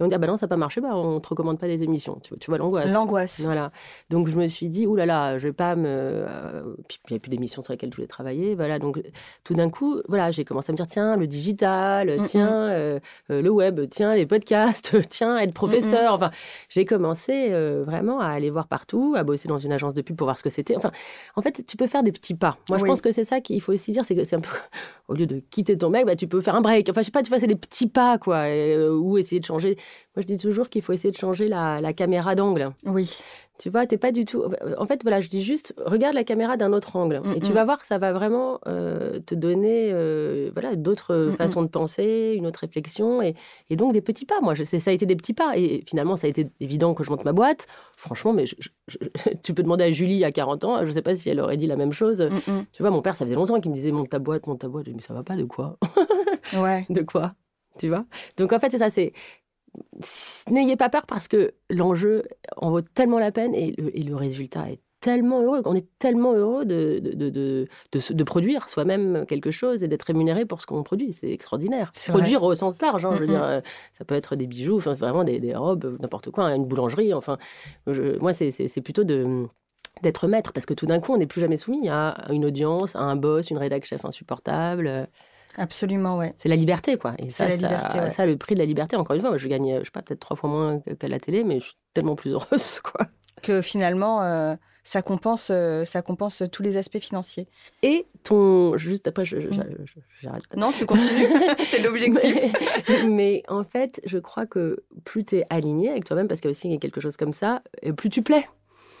Et 0.00 0.04
on 0.04 0.06
dit, 0.06 0.14
ah 0.14 0.18
bah 0.18 0.26
non, 0.28 0.36
ça 0.36 0.46
n'a 0.46 0.48
pas 0.48 0.56
marché, 0.56 0.80
bah 0.80 0.94
on 0.94 1.18
te 1.20 1.28
recommande 1.28 1.58
pas 1.58 1.66
les 1.66 1.82
émissions. 1.82 2.18
Tu, 2.22 2.30
vois- 2.30 2.38
tu 2.38 2.50
vois 2.50 2.58
l'angoisse. 2.58 2.92
L'angoisse. 2.92 3.40
Voilà. 3.44 3.72
Donc 4.10 4.28
je 4.28 4.36
me 4.36 4.46
suis 4.46 4.68
dit, 4.68 4.86
oulala, 4.86 5.06
là 5.14 5.32
là, 5.32 5.38
je 5.38 5.48
vais 5.48 5.52
pas 5.52 5.74
me. 5.76 5.86
euh, 5.88 6.62
Puis 6.88 6.98
il 7.08 7.12
n'y 7.14 7.16
a 7.16 7.20
plus 7.20 7.30
d'émissions 7.30 7.62
sur 7.62 7.72
lesquelles 7.72 7.90
je 7.90 7.96
voulais 7.96 8.06
travailler. 8.08 8.54
Voilà. 8.54 8.78
Donc 8.78 9.02
tout 9.44 9.54
d'un 9.54 9.70
coup, 9.70 10.00
voilà, 10.08 10.30
j'ai 10.30 10.44
commencé 10.44 10.70
à 10.70 10.72
me 10.72 10.76
dire, 10.76 10.86
tiens, 10.86 11.16
le 11.16 11.26
digital, 11.26 12.20
Mm, 12.20 12.24
tiens, 12.24 12.68
euh, 12.68 13.00
euh, 13.30 13.42
le 13.42 13.50
web, 13.50 13.80
tiens, 13.90 14.14
les 14.14 14.26
podcasts, 14.26 14.96
tiens, 15.08 15.36
être 15.38 15.52
professeur. 15.54 16.12
Enfin, 16.14 16.30
j'ai 16.68 16.84
commencé 16.84 17.48
euh, 17.52 17.82
vraiment 17.84 18.20
à 18.20 18.28
aller 18.28 18.50
voir 18.50 18.66
partout, 18.68 19.14
à 19.16 19.24
bosser 19.24 19.48
dans 19.48 19.58
une 19.58 19.72
agence 19.72 19.94
de 19.94 20.02
pub 20.02 20.16
pour 20.16 20.26
voir 20.26 20.38
ce 20.38 20.42
que 20.42 20.50
c'était. 20.50 20.76
Enfin, 20.76 20.92
en 21.36 21.42
fait, 21.42 21.64
tu 21.66 21.76
peux 21.76 21.86
faire 21.86 22.02
des 22.02 22.12
petits 22.12 22.34
pas. 22.34 22.56
Moi, 22.68 22.78
je 22.78 22.84
pense 22.84 23.00
que 23.02 23.10
c'est 23.12 23.24
ça 23.24 23.40
qu'il 23.40 23.60
faut 23.60 23.72
aussi 23.72 23.92
dire, 23.92 24.04
c'est 24.04 24.14
que 24.14 24.24
c'est 24.24 24.36
un 24.36 24.40
peu. 24.40 24.48
Au 25.08 25.14
lieu 25.14 25.24
de 25.26 25.40
quitter 25.50 25.76
ton 25.78 25.88
mec, 25.88 26.04
bah, 26.04 26.16
tu 26.16 26.28
peux 26.28 26.40
faire 26.42 26.54
un 26.54 26.60
break. 26.60 26.88
Enfin, 26.90 27.00
je 27.00 27.06
sais 27.06 27.10
pas, 27.10 27.22
tu 27.22 27.30
vois, 27.30 27.40
c'est 27.40 27.46
des 27.46 27.56
petits 27.56 27.86
pas, 27.88 28.18
quoi. 28.18 28.48
et, 28.50 28.74
euh, 28.74 28.90
ou 28.94 29.16
essayer 29.16 29.40
de 29.40 29.44
changer. 29.46 29.78
Moi, 30.16 30.22
je 30.22 30.26
dis 30.26 30.36
toujours 30.38 30.68
qu'il 30.68 30.82
faut 30.82 30.92
essayer 30.92 31.10
de 31.10 31.16
changer 31.16 31.48
la, 31.48 31.80
la 31.80 31.92
caméra 31.92 32.34
d'angle. 32.34 32.70
Oui. 32.86 33.18
Tu 33.60 33.70
vois, 33.70 33.86
t'es 33.86 33.98
pas 33.98 34.12
du 34.12 34.24
tout. 34.24 34.44
En 34.78 34.86
fait, 34.86 35.02
voilà, 35.02 35.20
je 35.20 35.28
dis 35.28 35.42
juste, 35.42 35.74
regarde 35.84 36.14
la 36.14 36.22
caméra 36.22 36.56
d'un 36.56 36.72
autre 36.72 36.94
angle, 36.94 37.20
et 37.34 37.40
tu 37.40 37.46
Mm-mm. 37.50 37.54
vas 37.54 37.64
voir 37.64 37.80
que 37.80 37.86
ça 37.86 37.98
va 37.98 38.12
vraiment 38.12 38.60
euh, 38.68 39.18
te 39.18 39.34
donner, 39.34 39.90
euh, 39.92 40.50
voilà, 40.52 40.76
d'autres 40.76 41.14
Mm-mm. 41.30 41.32
façons 41.36 41.62
de 41.62 41.66
penser, 41.66 42.34
une 42.36 42.46
autre 42.46 42.60
réflexion, 42.60 43.20
et, 43.20 43.34
et 43.68 43.74
donc 43.74 43.92
des 43.92 44.00
petits 44.00 44.26
pas. 44.26 44.40
Moi, 44.40 44.54
je, 44.54 44.62
ça 44.62 44.90
a 44.90 44.94
été 44.94 45.06
des 45.06 45.16
petits 45.16 45.34
pas, 45.34 45.58
et 45.58 45.82
finalement, 45.88 46.14
ça 46.14 46.28
a 46.28 46.30
été 46.30 46.48
évident 46.60 46.94
que 46.94 47.02
je 47.02 47.10
monte 47.10 47.24
ma 47.24 47.32
boîte. 47.32 47.66
Franchement, 47.96 48.32
mais 48.32 48.46
je- 48.46 48.54
je- 48.60 48.68
je- 48.86 49.30
tu 49.42 49.54
peux 49.54 49.64
demander 49.64 49.82
à 49.84 49.90
Julie 49.90 50.24
à 50.24 50.30
40 50.30 50.64
ans, 50.64 50.84
je 50.86 50.92
sais 50.92 51.02
pas 51.02 51.16
si 51.16 51.28
elle 51.28 51.40
aurait 51.40 51.56
dit 51.56 51.66
la 51.66 51.76
même 51.76 51.92
chose. 51.92 52.22
Mm, 52.22 52.52
mm. 52.52 52.64
Tu 52.72 52.82
vois, 52.84 52.92
mon 52.92 53.02
père, 53.02 53.16
ça 53.16 53.24
faisait 53.24 53.34
longtemps 53.34 53.60
qu'il 53.60 53.72
me 53.72 53.76
disait 53.76 53.90
monte 53.90 54.10
ta 54.10 54.20
boîte, 54.20 54.46
monte 54.46 54.60
ta 54.60 54.68
boîte. 54.68 54.84
Je 54.86 54.90
dis, 54.90 54.96
mais 54.96 55.02
ça 55.02 55.14
va 55.14 55.24
pas 55.24 55.34
de 55.34 55.42
quoi? 55.42 55.78
Ouais. 56.54 56.86
de 56.90 57.02
quoi? 57.02 57.34
Tu 57.76 57.88
vois? 57.88 58.04
Donc 58.36 58.52
en 58.52 58.60
fait, 58.60 58.70
c'est 58.70 58.78
ça, 58.78 58.88
c'est. 58.90 59.12
N'ayez 60.50 60.76
pas 60.76 60.88
peur 60.88 61.06
parce 61.06 61.28
que 61.28 61.52
l'enjeu 61.70 62.24
en 62.56 62.70
vaut 62.70 62.80
tellement 62.80 63.18
la 63.18 63.32
peine 63.32 63.54
et 63.54 63.74
le, 63.78 63.96
et 63.96 64.02
le 64.02 64.16
résultat 64.16 64.70
est 64.70 64.80
tellement 65.00 65.40
heureux. 65.42 65.62
On 65.64 65.74
est 65.76 65.86
tellement 65.98 66.32
heureux 66.34 66.64
de, 66.64 66.98
de, 67.00 67.30
de, 67.30 67.68
de, 67.92 68.24
produire 68.24 68.68
soi-même 68.68 69.26
quelque 69.26 69.50
chose 69.52 69.82
et 69.84 69.88
d'être 69.88 70.02
rémunéré 70.02 70.44
pour 70.44 70.60
ce 70.60 70.66
qu'on 70.66 70.82
produit. 70.82 71.12
C'est 71.12 71.30
extraordinaire. 71.30 71.92
C'est 71.94 72.10
Produire 72.10 72.42
au 72.42 72.54
sens 72.56 72.80
large, 72.82 73.04
hein, 73.06 73.10
je 73.14 73.20
veux 73.20 73.26
dire, 73.28 73.44
euh, 73.44 73.60
ça 73.96 74.04
peut 74.04 74.16
être 74.16 74.34
des 74.34 74.46
bijoux, 74.48 74.76
enfin, 74.78 74.94
vraiment 74.94 75.22
des, 75.22 75.38
des 75.38 75.54
robes, 75.54 75.96
n'importe 76.00 76.30
quoi, 76.30 76.44
hein, 76.46 76.56
une 76.56 76.64
boulangerie. 76.66 77.14
Enfin, 77.14 77.38
je- 77.86 78.18
moi, 78.18 78.32
c'est- 78.32 78.50
c'est 78.50 78.66
c'est 78.68 78.80
plutôt 78.80 79.04
de 79.04 79.46
d'être 80.02 80.28
maître 80.28 80.52
parce 80.52 80.64
que 80.66 80.74
tout 80.74 80.86
d'un 80.86 81.00
coup 81.00 81.12
on 81.12 81.16
n'est 81.16 81.26
plus 81.26 81.40
jamais 81.40 81.56
soumis 81.56 81.88
à 81.88 82.26
une 82.30 82.44
audience 82.44 82.94
à 82.94 83.00
un 83.00 83.16
boss 83.16 83.50
une 83.50 83.58
rédac 83.58 83.84
chef 83.84 84.04
insupportable 84.04 84.86
euh, 84.86 85.06
Absolument, 85.56 86.18
ouais. 86.18 86.32
c'est 86.36 86.48
la 86.48 86.56
liberté, 86.56 86.96
quoi. 86.98 87.14
Et 87.18 87.30
C'est 87.30 87.30
ça, 87.30 87.44
la 87.48 87.50
ça, 87.56 87.68
liberté, 87.68 87.98
ouais. 88.00 88.10
ça, 88.10 88.26
le 88.26 88.36
prix 88.36 88.54
de 88.54 88.60
la 88.60 88.66
liberté, 88.66 88.96
encore 88.96 89.14
une 89.14 89.20
fois, 89.20 89.30
moi, 89.30 89.38
je 89.38 89.48
gagne, 89.48 89.78
je 89.80 89.84
sais 89.84 89.90
pas, 89.92 90.02
peut-être 90.02 90.20
trois 90.20 90.36
fois 90.36 90.50
moins 90.50 90.80
qu'à 90.80 91.08
la 91.08 91.18
télé, 91.18 91.44
mais 91.44 91.60
je 91.60 91.64
suis 91.66 91.76
tellement 91.94 92.14
plus 92.16 92.32
heureuse, 92.32 92.80
quoi. 92.82 93.06
Que 93.40 93.62
finalement, 93.62 94.20
euh, 94.24 94.56
ça, 94.82 95.00
compense, 95.00 95.50
euh, 95.52 95.84
ça 95.84 96.02
compense 96.02 96.42
tous 96.50 96.62
les 96.64 96.76
aspects 96.76 96.98
financiers. 96.98 97.46
Et 97.84 98.04
ton. 98.24 98.76
Juste 98.76 99.06
après, 99.06 99.24
je- 99.24 99.36
Mm. 99.36 99.52
je- 99.52 99.84
je- 99.86 100.00
j'arrête. 100.20 100.42
Non, 100.56 100.72
tu 100.72 100.86
continues. 100.86 101.06
C'est 101.60 101.80
l'objectif. 101.80 102.34
Mais, 102.88 103.04
mais 103.08 103.42
en 103.46 103.62
fait, 103.62 104.00
je 104.04 104.18
crois 104.18 104.46
que 104.46 104.82
plus 105.04 105.24
tu 105.24 105.36
es 105.36 105.46
aligné 105.50 105.88
avec 105.88 106.04
toi-même, 106.04 106.26
parce 106.26 106.40
qu'il 106.40 106.48
y 106.48 106.50
a 106.50 106.56
aussi 106.56 106.78
quelque 106.80 107.00
chose 107.00 107.16
comme 107.16 107.32
ça, 107.32 107.62
et 107.82 107.92
plus 107.92 108.10
tu 108.10 108.22
plais. 108.22 108.44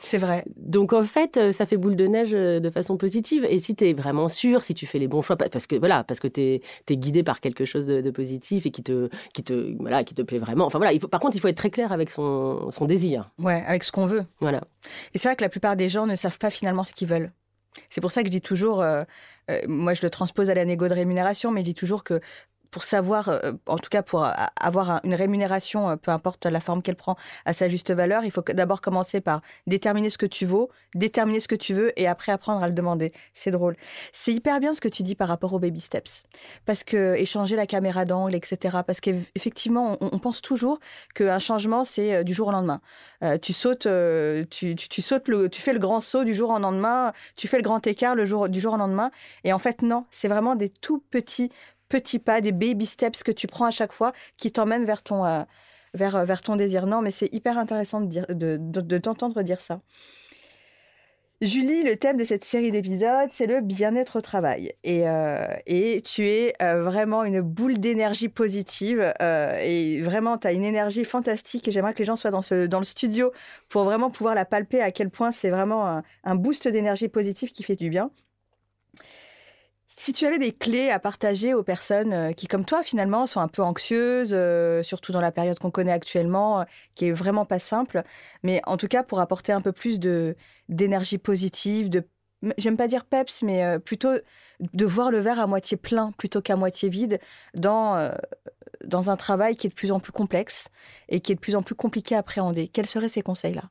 C'est 0.00 0.18
vrai. 0.18 0.44
Donc 0.56 0.92
en 0.92 1.02
fait, 1.02 1.36
euh, 1.36 1.52
ça 1.52 1.66
fait 1.66 1.76
boule 1.76 1.96
de 1.96 2.06
neige 2.06 2.30
euh, 2.32 2.60
de 2.60 2.70
façon 2.70 2.96
positive. 2.96 3.44
Et 3.48 3.58
si 3.58 3.74
tu 3.74 3.88
es 3.88 3.92
vraiment 3.92 4.28
sûr, 4.28 4.62
si 4.62 4.72
tu 4.74 4.86
fais 4.86 4.98
les 4.98 5.08
bons 5.08 5.22
choix, 5.22 5.36
pa- 5.36 5.48
parce 5.48 5.66
que 5.66 5.76
voilà, 5.76 6.04
parce 6.04 6.20
que 6.20 6.28
tu 6.28 6.40
es, 6.40 6.96
guidé 6.96 7.22
par 7.22 7.40
quelque 7.40 7.64
chose 7.64 7.86
de, 7.86 8.00
de 8.00 8.10
positif 8.10 8.64
et 8.66 8.70
qui 8.70 8.82
te, 8.82 9.08
qui, 9.34 9.42
te, 9.42 9.74
voilà, 9.80 10.04
qui 10.04 10.14
te 10.14 10.22
plaît 10.22 10.38
vraiment. 10.38 10.66
Enfin 10.66 10.78
voilà, 10.78 10.92
il 10.92 11.00
faut, 11.00 11.08
par 11.08 11.20
contre, 11.20 11.36
il 11.36 11.40
faut 11.40 11.48
être 11.48 11.56
très 11.56 11.70
clair 11.70 11.92
avec 11.92 12.10
son, 12.10 12.70
son 12.70 12.84
désir. 12.86 13.28
Ouais, 13.38 13.62
avec 13.66 13.82
ce 13.84 13.92
qu'on 13.92 14.06
veut. 14.06 14.24
Voilà. 14.40 14.62
Et 15.14 15.18
c'est 15.18 15.28
vrai 15.28 15.36
que 15.36 15.42
la 15.42 15.48
plupart 15.48 15.76
des 15.76 15.88
gens 15.88 16.06
ne 16.06 16.14
savent 16.14 16.38
pas 16.38 16.50
finalement 16.50 16.84
ce 16.84 16.92
qu'ils 16.94 17.08
veulent. 17.08 17.32
C'est 17.90 18.00
pour 18.00 18.10
ça 18.10 18.22
que 18.22 18.28
je 18.28 18.32
dis 18.32 18.40
toujours, 18.40 18.82
euh, 18.82 19.04
euh, 19.50 19.60
moi 19.68 19.94
je 19.94 20.02
le 20.02 20.10
transpose 20.10 20.48
à 20.50 20.54
la 20.54 20.64
négo 20.64 20.88
de 20.88 20.94
rémunération, 20.94 21.50
mais 21.50 21.60
je 21.60 21.66
dis 21.66 21.74
toujours 21.74 22.02
que 22.02 22.20
pour 22.70 22.84
savoir, 22.84 23.28
euh, 23.28 23.52
en 23.66 23.76
tout 23.78 23.88
cas 23.90 24.02
pour 24.02 24.24
euh, 24.24 24.30
avoir 24.60 24.90
un- 24.90 25.00
une 25.04 25.14
rémunération, 25.14 25.90
euh, 25.90 25.96
peu 25.96 26.10
importe 26.10 26.46
la 26.46 26.60
forme 26.60 26.82
qu'elle 26.82 26.96
prend, 26.96 27.16
à 27.44 27.52
sa 27.52 27.68
juste 27.68 27.90
valeur, 27.90 28.24
il 28.24 28.30
faut 28.30 28.42
d'abord 28.42 28.80
commencer 28.80 29.20
par 29.20 29.40
déterminer 29.66 30.10
ce 30.10 30.18
que 30.18 30.26
tu 30.26 30.46
vaux, 30.46 30.70
déterminer 30.94 31.40
ce 31.40 31.48
que 31.48 31.54
tu 31.54 31.74
veux 31.74 31.98
et 31.98 32.06
après 32.06 32.32
apprendre 32.32 32.62
à 32.62 32.66
le 32.68 32.74
demander. 32.74 33.12
C'est 33.34 33.50
drôle. 33.50 33.76
C'est 34.12 34.32
hyper 34.32 34.60
bien 34.60 34.74
ce 34.74 34.80
que 34.80 34.88
tu 34.88 35.02
dis 35.02 35.14
par 35.14 35.28
rapport 35.28 35.52
aux 35.54 35.58
baby 35.58 35.80
steps. 35.80 36.22
Parce 36.66 36.84
que 36.84 37.14
échanger 37.16 37.56
la 37.56 37.66
caméra 37.66 38.04
d'angle, 38.04 38.34
etc. 38.34 38.78
Parce 38.86 39.00
qu'effectivement, 39.00 39.96
on, 40.00 40.10
on 40.12 40.18
pense 40.18 40.42
toujours 40.42 40.78
qu'un 41.14 41.38
changement, 41.38 41.84
c'est 41.84 42.24
du 42.24 42.34
jour 42.34 42.48
au 42.48 42.52
lendemain. 42.52 42.80
Tu 43.42 43.52
sautes, 43.52 43.88
tu, 44.50 44.76
tu, 44.76 44.88
tu 44.88 45.02
sautes 45.02 45.28
le, 45.28 45.48
tu 45.48 45.60
fais 45.60 45.72
le 45.72 45.78
grand 45.78 46.00
saut 46.00 46.24
du 46.24 46.34
jour 46.34 46.50
au 46.50 46.58
lendemain, 46.58 47.12
tu 47.36 47.48
fais 47.48 47.56
le 47.56 47.62
grand 47.62 47.86
écart 47.86 48.14
le 48.14 48.26
jour, 48.26 48.48
du 48.48 48.60
jour 48.60 48.74
au 48.74 48.76
lendemain. 48.76 49.10
Et 49.44 49.52
en 49.52 49.58
fait, 49.58 49.82
non, 49.82 50.06
c'est 50.10 50.28
vraiment 50.28 50.54
des 50.54 50.68
tout 50.68 51.02
petits, 51.10 51.50
petits 51.88 52.18
pas, 52.18 52.40
des 52.40 52.52
baby 52.52 52.86
steps 52.86 53.22
que 53.22 53.32
tu 53.32 53.46
prends 53.46 53.66
à 53.66 53.70
chaque 53.70 53.92
fois 53.92 54.12
qui 54.36 54.52
t'emmènent 54.52 54.84
vers 54.84 55.02
ton, 55.02 55.24
euh, 55.24 55.42
vers, 55.94 56.16
euh, 56.16 56.24
vers 56.24 56.42
ton 56.42 56.56
désir. 56.56 56.86
Non, 56.86 57.02
mais 57.02 57.10
c'est 57.10 57.32
hyper 57.32 57.58
intéressant 57.58 58.00
de, 58.00 58.06
dire, 58.06 58.26
de, 58.28 58.98
t'entendre 58.98 59.42
dire 59.42 59.60
ça. 59.60 59.80
Julie, 61.40 61.84
le 61.84 61.96
thème 61.96 62.16
de 62.16 62.24
cette 62.24 62.44
série 62.44 62.72
d'épisodes, 62.72 63.28
c'est 63.32 63.46
le 63.46 63.60
bien-être 63.60 64.18
au 64.18 64.20
travail. 64.20 64.72
Et, 64.82 65.08
euh, 65.08 65.46
et 65.66 66.02
tu 66.02 66.26
es 66.26 66.52
vraiment 66.60 67.22
une 67.22 67.40
boule 67.40 67.78
d'énergie 67.78 68.28
positive. 68.28 69.14
et 69.20 70.02
vraiment, 70.02 70.36
tu 70.36 70.48
as 70.48 70.52
une 70.52 70.64
énergie 70.64 71.04
fantastique. 71.04 71.68
Et 71.68 71.70
j'aimerais 71.70 71.94
que 71.94 72.00
les 72.00 72.06
gens 72.06 72.16
soient 72.16 72.32
dans, 72.32 72.42
ce, 72.42 72.66
dans 72.66 72.80
le 72.80 72.84
studio 72.84 73.30
pour 73.68 73.84
vraiment 73.84 74.10
pouvoir 74.10 74.34
la 74.34 74.44
palper 74.46 74.80
à 74.80 74.90
quel 74.90 75.10
point 75.10 75.30
c'est 75.30 75.50
vraiment 75.50 76.02
un 76.24 76.34
boost 76.34 76.66
d'énergie 76.66 77.08
positive 77.08 77.52
qui 77.52 77.62
fait 77.62 77.76
du 77.76 77.88
bien. 77.88 78.10
Si 80.00 80.12
tu 80.12 80.26
avais 80.26 80.38
des 80.38 80.52
clés 80.52 80.90
à 80.90 81.00
partager 81.00 81.54
aux 81.54 81.64
personnes 81.64 82.12
euh, 82.12 82.32
qui, 82.32 82.46
comme 82.46 82.64
toi, 82.64 82.84
finalement, 82.84 83.26
sont 83.26 83.40
un 83.40 83.48
peu 83.48 83.62
anxieuses, 83.62 84.30
euh, 84.32 84.84
surtout 84.84 85.10
dans 85.10 85.20
la 85.20 85.32
période 85.32 85.58
qu'on 85.58 85.72
connaît 85.72 85.90
actuellement, 85.90 86.60
euh, 86.60 86.64
qui 86.94 87.06
est 87.06 87.12
vraiment 87.12 87.44
pas 87.44 87.58
simple, 87.58 88.04
mais 88.44 88.60
en 88.66 88.76
tout 88.76 88.86
cas 88.86 89.02
pour 89.02 89.18
apporter 89.18 89.50
un 89.50 89.60
peu 89.60 89.72
plus 89.72 89.98
de 89.98 90.36
d'énergie 90.68 91.18
positive, 91.18 91.90
de 91.90 92.04
j'aime 92.58 92.76
pas 92.76 92.86
dire 92.86 93.04
peps, 93.06 93.42
mais 93.42 93.80
plutôt 93.80 94.10
de 94.60 94.86
voir 94.86 95.10
le 95.10 95.18
verre 95.18 95.40
à 95.40 95.48
moitié 95.48 95.76
plein 95.76 96.12
plutôt 96.12 96.40
qu'à 96.42 96.54
moitié 96.54 96.88
vide 96.88 97.18
dans 97.54 98.12
dans 98.84 99.10
un 99.10 99.16
travail 99.16 99.56
qui 99.56 99.66
est 99.66 99.70
de 99.70 99.74
plus 99.74 99.90
en 99.90 99.98
plus 99.98 100.12
complexe 100.12 100.68
et 101.08 101.20
qui 101.20 101.32
est 101.32 101.34
de 101.34 101.40
plus 101.40 101.56
en 101.56 101.62
plus 101.62 101.74
compliqué 101.74 102.14
à 102.14 102.18
appréhender. 102.18 102.68
Quels 102.68 102.86
seraient 102.86 103.08
ces 103.08 103.22
conseils-là? 103.22 103.64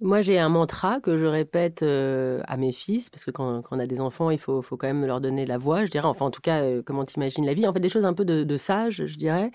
Moi, 0.00 0.20
j'ai 0.20 0.38
un 0.38 0.50
mantra 0.50 1.00
que 1.00 1.16
je 1.16 1.24
répète 1.24 1.82
euh, 1.82 2.42
à 2.46 2.58
mes 2.58 2.70
fils, 2.70 3.08
parce 3.08 3.24
que 3.24 3.30
quand, 3.30 3.62
on 3.70 3.78
a 3.78 3.86
des 3.86 4.00
enfants, 4.00 4.28
il 4.28 4.38
faut, 4.38 4.60
faut 4.60 4.76
quand 4.76 4.86
même 4.86 5.06
leur 5.06 5.22
donner 5.22 5.46
la 5.46 5.56
voix, 5.56 5.86
je 5.86 5.90
dirais. 5.90 6.06
Enfin, 6.06 6.26
en 6.26 6.30
tout 6.30 6.42
cas, 6.42 6.60
euh, 6.62 6.82
comment 6.84 7.06
t'imagines 7.06 7.46
la 7.46 7.54
vie. 7.54 7.66
En 7.66 7.72
fait, 7.72 7.80
des 7.80 7.88
choses 7.88 8.04
un 8.04 8.12
peu 8.12 8.26
de, 8.26 8.56
sage, 8.58 9.06
je 9.06 9.16
dirais. 9.16 9.50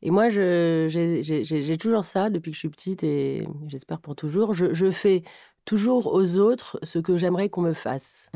Et 0.00 0.10
moi, 0.10 0.30
j'ai 0.30 1.76
toujours 1.78 2.06
ça 2.06 2.30
depuis 2.30 2.52
que 2.52 2.54
je 2.54 2.60
suis 2.60 2.70
petite 2.70 3.04
et 3.04 3.46
j'espère 3.66 4.00
pour 4.00 4.16
toujours. 4.16 4.54
Je, 4.54 4.72
je 4.72 4.90
fais 4.90 5.22
toujours 5.66 6.12
aux 6.12 6.36
autres 6.36 6.78
ce 6.82 6.98
que 6.98 7.18
j'aimerais 7.18 7.50
qu'on 7.50 7.62
me 7.62 7.74
fasse. 7.74 8.30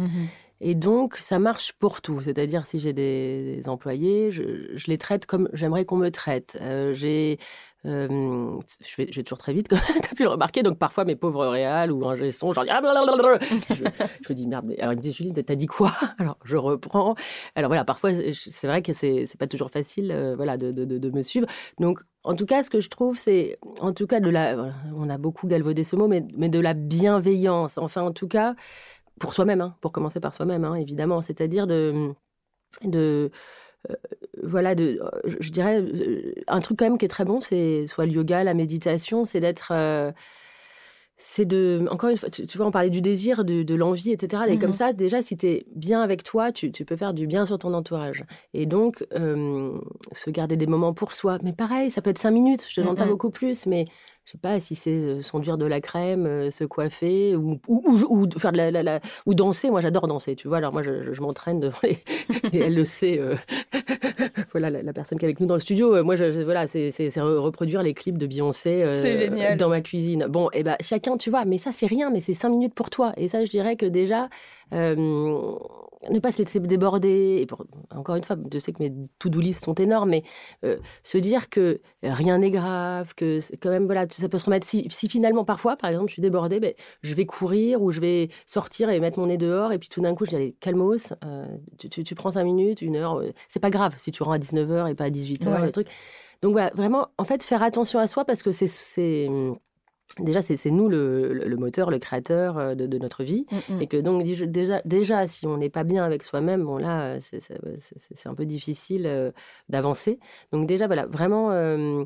Et 0.61 0.75
donc, 0.75 1.17
ça 1.17 1.39
marche 1.39 1.73
pour 1.75 2.01
tout. 2.01 2.21
C'est-à-dire, 2.21 2.67
si 2.67 2.81
j'ai 2.81 2.93
des, 2.93 3.63
employés, 3.67 4.31
je, 4.31 4.43
les 4.87 4.99
traite 4.99 5.27
comme 5.27 5.49
j'aimerais 5.53 5.85
qu'on 5.85 5.97
me 5.97 6.11
traite. 6.11 6.57
Euh, 6.61 6.95
j'ai, 6.95 7.39
euh, 7.85 8.59
je, 8.85 8.97
vais, 8.97 9.13
je 9.13 9.17
vais 9.17 9.23
toujours 9.23 9.39
très 9.39 9.53
vite, 9.53 9.69
comme 9.69 9.79
tu 10.03 10.09
as 10.11 10.15
pu 10.15 10.23
le 10.23 10.31
remarquer. 10.31 10.63
Donc, 10.63 10.79
parfois, 10.79 11.05
mes 11.05 11.17
pauvres 11.17 11.47
réals 11.47 11.93
ou 11.93 12.07
un 12.09 12.17
son, 12.31 12.53
genre, 12.53 12.65
ah, 12.69 12.81
je, 13.71 13.75
je 13.75 13.83
me 13.85 14.35
dis, 14.35 14.47
merde, 14.47 14.65
mais 14.67 14.79
alors 14.81 14.95
Julie, 15.03 15.33
t'as 15.33 15.55
dit 15.55 15.67
quoi? 15.67 15.93
Alors, 16.19 16.39
je 16.45 16.57
reprends. 16.57 17.15
Alors, 17.55 17.69
voilà, 17.69 17.85
parfois, 17.85 18.11
c'est 18.33 18.67
vrai 18.67 18.83
que 18.83 18.93
c'est 18.93 19.27
c'est 19.27 19.39
pas 19.39 19.47
toujours 19.47 19.71
facile 19.71 20.11
euh, 20.11 20.35
voilà, 20.37 20.57
de, 20.57 20.73
de, 20.73 20.85
de, 20.85 21.11
me 21.11 21.23
suivre. 21.23 21.47
Donc, 21.79 22.01
en 22.25 22.35
tout 22.35 22.47
cas, 22.47 22.63
ce 22.63 22.71
que 22.71 22.81
je 22.81 22.89
trouve, 22.89 23.17
c'est, 23.17 23.59
en 23.81 23.93
tout 23.93 24.07
cas, 24.07 24.21
de 24.21 24.31
la, 24.31 24.73
on 24.95 25.09
a 25.09 25.19
beaucoup 25.19 25.47
galvaudé 25.47 25.85
ce 25.85 25.95
mot, 25.97 26.09
mais, 26.09 26.25
mais 26.37 26.49
de 26.49 26.59
la 26.59 26.75
bienveillance. 26.75 27.79
Enfin, 27.79 28.03
en 28.03 28.13
tout 28.13 28.27
cas, 28.29 28.55
pour 29.21 29.35
soi-même, 29.35 29.61
hein, 29.61 29.77
pour 29.81 29.93
commencer 29.93 30.21
par 30.21 30.35
soi-même, 30.35 30.65
hein, 30.65 30.75
évidemment. 30.75 31.23
C'est-à-dire 31.23 31.67
de, 31.67 32.13
de 32.83 33.31
voilà, 34.43 34.75
de, 34.75 35.01
je 35.25 35.51
dirais, 35.51 35.85
un 36.49 36.61
truc 36.61 36.79
quand 36.79 36.87
même 36.87 36.99
qui 36.99 37.05
est 37.05 37.09
très 37.09 37.25
bon, 37.25 37.41
c'est 37.41 37.87
soit 37.87 38.07
le 38.07 38.13
yoga, 38.13 38.43
la 38.43 38.55
méditation, 38.55 39.25
c'est 39.25 39.41
d'être 39.41 39.73
c'est 41.19 41.47
de, 41.47 41.87
encore 41.91 42.11
une 42.11 42.19
fois, 42.19 42.29
tu, 42.29 42.45
vois, 42.59 42.67
on 42.67 42.71
parlait 42.71 42.91
du 42.91 43.01
désir, 43.01 43.45
de, 43.45 43.75
l'envie, 43.75 44.13
etc. 44.13 44.43
Et 44.49 44.59
comme 44.59 44.71
mmh 44.71 44.75
ça, 44.75 44.93
déjà, 44.93 45.23
si 45.23 45.37
tu 45.37 45.47
es 45.47 45.67
bien 45.75 46.03
avec 46.03 46.23
toi, 46.23 46.53
tu, 46.53 46.71
peux 46.71 46.97
faire 46.97 47.15
du 47.15 47.27
bien 47.27 47.47
sur 47.47 47.59
ton 47.59 47.73
entourage. 47.73 48.25
Et 48.53 48.67
donc, 48.67 49.07
se 49.13 50.31
garder 50.31 50.57
des 50.57 50.67
moments 50.67 50.93
pour 50.93 51.13
soi. 51.13 51.39
Mais 51.43 51.55
pareil, 51.55 51.91
ça 51.91 52.03
peut 52.03 52.11
être 52.11 52.19
cinq 52.19 52.33
minutes, 52.33 52.67
je 52.69 52.81
ne 52.81 52.85
demande 52.85 52.99
pas 52.99 53.07
beaucoup 53.07 53.31
plus, 53.31 53.67
mais 53.67 53.87
je 54.27 54.33
sais 54.33 54.39
pas 54.39 54.59
si 54.59 54.75
c'est 54.75 55.23
s'enduire 55.23 55.57
de 55.57 55.67
la 55.67 55.81
crème, 55.81 56.51
se 56.51 56.65
coiffer 56.65 57.37
ou, 57.37 57.61
ou, 57.69 58.29
faire 58.37 58.51
de 58.51 58.59
la, 58.59 59.01
ou 59.25 59.35
danser. 59.35 59.71
Moi, 59.71 59.81
j'adore 59.81 60.09
danser, 60.09 60.35
tu 60.35 60.49
vois. 60.49 60.57
Alors 60.57 60.73
moi, 60.73 60.83
je, 60.83 61.21
m'entraîne 61.21 61.61
devant 61.61 61.79
les, 61.85 61.99
et 62.53 62.59
elle 62.59 62.75
le 62.75 62.85
sait. 62.85 63.21
voilà, 64.51 64.71
la, 64.71 64.93
personne 64.93 65.19
qui 65.19 65.25
est 65.25 65.29
avec 65.29 65.39
nous 65.39 65.47
dans 65.47 65.55
le 65.55 65.61
studio. 65.61 66.03
moi, 66.03 66.17
je, 66.17 66.43
voilà, 66.43 66.67
c'est 66.67 66.91
reproduire 67.21 67.85
les 67.85 67.95
clips 67.95 68.19
de 68.19 68.27
Beyoncé 68.27 68.85
dans 69.59 69.69
ma 69.69 69.81
cuisine. 69.81 70.27
Bon, 70.29 70.49
et 70.49 70.59
eh 70.59 70.63
ben 70.65 70.77
chacun, 70.81 71.17
tu 71.17 71.31
vois. 71.31 71.45
Mais 71.45 71.59
ça, 71.59 71.71
c'est 71.71 71.87
rien. 71.87 72.11
Mais 72.11 72.21
c'est 72.21 72.35
cinq 72.35 72.49
minutes 72.49 72.75
pour 72.75 72.91
toi. 72.91 73.13
Et 73.17 73.29
ça, 73.29 73.45
je 73.45 73.51
dirais 73.51 73.77
que 73.77 73.87
déjà 73.87 74.29
ne 76.11 76.19
pas 76.19 76.33
se 76.33 76.39
laisser 76.39 76.61
déborder. 76.61 77.43
Et 77.43 77.47
encore 77.95 78.17
une 78.17 78.25
fois, 78.25 78.37
je 78.53 78.59
sais 78.59 78.73
que 78.73 78.83
mes 78.83 78.93
to-do 79.19 79.41
list 79.41 79.65
sont 79.65 79.75
énormes, 79.75 80.11
mais 80.11 80.23
euh, 80.65 80.79
se 81.03 81.19
dire 81.19 81.49
que 81.49 81.81
rien 82.03 82.39
n'est 82.39 82.51
grave, 82.51 83.15
que 83.15 83.39
quand 83.61 83.71
même, 83.71 83.87
voilà, 83.87 84.07
ça 84.11 84.29
peut 84.29 84.39
se 84.39 84.45
remettre. 84.45 84.67
Si, 84.67 84.89
finalement, 85.09 85.45
parfois, 85.45 85.77
par 85.77 85.91
exemple, 85.91 86.09
je 86.09 86.15
suis 86.15 86.23
débordée, 86.23 86.61
ben, 86.61 86.75
je 87.03 87.15
vais 87.15 87.27
courir 87.27 87.83
ou 87.83 87.91
je 87.91 88.01
vais 88.01 88.29
sortir 88.47 88.91
et 88.91 89.01
mettre 89.01 89.19
mon 89.19 89.27
nez 89.27 89.39
dehors, 89.39 89.73
et 89.73 89.79
puis 89.79 89.89
tout 89.89 90.01
d'un 90.01 90.15
coup, 90.15 90.25
je 90.25 90.31
dis, 90.31 90.37
allez, 90.37 90.57
calmos, 90.61 91.13
euh, 91.25 91.47
tu, 91.79 92.15
prends 92.15 92.31
cinq 92.31 92.45
minutes, 92.45 92.83
une 92.83 92.97
heure, 92.97 93.21
euh, 93.21 93.33
c'est 93.49 93.61
pas 93.61 93.71
grave 93.71 93.95
si 93.99 94.11
tu 94.11 94.23
rentres 94.23 94.37
à 94.37 94.39
19h 94.39 94.91
et 94.91 94.95
pas 94.95 95.05
à 95.05 95.11
18h, 95.11 95.65
le 95.65 95.73
truc. 95.73 95.89
Donc 96.43 96.53
voilà, 96.53 96.71
vraiment, 96.75 97.09
en 97.19 97.25
fait, 97.25 97.43
faire 97.43 97.63
attention 97.63 97.99
à 97.99 98.07
soi 98.07 98.25
parce 98.25 98.43
que 98.43 98.53
c'est 98.53 99.29
Déjà, 100.19 100.41
c'est 100.41 100.71
nous 100.71 100.89
le, 100.89 101.57
moteur, 101.59 101.91
le 101.91 101.99
créateur 101.99 102.57
euh, 102.57 102.75
de, 102.75 102.99
notre 102.99 103.23
vie. 103.23 103.45
Mm, 103.51 103.75
mm. 103.75 103.83
Et 103.83 103.87
que 103.87 103.97
donc, 103.99 104.23
déjà, 104.23 104.81
déjà 104.85 105.27
si 105.27 105.47
on 105.47 105.59
n'est 105.59 105.69
pas 105.69 105.85
bien 105.85 106.05
avec 106.05 106.25
soi-même, 106.25 106.65
bon 106.65 106.79
là, 106.79 107.19
c'est 107.21 108.27
un 108.27 108.35
peu 108.35 108.47
difficile 108.47 109.07
euh, 109.07 109.31
d'avancer. 109.69 110.19
Donc 110.53 110.67
déjà, 110.67 110.87
voilà, 110.87 111.07
vraiment... 111.07 111.51
Euh, 111.51 112.05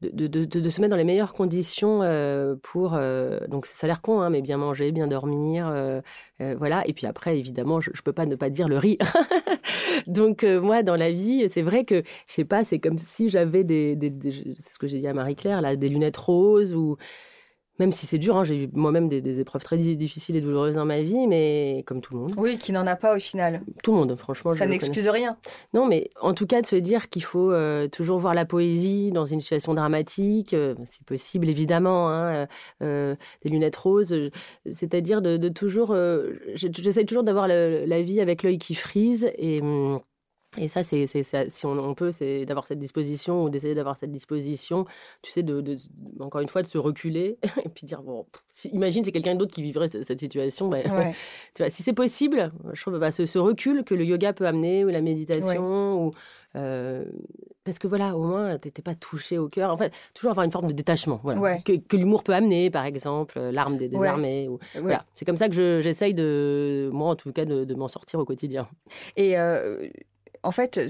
de, 0.00 0.26
de, 0.26 0.68
se 0.68 0.80
mettre 0.80 0.90
dans 0.90 0.96
les 0.96 1.04
meilleures 1.04 1.32
conditions 1.32 2.00
pour 2.60 2.98
donc 3.48 3.66
ça 3.66 3.84
a 3.84 3.86
l'air 3.86 4.02
con 4.02 4.20
hein, 4.20 4.30
mais 4.30 4.42
bien 4.42 4.56
manger 4.56 4.90
bien 4.90 5.06
dormir 5.06 5.72
voilà 6.40 6.82
et 6.88 6.92
puis 6.92 7.06
après 7.06 7.38
évidemment 7.38 7.80
je, 7.80 7.90
ne 7.90 8.02
peux 8.02 8.12
pas 8.12 8.26
ne 8.26 8.34
pas 8.34 8.50
dire 8.50 8.66
le 8.66 8.78
rire 8.78 8.98
donc 10.08 10.42
moi 10.42 10.82
dans 10.82 10.96
la 10.96 11.12
vie 11.12 11.48
c'est 11.52 11.62
vrai 11.62 11.84
que 11.84 12.02
je 12.26 12.32
sais 12.32 12.44
pas 12.44 12.64
c'est 12.64 12.80
comme 12.80 12.98
si 12.98 13.28
j'avais 13.28 13.62
des, 13.62 13.96
c'est 14.58 14.74
ce 14.74 14.78
que 14.80 14.88
j'ai 14.88 14.98
dit 14.98 15.06
à 15.06 15.14
Marie 15.14 15.36
Claire 15.36 15.60
là 15.60 15.76
des 15.76 15.88
lunettes 15.88 16.16
roses 16.16 16.74
ou 16.74 16.96
même 17.82 17.90
si 17.90 18.06
c'est 18.06 18.18
dur, 18.18 18.36
hein, 18.36 18.44
j'ai 18.44 18.64
eu 18.64 18.68
moi-même 18.74 19.08
des, 19.08 19.40
épreuves 19.40 19.64
très 19.64 19.76
difficiles 19.76 20.36
et 20.36 20.40
douloureuses 20.40 20.76
dans 20.76 20.84
ma 20.84 21.02
vie, 21.02 21.26
mais 21.26 21.82
comme 21.84 22.00
tout 22.00 22.14
le 22.14 22.20
monde. 22.20 22.34
Oui, 22.36 22.56
qui 22.56 22.70
n'en 22.70 22.86
a 22.86 22.94
pas 22.94 23.16
au 23.16 23.18
final. 23.18 23.60
Tout 23.82 23.90
le 23.90 23.98
monde, 23.98 24.16
franchement. 24.16 24.52
Ça 24.52 24.66
n'excuse 24.66 25.08
rien. 25.08 25.36
Non, 25.74 25.86
mais 25.86 26.08
en 26.20 26.32
tout 26.32 26.46
cas, 26.46 26.60
de 26.60 26.66
se 26.66 26.76
dire 26.76 27.08
qu'il 27.08 27.24
faut 27.24 27.50
euh, 27.50 27.88
toujours 27.88 28.20
voir 28.20 28.34
la 28.34 28.44
poésie 28.44 29.10
dans 29.10 29.24
une 29.24 29.40
situation 29.40 29.74
dramatique, 29.74 30.54
euh, 30.54 30.76
si 30.86 31.02
possible, 31.02 31.48
évidemment, 31.48 32.08
hein, 32.10 32.46
euh, 32.82 33.16
des 33.42 33.50
lunettes 33.50 33.76
roses, 33.76 34.14
c'est-à-dire 34.70 35.20
de, 35.20 35.48
toujours. 35.48 35.96
J'essaie 36.54 37.04
toujours 37.04 37.24
d'avoir 37.24 37.48
la 37.48 38.02
vie 38.02 38.20
avec 38.20 38.44
l'œil 38.44 38.58
qui 38.58 38.76
frise 38.76 39.28
et. 39.36 39.60
Hum, 39.60 40.00
et 40.58 40.68
ça, 40.68 40.82
c'est, 40.82 41.06
si 41.06 41.66
on, 41.66 41.94
peut, 41.94 42.12
c'est 42.12 42.44
d'avoir 42.44 42.66
cette 42.66 42.78
disposition 42.78 43.44
ou 43.44 43.50
d'essayer 43.50 43.74
d'avoir 43.74 43.96
cette 43.96 44.12
disposition, 44.12 44.84
tu 45.22 45.30
sais, 45.30 45.42
de, 45.42 45.76
encore 46.20 46.42
une 46.42 46.48
fois, 46.48 46.62
de 46.62 46.66
se 46.66 46.76
reculer 46.78 47.38
et 47.64 47.68
puis 47.68 47.86
dire, 47.86 48.02
bon, 48.02 48.26
imagine 48.72 49.02
c'est 49.02 49.12
quelqu'un 49.12 49.34
d'autre 49.34 49.54
qui 49.54 49.62
vivrait 49.62 49.88
cette, 49.88 50.20
situation. 50.20 50.68
Ben, 50.68 50.82
tu 51.54 51.62
vois, 51.62 51.70
si 51.70 51.82
c'est 51.82 51.94
possible, 51.94 52.52
je 52.72 52.80
trouve 52.82 52.98
bah, 52.98 53.10
ce, 53.10 53.38
recul 53.38 53.82
que 53.84 53.94
le 53.94 54.04
yoga 54.04 54.32
peut 54.32 54.46
amener 54.46 54.84
ou 54.84 54.88
la 54.88 55.00
méditation 55.00 56.06
ou 56.06 56.10
euh, 56.56 57.04
parce 57.64 57.78
que 57.78 57.86
voilà, 57.86 58.16
au 58.16 58.22
moins, 58.22 58.58
tu 58.58 58.68
n'étais 58.68 58.82
pas 58.82 58.94
touché 58.94 59.38
au 59.38 59.48
cœur. 59.48 59.70
En 59.70 59.76
fait, 59.76 59.92
toujours 60.14 60.32
avoir 60.32 60.44
une 60.44 60.50
forme 60.50 60.68
de 60.68 60.72
détachement. 60.72 61.20
Voilà. 61.22 61.58
Que, 61.58 61.96
l'humour 61.96 62.24
peut 62.24 62.34
amener, 62.34 62.70
par 62.70 62.84
exemple, 62.84 63.38
euh, 63.38 63.52
l'arme 63.52 63.76
des 63.76 63.88
désarmés. 63.88 64.48
Ou, 64.48 64.58
voilà. 64.80 65.04
C'est 65.14 65.24
comme 65.24 65.36
ça 65.36 65.48
que 65.48 65.80
j'essaye 65.80 66.14
de, 66.14 66.90
moi 66.92 67.10
en 67.10 67.16
tout 67.16 67.32
cas, 67.32 67.44
de, 67.44 67.74
m'en 67.74 67.88
sortir 67.88 68.18
au 68.18 68.24
quotidien. 68.24 68.68
Et 69.16 69.38
euh, 69.38 69.88
en 70.42 70.50
fait, 70.50 70.80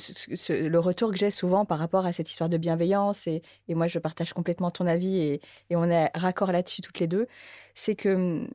le 0.48 0.78
retour 0.78 1.10
que 1.10 1.16
j'ai 1.18 1.30
souvent 1.30 1.64
par 1.64 1.78
rapport 1.78 2.06
à 2.06 2.12
cette 2.12 2.30
histoire 2.30 2.48
de 2.48 2.56
bienveillance, 2.56 3.26
et, 3.26 3.42
moi 3.68 3.86
je 3.86 3.98
partage 3.98 4.32
complètement 4.32 4.70
ton 4.70 4.86
avis 4.86 5.20
et, 5.20 5.40
on 5.76 5.90
est 5.90 6.10
raccord 6.16 6.52
là-dessus 6.52 6.80
toutes 6.80 7.00
les 7.00 7.06
deux, 7.06 7.26
c'est 7.74 7.94
que 7.94 8.14
hum, 8.14 8.48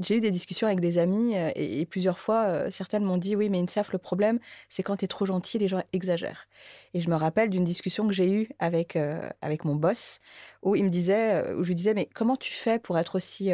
j'ai 0.00 0.16
eu 0.16 0.20
des 0.20 0.30
discussions 0.30 0.66
avec 0.66 0.80
des 0.80 0.98
amis 0.98 1.36
euh, 1.36 1.50
et, 1.56 1.84
plusieurs 1.86 2.18
fois, 2.18 2.44
euh, 2.44 2.70
certaines 2.70 3.04
m'ont 3.04 3.16
dit 3.18 3.36
oui, 3.36 3.48
mais 3.48 3.58
Insaf, 3.58 3.92
le 3.92 3.98
problème, 3.98 4.38
c'est 4.68 4.82
quand 4.82 4.96
tu 4.96 5.04
es 5.04 5.08
trop 5.08 5.26
gentil, 5.26 5.58
les 5.58 5.68
gens 5.68 5.82
exagèrent. 5.92 6.46
Et 6.94 7.00
je 7.00 7.10
me 7.10 7.16
rappelle 7.16 7.50
d'une 7.50 7.64
discussion 7.64 8.06
que 8.06 8.12
j'ai 8.12 8.30
eue 8.30 8.48
avec, 8.58 8.96
euh, 8.96 9.28
avec 9.42 9.64
mon 9.64 9.74
boss 9.74 10.20
où 10.62 10.76
il 10.76 10.84
me 10.84 10.90
disait, 10.90 11.52
où 11.52 11.62
je 11.62 11.68
lui 11.68 11.74
disais, 11.74 11.94
mais 11.94 12.06
comment 12.06 12.36
tu 12.36 12.52
fais 12.52 12.78
pour 12.78 12.98
être 12.98 13.16
aussi. 13.16 13.50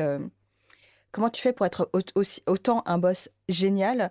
comment 1.13 1.31
tu 1.31 1.43
fais 1.43 1.53
pour 1.53 1.67
être 1.67 1.91
aussi, 2.15 2.43
autant 2.47 2.83
un 2.87 2.99
boss 2.99 3.31
génial 3.49 4.11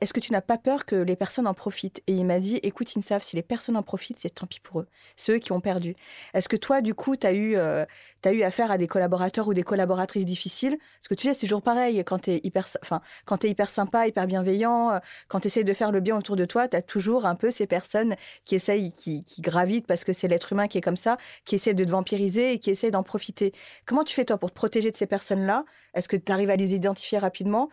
est-ce 0.00 0.12
que 0.12 0.20
tu 0.20 0.32
n'as 0.32 0.40
pas 0.40 0.58
peur 0.58 0.84
que 0.84 0.96
les 0.96 1.16
personnes 1.16 1.46
en 1.46 1.54
profitent? 1.54 2.02
Et 2.06 2.12
il 2.12 2.24
m'a 2.24 2.38
dit, 2.38 2.56
écoute 2.62 2.88
Insaf, 2.96 3.22
si 3.22 3.36
les 3.36 3.42
personnes 3.42 3.76
en 3.76 3.82
profitent, 3.82 4.18
c'est 4.20 4.30
tant 4.30 4.46
pis 4.46 4.60
pour 4.60 4.80
eux. 4.80 4.86
C'est 5.16 5.32
eux 5.32 5.38
qui 5.38 5.52
ont 5.52 5.60
perdu. 5.60 5.96
Est-ce 6.34 6.48
que 6.48 6.56
toi, 6.56 6.80
du 6.80 6.94
coup, 6.94 7.16
tu 7.16 7.26
as, 7.26 7.32
eu, 7.32 7.56
euh, 7.56 7.84
eu 8.26 8.42
affaire 8.42 8.70
à 8.70 8.78
des 8.78 8.86
collaborateurs 8.86 9.48
ou 9.48 9.54
des 9.54 9.62
collaboratrices 9.62 10.24
difficiles? 10.24 10.78
Parce 10.78 11.08
que 11.08 11.14
tu 11.14 11.26
sais, 11.26 11.34
c'est 11.34 11.46
toujours 11.46 11.62
pareil, 11.62 12.02
quand 12.04 12.20
tu 12.20 12.30
es, 12.30 12.40
hyper, 12.44 12.66
es 12.66 13.48
hyper 13.48 13.70
sympa, 13.70 14.06
hyper 14.06 14.26
bienveillant, 14.26 14.92
euh, 14.92 14.98
quand 15.28 15.40
tu 15.40 15.48
essayes 15.48 15.64
de 15.64 15.74
faire 15.74 15.90
le 15.90 16.00
bien 16.00 16.16
autour 16.16 16.36
de 16.36 16.44
toi, 16.44 16.68
tu 16.68 16.76
as 16.76 16.82
toujours 16.82 17.26
un 17.26 17.34
peu 17.34 17.50
ces 17.50 17.66
personnes 17.66 18.14
qui 18.44 18.54
essayent, 18.54 18.92
qui, 18.92 19.24
gravitent, 19.40 19.86
parce 19.86 20.04
que 20.04 20.12
c'est 20.12 20.28
l'être 20.28 20.52
humain 20.52 20.68
qui 20.68 20.78
est 20.78 20.82
comme 20.82 20.96
ça, 20.96 21.16
qui 21.44 21.56
essaient 21.56 21.74
de 21.74 21.84
te 21.84 21.90
vampiriser 21.90 22.52
et 22.52 22.58
qui 22.58 22.70
essaient 22.70 22.92
d'en 22.92 23.02
profiter. 23.02 23.52
Comment 23.86 24.04
tu 24.04 24.14
fais 24.14 24.24
toi 24.24 24.38
pour 24.38 24.50
te 24.50 24.54
protéger 24.54 24.92
de 24.92 24.96
ces 24.96 25.06
personnes-là? 25.06 25.64
Est-ce 25.94 26.08
que 26.08 26.16
tu 26.16 26.30
arrives 26.30 26.50
à 26.50 26.56
les 26.56 26.74
identifier 26.74 27.18
rapidement? 27.18 27.68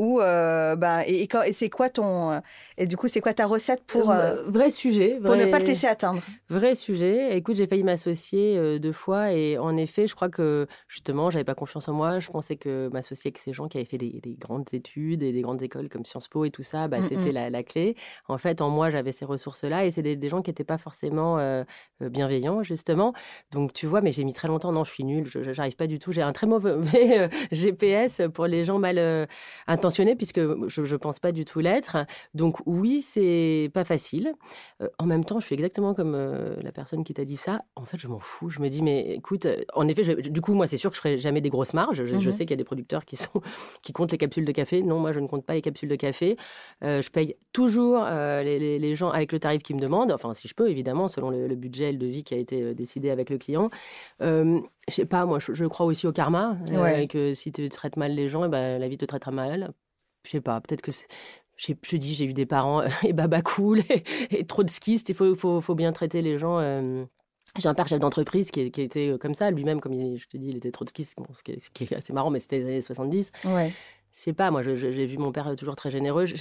Ou 0.00 0.18
euh, 0.18 0.76
bah, 0.76 1.06
et, 1.06 1.28
et, 1.46 1.52
c'est 1.52 1.68
quoi 1.68 1.90
ton 1.90 2.40
et 2.78 2.86
du 2.86 2.96
coup 2.96 3.06
c'est 3.06 3.20
quoi 3.20 3.34
ta 3.34 3.44
recette 3.44 3.82
pour 3.86 4.10
euh, 4.10 4.14
euh, 4.14 4.42
vrai 4.46 4.70
sujet 4.70 5.20
pour 5.22 5.36
ne 5.36 5.44
pas 5.44 5.60
te 5.60 5.66
laisser 5.66 5.86
atteindre? 5.86 6.22
Vrai 6.48 6.74
sujet. 6.74 7.36
Écoute 7.36 7.56
j'ai 7.56 7.66
failli 7.66 7.84
m'associer 7.84 8.78
deux 8.78 8.92
fois 8.92 9.32
et 9.34 9.58
en 9.58 9.76
effet 9.76 10.06
je 10.06 10.14
crois 10.14 10.30
que 10.30 10.66
justement 10.88 11.28
j'avais 11.28 11.44
pas 11.44 11.54
confiance 11.54 11.86
en 11.90 11.92
moi. 11.92 12.18
Je 12.18 12.30
pensais 12.30 12.56
que 12.56 12.88
m'associer 12.90 13.28
avec 13.28 13.36
ces 13.36 13.52
gens 13.52 13.68
qui 13.68 13.76
avaient 13.76 13.84
fait 13.84 13.98
des, 13.98 14.22
grandes 14.38 14.72
études 14.72 15.22
et 15.22 15.32
des 15.32 15.42
grandes 15.42 15.62
écoles 15.62 15.90
comme 15.90 16.06
Sciences 16.06 16.28
Po 16.28 16.46
et 16.46 16.50
tout 16.50 16.62
ça 16.62 16.88
bah, 16.88 17.02
c'était 17.02 17.30
la, 17.30 17.62
clé. 17.62 17.94
En 18.26 18.38
fait 18.38 18.62
en 18.62 18.70
moi 18.70 18.88
j'avais 18.88 19.12
ces 19.12 19.26
ressources 19.26 19.64
là 19.64 19.84
et 19.84 19.90
c'est 19.90 20.02
des, 20.02 20.28
gens 20.30 20.40
qui 20.40 20.48
n'étaient 20.48 20.64
pas 20.64 20.78
forcément 20.78 21.36
bienveillants 22.00 22.62
justement. 22.62 23.12
Donc 23.52 23.74
tu 23.74 23.86
vois 23.86 24.00
mais 24.00 24.12
j'ai 24.12 24.24
mis 24.24 24.32
très 24.32 24.48
longtemps. 24.48 24.72
Non 24.72 24.84
je 24.84 24.92
suis 24.92 25.04
nulle. 25.04 25.26
J'arrive 25.52 25.76
pas 25.76 25.86
du 25.86 25.98
tout. 25.98 26.10
J'ai 26.10 26.22
un 26.22 26.32
très 26.32 26.46
mauvais 26.46 27.28
GPS 27.52 28.22
pour 28.32 28.46
les 28.46 28.64
gens 28.64 28.78
mal 28.78 29.28
intentionnés 29.66 29.89
puisque 30.16 30.40
je 30.40 30.80
ne 30.80 30.96
pense 30.96 31.18
pas 31.18 31.32
du 31.32 31.44
tout 31.44 31.60
l'être. 31.60 31.96
Donc 32.34 32.58
oui, 32.66 33.02
c'est 33.02 33.70
pas 33.72 33.84
facile. 33.84 34.32
Euh, 34.82 34.88
en 34.98 35.06
même 35.06 35.24
temps, 35.24 35.40
je 35.40 35.46
suis 35.46 35.54
exactement 35.54 35.94
comme 35.94 36.14
euh, 36.14 36.56
la 36.62 36.72
personne 36.72 37.04
qui 37.04 37.14
t'a 37.14 37.24
dit 37.24 37.36
ça. 37.36 37.62
En 37.76 37.84
fait, 37.84 37.98
je 37.98 38.08
m'en 38.08 38.18
fous. 38.18 38.50
Je 38.50 38.60
me 38.60 38.68
dis, 38.68 38.82
mais 38.82 39.14
écoute, 39.14 39.46
euh, 39.46 39.62
en 39.74 39.86
effet, 39.88 40.16
du 40.16 40.40
coup, 40.40 40.54
moi, 40.54 40.66
c'est 40.66 40.76
sûr 40.76 40.90
que 40.90 40.96
je 40.96 41.00
ferai 41.00 41.18
jamais 41.18 41.40
des 41.40 41.50
grosses 41.50 41.74
marges. 41.74 42.04
Je, 42.04 42.14
mhm. 42.14 42.32
sais 42.32 42.44
qu'il 42.44 42.50
y 42.50 42.54
a 42.54 42.56
des 42.56 42.64
producteurs 42.64 43.04
qui 43.04 43.16
sont 43.16 43.40
qui 43.82 43.92
comptent 43.92 44.12
les 44.12 44.18
capsules 44.18 44.44
de 44.44 44.52
café. 44.52 44.82
Non, 44.82 44.98
moi, 44.98 45.12
je 45.12 45.20
ne 45.20 45.26
compte 45.26 45.44
pas 45.44 45.54
les 45.54 45.62
capsules 45.62 45.88
de 45.88 45.96
café. 45.96 46.36
je 46.82 47.10
paye 47.10 47.36
toujours 47.52 48.04
les, 48.04 48.94
gens 48.94 49.10
avec 49.10 49.32
le 49.32 49.38
tarif 49.38 49.62
qu'ils 49.62 49.76
me 49.76 49.80
demandent. 49.80 50.12
Enfin, 50.12 50.34
si 50.34 50.48
je 50.48 50.54
peux, 50.54 50.70
évidemment, 50.70 51.08
selon 51.08 51.30
le, 51.30 51.54
budget 51.54 51.90
et 51.90 51.92
le 51.92 51.98
devis 51.98 52.24
qui 52.24 52.34
a 52.34 52.38
été 52.38 52.74
décidé 52.74 53.10
avec 53.10 53.30
le 53.30 53.38
client. 53.38 53.70
je 54.20 54.62
sais 54.88 55.06
pas, 55.06 55.26
moi, 55.26 55.38
je, 55.40 55.64
crois 55.66 55.86
aussi 55.86 56.06
au 56.06 56.12
karma, 56.12 56.56
que 57.08 57.34
si 57.34 57.52
tu 57.52 57.68
traites 57.68 57.96
mal 57.96 58.14
les 58.14 58.28
gens, 58.28 58.44
eh 58.44 58.48
ben, 58.48 58.78
la 58.78 58.88
vie 58.88 58.98
te 58.98 59.04
traitera 59.04 59.30
mal 59.30 59.72
je 60.24 60.30
sais 60.30 60.40
pas, 60.40 60.60
peut-être 60.60 60.82
que 60.82 60.92
je 61.56 61.96
dis, 61.96 62.14
j'ai 62.14 62.24
eu 62.24 62.32
des 62.32 62.46
parents 62.46 62.82
et 63.04 63.12
baba 63.12 63.42
cool 63.42 63.80
et, 64.30 64.44
trop 64.46 64.62
de 64.62 64.70
skistes. 64.70 65.08
Il 65.08 65.14
faut, 65.14 65.34
faut, 65.34 65.60
faut, 65.60 65.74
bien 65.74 65.92
traiter 65.92 66.22
les 66.22 66.38
gens. 66.38 66.58
Euh. 66.58 67.04
J'ai 67.58 67.68
un 67.68 67.74
père 67.74 67.88
chef 67.88 67.98
d'entreprise 67.98 68.50
qui, 68.52 68.70
qui, 68.70 68.82
était 68.82 69.08
euh, 69.08 69.18
comme 69.18 69.34
ça. 69.34 69.50
Lui-même, 69.50 69.80
comme 69.80 70.16
je 70.16 70.26
te 70.26 70.36
dis, 70.36 70.48
il 70.50 70.56
était 70.56 70.70
trop 70.70 70.84
de 70.84 70.90
skis, 70.90 71.04
ce, 71.04 71.14
qui 71.42 71.84
est, 71.84 71.92
assez 71.92 72.12
marrant, 72.12 72.30
mais 72.30 72.38
c'était 72.38 72.58
les 72.58 72.66
années 72.66 72.82
70. 72.82 73.32
Ouais. 73.44 73.72
Je 74.12 74.20
sais 74.20 74.32
pas, 74.32 74.50
moi, 74.50 74.62
j'ai 74.62 75.06
vu 75.06 75.18
mon 75.18 75.32
père 75.32 75.54
toujours 75.56 75.76
très 75.76 75.90
généreux 75.90 76.26
je 76.26 76.34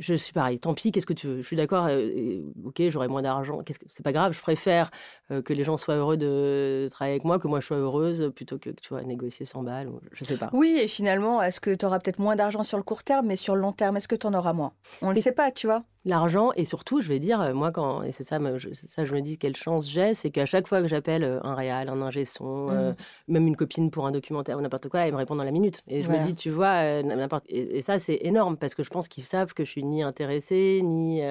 suis 0.00 0.32
pareil. 0.32 0.58
Tant 0.58 0.74
pis, 0.74 0.92
qu'est-ce 0.92 1.06
que 1.06 1.12
tu 1.12 1.26
veux? 1.26 1.36
Je 1.38 1.46
suis 1.46 1.56
d'accord. 1.56 1.86
Euh, 1.88 2.42
ok, 2.64 2.82
j'aurai 2.88 3.08
moins 3.08 3.22
d'argent. 3.22 3.62
Qu'est-ce 3.62 3.78
que 3.78 3.86
c'est 3.88 4.02
pas 4.02 4.12
grave. 4.12 4.32
Je 4.32 4.40
préfère 4.40 4.90
euh, 5.30 5.42
que 5.42 5.52
les 5.52 5.64
gens 5.64 5.76
soient 5.76 5.96
heureux 5.96 6.16
de 6.16 6.88
travailler 6.90 7.14
avec 7.14 7.24
moi, 7.24 7.38
que 7.38 7.48
moi 7.48 7.60
je 7.60 7.66
sois 7.66 7.78
heureuse, 7.78 8.30
plutôt 8.34 8.58
que 8.58 8.70
tu 8.70 8.88
vois 8.90 9.02
négocier 9.02 9.46
100 9.46 9.62
balles. 9.62 9.88
Ou, 9.88 10.00
je 10.12 10.24
sais 10.24 10.36
pas. 10.36 10.50
Oui, 10.52 10.78
et 10.82 10.88
finalement, 10.88 11.42
est-ce 11.42 11.60
que 11.60 11.74
tu 11.74 11.86
auras 11.86 11.98
peut-être 11.98 12.18
moins 12.18 12.36
d'argent 12.36 12.62
sur 12.62 12.76
le 12.76 12.82
court 12.82 13.04
terme, 13.04 13.26
mais 13.26 13.36
sur 13.36 13.54
le 13.54 13.62
long 13.62 13.72
terme, 13.72 13.96
est-ce 13.96 14.08
que 14.08 14.16
tu 14.16 14.26
en 14.26 14.34
auras 14.34 14.52
moins? 14.52 14.72
On 15.02 15.10
ne 15.10 15.14
le 15.14 15.20
sait 15.20 15.32
pas, 15.32 15.50
tu 15.50 15.66
vois. 15.66 15.84
l'argent 16.04 16.50
et 16.54 16.64
surtout 16.64 17.00
je 17.00 17.08
vais 17.08 17.18
dire 17.18 17.54
moi 17.54 17.72
quand 17.72 18.02
et 18.02 18.12
c'est 18.12 18.24
ça 18.24 18.38
je, 18.58 18.68
ça 18.74 19.04
je 19.04 19.14
me 19.14 19.22
dis 19.22 19.38
quelle 19.38 19.56
chance 19.56 19.88
j'ai 19.88 20.12
c'est 20.12 20.30
qu'à 20.30 20.44
chaque 20.44 20.66
fois 20.66 20.82
que 20.82 20.88
j'appelle 20.88 21.40
un 21.42 21.54
réal 21.54 21.88
un 21.88 22.02
ingé 22.02 22.26
son 22.26 22.68
euh, 22.70 22.92
mmh. 22.92 22.94
même 23.28 23.46
une 23.46 23.56
copine 23.56 23.90
pour 23.90 24.06
un 24.06 24.12
documentaire 24.12 24.58
ou 24.58 24.60
n'importe 24.60 24.88
quoi 24.88 25.00
elle 25.00 25.12
me 25.12 25.16
répond 25.16 25.34
dans 25.34 25.44
la 25.44 25.50
minute 25.50 25.80
et 25.88 26.02
je 26.02 26.10
me 26.10 26.18
dis 26.20 26.34
tu 26.34 26.50
vois 26.50 27.02
n'importe 27.02 27.44
et, 27.48 27.80
ça 27.80 27.98
c'est 27.98 28.18
énorme 28.22 28.56
parce 28.56 28.74
que 28.74 28.82
je 28.82 28.90
pense 28.90 29.08
qu'ils 29.08 29.24
savent 29.24 29.54
que 29.54 29.64
je 29.64 29.70
suis 29.70 29.83
ni 29.84 30.02
intéressée 30.02 30.80
ni 30.82 31.22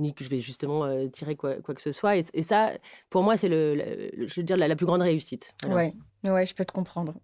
ni 0.00 0.12
que 0.12 0.24
je 0.24 0.28
vais 0.28 0.40
justement 0.40 1.08
tirer 1.08 1.36
quoi, 1.36 1.54
quoi, 1.56 1.74
que 1.74 1.82
ce 1.82 1.92
soit. 1.92 2.16
Et, 2.16 2.42
ça 2.42 2.72
pour 3.10 3.22
moi 3.22 3.36
c'est 3.36 3.48
le, 3.48 4.10
je 4.26 4.40
veux 4.40 4.42
dire 4.42 4.56
la, 4.56 4.74
plus 4.74 4.86
grande 4.86 5.02
réussite. 5.02 5.54
Ouais. 5.68 5.94
Ouais 6.24 6.46
je 6.46 6.54
peux 6.54 6.64
te 6.64 6.72
comprendre. 6.72 7.14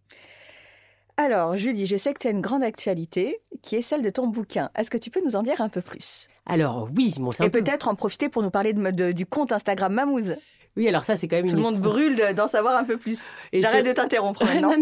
Alors, 1.21 1.55
Julie, 1.59 1.85
je 1.85 1.99
sais 1.99 2.15
que 2.15 2.19
tu 2.19 2.29
as 2.29 2.31
une 2.31 2.41
grande 2.41 2.63
actualité 2.63 3.43
qui 3.61 3.77
est 3.77 3.83
celle 3.83 4.01
de 4.01 4.09
ton 4.09 4.27
bouquin. 4.27 4.71
Est-ce 4.75 4.89
que 4.89 4.97
tu 4.97 5.11
peux 5.11 5.23
nous 5.23 5.37
en 5.37 5.43
dire 5.43 5.61
un 5.61 5.69
peu 5.69 5.83
plus? 5.83 6.29
Alors, 6.47 6.89
oui, 6.97 7.15
mon 7.19 7.31
Et 7.31 7.51
peut-être 7.51 7.89
en 7.89 7.95
profiter 7.95 8.31
pour 8.31 8.43
nous 8.43 8.51
parler 8.51 8.73
de, 8.73 9.13
du 9.13 9.27
compte 9.27 9.53
Instagram 9.53 9.93
Mamouze. 9.93 10.37
Oui, 10.77 10.89
alors 10.89 11.05
ça, 11.05 11.17
c'est 11.17 11.27
quand 11.27 11.37
même 11.37 11.47
Tout 11.47 11.57
une. 11.57 11.57
le 11.57 11.63
monde 11.63 11.81
brûle 11.81 12.21
d'en 12.37 12.47
savoir 12.47 12.77
un 12.77 12.85
peu 12.85 12.97
plus. 12.97 13.19
J'arrête 13.53 13.85
de 13.85 13.93
t'interrompre 13.93 14.45
maintenant. 14.55 14.73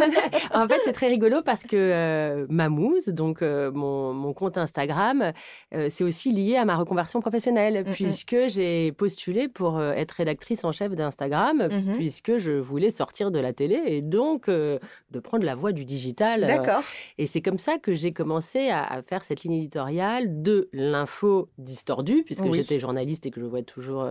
En 0.53 0.69
fait, 0.69 0.79
c'est 0.85 0.93
très 0.93 1.09
rigolo 1.09 1.43
parce 1.43 1.65
que 1.65 1.77
euh, 1.77 2.47
Mamouze, 2.51 3.07
donc 3.07 3.41
euh, 3.41 3.71
mon, 3.73 4.13
mon, 4.13 4.35
compte 4.35 4.59
Instagram, 4.59 5.33
euh, 5.75 5.87
c'est 5.89 6.05
aussi 6.05 6.31
lié 6.31 6.57
à 6.57 6.67
ma 6.67 6.77
reconversion 6.77 7.21
professionnelle, 7.21 7.85
puisque 7.85 8.37
j'ai 8.49 8.93
postulé 8.93 9.49
pour 9.49 9.79
euh, 9.79 9.93
être 9.93 10.13
rédactrice 10.13 10.65
en 10.65 10.73
chef 10.73 10.93
d'Instagram, 10.95 11.63
mm-hmm. 11.63 11.97
puisque 11.97 12.39
je 12.39 12.53
voulais 12.53 12.91
sortir 12.91 13.31
de 13.31 13.39
la 13.39 13.55
télé 13.55 13.81
et 13.87 14.03
donc 14.03 14.49
de 14.49 15.21
prendre 15.23 15.45
la 15.45 15.55
voie 15.55 15.73
du 15.73 15.85
digital. 15.85 16.43
D'accord. 16.47 16.83
et 17.17 17.27
c'est 17.27 17.41
comme 17.41 17.59
ça 17.59 17.79
que 17.79 17.95
j'ai 17.95 18.13
commencé 18.13 18.69
à, 18.69 18.85
à, 18.85 19.03
faire 19.03 19.25
cette 19.25 19.43
ligne 19.43 19.55
éditoriale 19.55 20.43
de 20.43 20.69
l'info 20.73 21.49
distordue, 21.57 22.23
puisque 22.25 22.53
j'étais 22.53 22.79
journaliste 22.79 23.25
et 23.27 23.31
que 23.31 23.41
je 23.41 23.47
vois 23.47 23.63
toujours, 23.63 24.09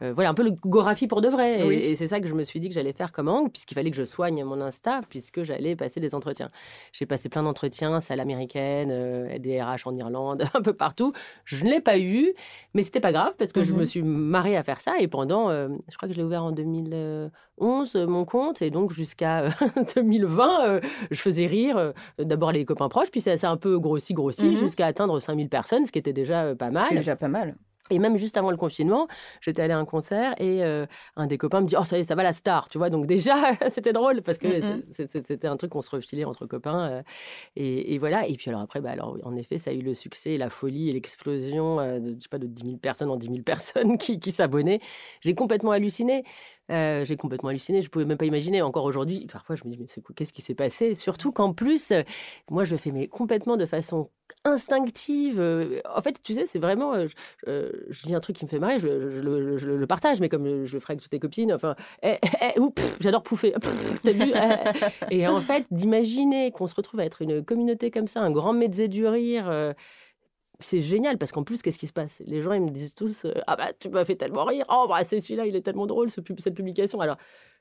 voilà, 0.00 0.30
un 0.30 0.34
peu 0.34 0.44
le 0.44 0.52
Gorafi 1.14 1.24
de 1.24 1.28
vrai. 1.28 1.74
Et, 1.74 1.96
c'est 1.96 2.06
ça 2.06 2.20
que 2.20 2.28
je 2.28 2.34
me 2.34 2.44
suis 2.44 2.60
dit 2.60 2.68
que 2.68 2.74
j'allais 2.74 2.92
faire 2.92 3.12
comme 3.12 3.28
angle, 3.28 3.50
puisqu'il 3.50 3.74
fallait 3.74 3.90
que 3.90 3.96
je 3.96 4.04
soigne 4.04 4.44
mon 4.44 4.60
Insta, 4.60 5.00
puisque 5.08 5.42
j'allais 5.42 5.76
passer 5.76 6.00
des 6.00 6.14
entretiens. 6.14 6.50
J'ai 6.92 7.06
passé 7.06 7.28
plein 7.28 7.42
d'entretiens, 7.42 8.00
salle 8.00 8.20
américaine, 8.20 8.90
euh, 8.92 9.38
des 9.38 9.60
RH 9.60 9.86
en 9.86 9.94
Irlande, 9.94 10.44
un 10.54 10.62
peu 10.62 10.72
partout. 10.72 11.12
Je 11.44 11.64
ne 11.64 11.70
l'ai 11.70 11.80
pas 11.80 11.98
eu, 11.98 12.32
mais 12.74 12.82
c'était 12.82 13.00
pas 13.00 13.12
grave, 13.12 13.34
parce 13.38 13.52
que 13.52 13.64
je 13.64 13.72
me 13.72 13.80
mhm. 13.80 13.86
suis 13.86 14.02
marrée 14.02 14.56
à 14.56 14.62
faire 14.62 14.80
ça. 14.80 14.98
Et 14.98 15.08
pendant, 15.08 15.50
euh, 15.50 15.68
je 15.88 15.96
crois 15.96 16.08
que 16.08 16.14
je 16.14 16.18
l'ai 16.18 16.24
ouvert 16.24 16.44
en 16.44 16.52
2011, 16.52 17.96
mon 18.08 18.24
compte, 18.24 18.62
et 18.62 18.70
donc 18.70 18.92
jusqu'à 18.92 19.48
2020, 19.96 20.64
euh, 20.64 20.80
je 21.10 21.20
faisais 21.20 21.46
rire 21.46 21.92
d'abord 22.18 22.52
les 22.52 22.64
copains 22.64 22.88
proches, 22.88 23.10
puis 23.10 23.20
ça 23.20 23.36
s'est 23.36 23.46
un 23.46 23.56
peu 23.56 23.78
grossi, 23.78 24.14
grossi, 24.14 24.46
mhm. 24.46 24.56
jusqu'à 24.56 24.86
atteindre 24.86 25.20
5000 25.20 25.48
personnes, 25.48 25.86
ce 25.86 25.92
qui 25.92 25.98
était 25.98 26.12
déjà 26.12 26.54
pas 26.54 26.70
mal. 26.70 26.84
C'était 26.84 27.00
déjà 27.00 27.16
pas 27.16 27.28
mal. 27.28 27.54
Et 27.90 27.98
même 27.98 28.16
juste 28.16 28.38
avant 28.38 28.50
le 28.50 28.56
confinement, 28.56 29.08
j'étais 29.42 29.60
allée 29.60 29.74
à 29.74 29.78
un 29.78 29.84
concert 29.84 30.34
et 30.38 30.64
euh, 30.64 30.86
un 31.16 31.26
des 31.26 31.36
copains 31.36 31.60
me 31.60 31.66
dit 31.66 31.74
Oh, 31.78 31.84
ça 31.84 31.98
y 31.98 32.00
est, 32.00 32.04
ça 32.04 32.14
va 32.14 32.22
la 32.22 32.32
star, 32.32 32.70
tu 32.70 32.78
vois. 32.78 32.88
Donc, 32.88 33.06
déjà, 33.06 33.34
c'était 33.70 33.92
drôle 33.92 34.22
parce 34.22 34.38
que 34.38 34.48
c'était 34.90 35.46
un 35.46 35.56
truc 35.58 35.72
qu'on 35.72 35.82
se 35.82 35.90
refilait 35.90 36.24
entre 36.24 36.46
copains. 36.46 36.88
Euh, 36.88 37.02
et, 37.56 37.98
voilà. 37.98 38.26
Et 38.26 38.36
puis, 38.36 38.48
alors 38.48 38.62
après, 38.62 38.80
bah, 38.80 38.90
alors, 38.90 39.18
en 39.24 39.36
effet, 39.36 39.58
ça 39.58 39.70
a 39.70 39.74
eu 39.74 39.82
le 39.82 39.92
succès, 39.92 40.38
la 40.38 40.48
folie 40.48 40.88
et 40.88 40.92
l'explosion 40.94 41.78
euh, 41.78 41.98
de, 41.98 42.16
je 42.16 42.22
sais 42.22 42.28
pas, 42.30 42.38
de 42.38 42.46
10 42.46 42.64
000 42.64 42.76
personnes 42.78 43.10
en 43.10 43.16
10 43.16 43.26
000 43.26 43.38
personnes 43.44 43.98
qui, 43.98 44.18
qui 44.18 44.32
s'abonnaient. 44.32 44.80
J'ai 45.20 45.34
complètement 45.34 45.72
halluciné. 45.72 46.24
Euh, 46.70 47.04
j'ai 47.04 47.16
complètement 47.16 47.50
halluciné, 47.50 47.82
je 47.82 47.90
pouvais 47.90 48.04
même 48.04 48.16
pas 48.16 48.24
imaginer. 48.24 48.62
Encore 48.62 48.84
aujourd'hui, 48.84 49.26
parfois, 49.30 49.56
je 49.56 49.64
me 49.64 49.70
dis, 49.70 49.78
mais 49.78 49.86
qu'est-ce 50.14 50.32
qui 50.32 50.42
s'est 50.42 50.54
passé? 50.54 50.94
Surtout 50.94 51.30
qu'en 51.30 51.52
plus, 51.52 51.90
euh, 51.90 52.02
moi, 52.50 52.64
je 52.64 52.72
le 52.72 52.78
fais 52.78 52.90
mais 52.90 53.06
complètement 53.06 53.56
de 53.56 53.66
façon 53.66 54.10
instinctive. 54.44 55.38
Euh, 55.40 55.80
en 55.94 56.00
fait, 56.00 56.22
tu 56.22 56.34
sais, 56.34 56.46
c'est 56.46 56.58
vraiment, 56.58 56.94
je, 57.46 58.06
dis 58.06 58.14
un 58.14 58.20
truc 58.20 58.36
qui 58.36 58.44
me 58.44 58.50
fait 58.50 58.58
marrer, 58.58 58.80
je, 58.80 58.88
le 58.88 59.86
partage, 59.86 60.20
mais 60.20 60.28
comme 60.28 60.64
je 60.64 60.72
le 60.72 60.80
ferai 60.80 60.92
avec 60.92 61.02
toutes 61.02 61.10
tes 61.10 61.20
copines, 61.20 61.52
enfin, 61.52 61.76
eh, 62.02 62.18
eh, 62.22 62.52
eh 62.56 62.60
j'adore 63.00 63.22
pouffer. 63.22 63.54
T'as 64.02 64.12
vu? 64.12 64.32
Et 65.10 65.28
en 65.28 65.40
fait, 65.40 65.66
d'imaginer 65.70 66.50
qu'on 66.50 66.66
se 66.66 66.74
retrouve 66.74 67.00
à 67.00 67.04
être 67.04 67.20
une 67.20 67.44
communauté 67.44 67.90
comme 67.90 68.06
ça, 68.06 68.20
un 68.20 68.30
grand 68.30 68.52
médecin 68.54 68.88
du 68.88 69.06
rire 69.06 69.74
c'est 70.60 70.82
génial 70.82 71.18
parce 71.18 71.32
qu'en 71.32 71.42
plus, 71.42 71.62
qu'est-ce 71.62 71.78
qui 71.78 71.86
se 71.86 71.92
passe? 71.92 72.22
Les 72.26 72.42
gens, 72.42 72.52
ils 72.52 72.60
me 72.60 72.70
disent 72.70 72.94
tous 72.94 73.24
euh, 73.24 73.32
Ah 73.46 73.56
bah, 73.56 73.72
tu 73.78 73.88
m'as 73.88 74.04
fait 74.04 74.16
tellement 74.16 74.44
rire. 74.44 74.64
Oh, 74.68 74.86
bah, 74.88 75.02
c'est 75.04 75.20
celui-là, 75.20 75.46
il 75.46 75.56
est 75.56 75.62
tellement 75.62 75.86
drôle, 75.86 76.10
ce, 76.10 76.20
cette 76.38 76.54
publication. 76.54 77.00
Alors, 77.00 77.16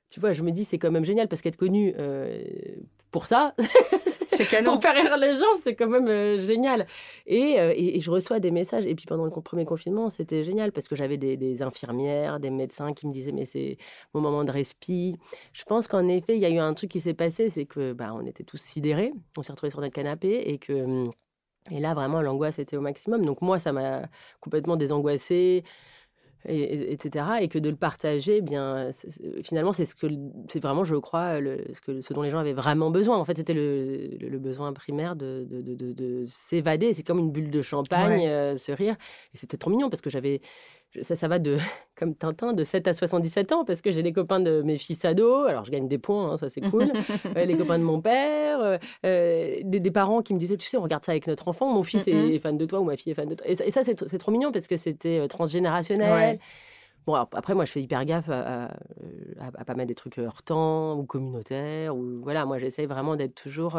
tu 0.10 0.20
vois, 0.20 0.32
je 0.32 0.44
me 0.44 0.52
dis, 0.52 0.64
c'est 0.64 0.78
quand 0.78 0.92
même 0.92 1.06
génial 1.06 1.28
parce 1.28 1.42
qu'être 1.42 1.58
connu 1.58 1.96
euh, 1.98 2.40
pour 3.10 3.26
ça, 3.26 3.56
c'est 4.30 4.46
canon. 4.46 4.74
pour 4.74 4.82
faire 4.84 4.94
rire 4.94 5.18
les 5.18 5.34
gens, 5.34 5.56
c'est 5.64 5.74
quand 5.74 5.88
même 5.88 6.08
euh, 6.08 6.40
génial. 6.40 6.86
Et, 7.26 7.56
et, 7.58 8.00
je 8.00 8.12
reçois 8.12 8.40
des 8.40 8.52
messages. 8.52 8.86
Et 8.86 8.94
puis 8.94 9.08
pendant 9.08 9.26
le 9.26 9.32
premier 9.32 9.66
confinement, 9.66 10.12
c'était 10.12 10.44
génial 10.44 10.72
parce 10.72 10.88
que 10.88 10.96
j'avais 10.96 11.18
des, 11.18 11.64
infirmières, 11.64 12.40
des 12.40 12.52
médecins 12.52 12.94
qui 12.94 13.08
me 13.08 13.12
disaient, 13.12 13.32
mais 13.32 13.46
c'est 13.46 13.78
mon 14.14 14.22
moment 14.22 14.44
de 14.44 14.52
respi. 14.52 15.16
Je 15.52 15.64
pense 15.64 15.88
qu'en 15.88 16.08
effet, 16.08 16.36
il 16.36 16.42
y 16.42 16.46
a 16.46 16.50
eu 16.50 16.60
un 16.60 16.76
truc 16.76 16.92
qui 16.92 17.00
s'est 17.00 17.16
passé, 17.16 17.50
c'est 17.50 17.66
que 17.66 17.94
bah, 17.94 18.12
on 18.14 18.24
était 18.28 18.44
tous 18.44 18.62
sidérés. 18.62 19.14
On 19.36 19.42
s'est 19.42 19.52
retrouvés 19.52 19.72
sur 19.72 19.82
notre 19.82 19.96
canapé 19.96 20.44
et 20.46 20.60
que 20.60 20.74
hum, 20.74 21.12
et 21.72 21.80
là, 21.80 21.94
vraiment, 21.94 22.22
l'angoisse 22.22 22.60
était 22.60 22.78
au 22.78 22.82
maximum. 22.82 23.26
Donc 23.26 23.42
moi, 23.42 23.60
ça 23.60 23.72
m'a 23.72 24.04
complètement 24.42 24.76
désangoissée, 24.76 25.64
et, 26.46 26.92
etc. 26.92 27.26
Et 27.42 27.48
que 27.48 27.60
de 27.60 27.70
le 27.70 27.76
partager, 27.76 28.38
eh 28.38 28.42
bien, 28.42 28.90
finalement, 29.44 29.74
c'est 29.74 29.86
ce 29.86 29.96
que, 29.96 30.08
c'est 30.50 30.62
vraiment, 30.62 30.84
je 30.84 30.96
crois, 30.96 31.38
ce, 31.38 31.82
que, 31.82 32.02
ce 32.02 32.14
dont 32.14 32.22
les 32.22 32.32
gens 32.32 32.40
avaient 32.40 32.54
vraiment 32.54 32.92
besoin. 32.92 33.18
En 33.18 33.26
fait, 33.26 33.38
c'était 33.38 33.54
le, 33.54 34.40
besoin 34.40 34.74
primaire 34.74 35.16
de, 35.16 35.48
de, 35.50 35.94
de, 35.94 36.26
s'évader. 36.28 36.94
C'est 36.94 37.04
comme 37.04 37.20
une 37.20 37.32
bulle 37.32 37.50
de 37.50 37.62
champagne, 37.62 38.28
euh, 38.28 38.56
ce 38.56 38.72
rire. 38.72 38.96
Et 39.34 39.38
c'était 39.38 39.58
trop 39.58 39.70
mignon 39.70 39.90
parce 39.90 40.02
que 40.02 40.10
j'avais 40.10 40.42
ça, 41.02 41.16
ça 41.16 41.28
va 41.28 41.40
de, 41.40 41.58
comme 41.96 42.16
Tintin, 42.16 42.54
de 42.54 42.64
7 42.64 42.88
à 42.88 42.94
77 42.94 43.52
ans, 43.52 43.66
parce 43.66 43.82
que 43.82 43.92
j'ai 43.92 44.02
les 44.02 44.14
copains 44.14 44.40
de 44.40 44.62
mes 44.62 44.78
fils 44.78 45.04
ados, 45.06 45.48
alors 45.48 45.66
je 45.66 45.72
gagne 45.72 45.88
des 45.88 45.98
points, 45.98 46.32
hein, 46.32 46.38
ça 46.38 46.50
c'est 46.50 46.62
cool, 46.62 46.92
euh, 47.38 47.46
les 47.46 47.56
copains 47.56 47.80
de 47.80 47.84
mon 47.84 48.02
père, 48.02 48.60
euh, 48.62 48.78
euh, 49.06 49.60
des, 49.64 49.92
parents 49.92 50.22
qui 50.22 50.34
me 50.34 50.40
disaient, 50.40 50.58
tu 50.58 50.68
sais, 50.68 50.78
on 50.78 50.84
regarde 50.84 51.04
ça 51.06 51.12
avec 51.12 51.28
notre 51.28 51.48
enfant, 51.48 51.72
mon 51.72 51.84
fils 51.84 52.08
est, 52.08 52.40
fan 52.40 52.58
de 52.58 52.66
toi 52.66 52.80
ou 52.80 52.84
ma 52.84 52.98
fille 52.98 53.12
est 53.12 53.16
fan 53.16 53.30
de 53.30 53.36
toi. 53.36 53.48
Et, 53.48 53.72
ça, 53.72 53.84
c'est 53.84 54.18
trop 54.18 54.32
mignon, 54.32 54.52
parce 54.52 54.68
que 54.68 54.78
c'était 54.78 55.28
transgénérationnel. 55.28 56.40
Bon, 57.06 57.16
après, 57.16 57.54
moi, 57.54 57.66
je 57.66 57.72
fais 57.74 57.82
hyper 57.82 58.06
gaffe 58.06 58.30
à, 58.30 58.70
à, 59.40 59.66
pas 59.66 59.74
mettre 59.74 59.90
des 59.90 59.96
trucs 59.96 60.20
heurtants 60.20 60.98
ou 60.98 61.04
communautaires. 61.04 61.94
Ou, 61.96 62.22
voilà, 62.22 62.46
moi, 62.46 62.60
j'essaye 62.60 62.86
vraiment 62.86 63.18
d'être 63.18 63.36
toujours 63.36 63.78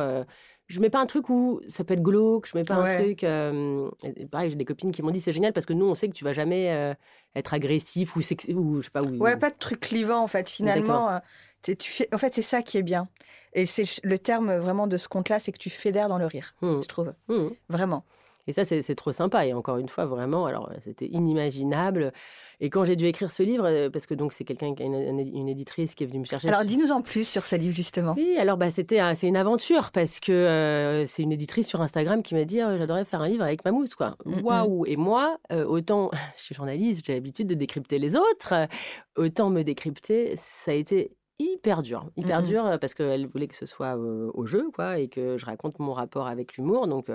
je 0.67 0.81
mets 0.81 0.91
pas 0.91 1.01
un 1.01 1.07
truc 1.07 1.29
où 1.29 1.61
ça 1.69 1.85
peut 1.85 1.95
être 1.95 2.03
glauque, 2.03 2.49
je 2.49 2.57
mets 2.57 2.65
pas 2.65 2.77
un 2.77 3.03
truc. 3.03 3.23
Euh, 3.23 3.91
pareil, 4.31 4.51
j'ai 4.51 4.57
des 4.57 4.65
copines 4.65 4.93
qui 4.93 5.03
m'ont 5.03 5.11
dit 5.11 5.21
c'est 5.21 5.33
génial 5.33 5.53
parce 5.53 5.67
que 5.67 5.73
nous 5.73 5.87
on 5.87 5.95
sait 5.95 6.09
que 6.09 6.15
tu 6.15 6.25
vas 6.25 6.33
jamais 6.33 6.73
euh, 6.73 6.95
être 7.35 7.53
agressif 7.53 8.17
ou 8.17 8.23
sexy 8.23 8.55
ou 8.55 8.81
je 8.81 8.87
sais 8.87 8.91
pas 8.91 9.03
où. 9.03 9.17
Ouais, 9.19 9.37
pas 9.37 9.51
de 9.51 9.59
truc 9.59 9.81
clivant 9.81 10.23
en 10.23 10.27
fait. 10.27 10.49
Finalement, 10.49 11.11
euh, 11.11 11.19
tu 11.63 11.91
fais, 11.91 12.09
en 12.15 12.19
fait 12.19 12.35
c'est 12.35 12.43
ça 12.43 12.63
qui 12.63 12.79
est 12.79 12.83
bien. 12.83 13.09
Et 13.53 13.67
c'est 13.67 13.85
le 14.03 14.19
terme 14.19 14.57
vraiment 14.57 14.87
de 14.87 14.97
ce 14.97 15.09
compte-là, 15.09 15.39
c'est 15.39 15.53
que 15.53 15.59
tu 15.59 15.71
fédères 15.71 16.09
dans 16.09 16.19
le 16.19 16.27
rire, 16.27 16.55
mmh. 16.63 16.81
je 16.83 16.89
trouve. 16.89 17.15
Mmh. 17.29 17.49
Vraiment. 17.69 18.05
Et 18.47 18.53
ça, 18.53 18.65
c'est 18.65 18.95
trop 18.95 19.13
sympa. 19.13 19.47
Et 19.47 19.53
encore 19.53 19.79
une 19.79 19.89
fois, 19.89 20.07
vraiment, 20.07 20.47
alors 20.47 20.71
c'était 20.81 21.07
inimaginable. 21.07 22.13
Et 22.61 22.71
quand 22.71 22.85
j'ai 22.85 22.97
dû 22.97 23.07
écrire 23.07 23.31
ce 23.31 23.43
livre, 23.43 23.67
euh, 23.67 23.91
parce 23.91 24.07
que 24.07 24.15
donc 24.15 24.33
c'est 24.33 24.45
quelqu'un 24.45 24.75
qui 24.75 24.83
a 24.83 24.87
une, 24.87 25.49
éditrice 25.49 25.95
qui 25.95 26.05
est 26.05 26.07
venue 26.07 26.21
me 26.21 26.25
chercher. 26.25 26.49
Alors 26.49 26.65
dis-nous 26.65 26.93
en 26.93 27.03
plus 27.03 27.29
sur 27.29 27.45
ce 27.45 27.57
livre 27.57 27.75
justement. 27.75 28.15
Oui, 28.17 28.37
alors 28.39 28.57
bah 28.57 28.71
c'était 28.71 29.01
c'est 29.15 29.29
une 29.29 29.37
aventure 29.37 29.91
parce 29.93 30.21
que 30.21 30.33
euh, 30.33 31.07
c'est 31.07 31.23
une 31.23 31.33
éditrice 31.33 31.67
sur 31.67 31.81
Instagram 31.81 32.23
qui 32.23 32.35
m'a 32.35 32.45
dit 32.45 32.61
oh, 32.63 32.79
j'adorerais 32.79 33.05
faire 33.05 33.23
un 33.23 33.29
livre 33.29 33.45
avec 33.45 33.65
Mamousse 33.65 33.95
quoi. 33.95 34.17
Mm, 34.25 34.37
mm. 34.37 34.43
Waouh 34.43 34.87
Et 34.87 34.97
moi, 34.97 35.39
euh, 35.53 35.65
autant 35.65 36.11
je 36.37 36.43
suis 36.43 36.55
journaliste, 36.55 37.05
j'ai 37.07 37.15
l'habitude 37.15 37.47
de 37.47 37.55
décrypter 37.55 37.99
les 37.99 38.17
autres, 38.17 38.55
autant 39.17 39.51
me 39.51 39.63
décrypter, 39.63 40.35
ça 40.37 40.71
a 40.71 40.75
été 40.75 41.13
hyper 41.39 41.83
dur, 41.83 42.07
hyper 42.17 42.43
mm, 42.43 42.47
dur 42.47 42.79
parce 42.81 42.95
qu'elle 42.95 43.27
voulait 43.27 43.49
que 43.49 43.57
ce 43.57 43.67
soit 43.67 43.97
au 43.97 44.47
jeu 44.47 44.71
quoi 44.73 44.99
et 44.99 45.09
que 45.09 45.37
je 45.37 45.45
raconte 45.45 45.81
mon 45.81 45.93
rapport 45.93 46.29
avec 46.29 46.57
l'humour 46.57 46.87
donc 46.87 47.11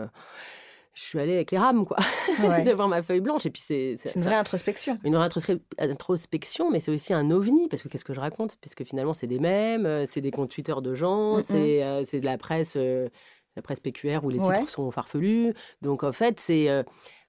je 0.94 1.04
suis 1.04 1.20
allée 1.20 1.36
avec 1.36 1.52
les 1.52 1.58
rames, 1.58 1.86
quoi, 1.86 1.98
devant 2.66 2.88
ma 2.88 3.02
feuille 3.02 3.22
blanche. 3.22 3.46
Et 3.46 3.50
puis 3.50 3.62
c'est 3.62 3.96
une 4.16 4.22
vraie 4.22 4.36
introspection. 4.36 5.00
Une 5.04 5.16
vraie 5.16 5.30
introspection, 5.78 6.72
mais 6.72 6.80
c'est 6.80 6.92
aussi 6.92 7.14
un 7.14 7.32
ovni 7.32 7.68
parce 7.70 7.84
que 7.84 7.88
qu'est-ce 7.88 8.06
que 8.06 8.14
je 8.14 8.20
raconte? 8.20 8.58
Parce 8.58 8.76
que 8.76 8.84
finalement, 8.84 9.14
c'est 9.14 9.28
des 9.28 9.40
mèmes, 9.40 9.86
euh, 9.86 10.06
c'est 10.06 10.22
des 10.22 10.32
comptes 10.32 10.52
Twitter 10.52 10.76
de 10.82 10.96
gens, 10.96 11.38
euh, 11.52 12.02
c'est 12.04 12.20
de 12.20 12.26
la 12.26 12.38
presse, 12.38 12.74
euh, 12.76 13.08
la 13.56 13.62
presse 13.62 13.80
PQR 13.80 14.24
où 14.24 14.30
les 14.30 14.40
titres 14.40 14.70
sont 14.70 14.90
farfelus. 14.92 15.54
Donc 15.82 16.04
en 16.04 16.12
fait, 16.12 16.40
c'est 16.40 16.68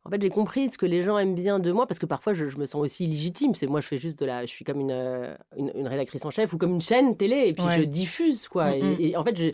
en 0.05 0.11
fait, 0.11 0.23
j'ai 0.23 0.31
compris 0.31 0.71
ce 0.71 0.79
que 0.79 0.87
les 0.87 1.03
gens 1.03 1.19
aiment 1.19 1.35
bien 1.35 1.59
de 1.59 1.73
moi 1.73 1.87
parce 1.87 1.99
que 1.99 2.07
parfois 2.07 2.33
je, 2.33 2.45
me 2.45 2.67
sens 2.67 2.81
aussi 2.81 3.05
illégitime. 3.05 3.55
C'est 3.55 3.67
moi, 3.67 3.81
je 3.81 3.87
fais 3.87 3.99
juste 3.99 4.19
de 4.19 4.25
la, 4.25 4.47
je 4.47 4.51
suis 4.51 4.65
comme 4.65 4.81
une, 4.81 5.37
une, 5.57 5.87
rédactrice 5.87 6.25
en 6.25 6.31
chef 6.31 6.53
ou 6.53 6.59
comme 6.59 6.75
une 6.75 6.81
chaîne 6.81 7.17
télé 7.17 7.49
et 7.49 7.53
puis 7.53 7.65
je 7.77 7.83
diffuse 7.83 8.49
quoi. 8.49 8.75
et, 8.77 9.15
en 9.17 9.25
fait, 9.25 9.37
je, 9.37 9.51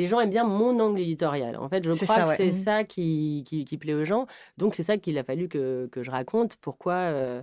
les 0.00 0.06
gens 0.06 0.20
aiment 0.20 0.30
bien 0.30 0.44
mon 0.44 0.78
angle 0.80 1.00
éditorial. 1.00 1.56
En 1.56 1.68
fait, 1.68 1.84
je 1.84 1.92
crois 1.92 2.24
que 2.24 2.34
c'est 2.34 2.48
mmh. 2.48 2.52
ça 2.52 2.84
qui, 2.84 3.44
qui, 3.44 3.76
plaît 3.76 3.94
aux 3.94 4.04
gens. 4.04 4.26
Donc, 4.56 4.74
c'est 4.74 4.82
ça 4.82 4.96
qu'il 4.96 5.18
a 5.18 5.24
fallu 5.24 5.48
que, 5.48 5.88
que, 5.92 6.02
je 6.02 6.10
raconte. 6.10 6.56
Pourquoi, 6.56 6.94
euh, 6.94 7.42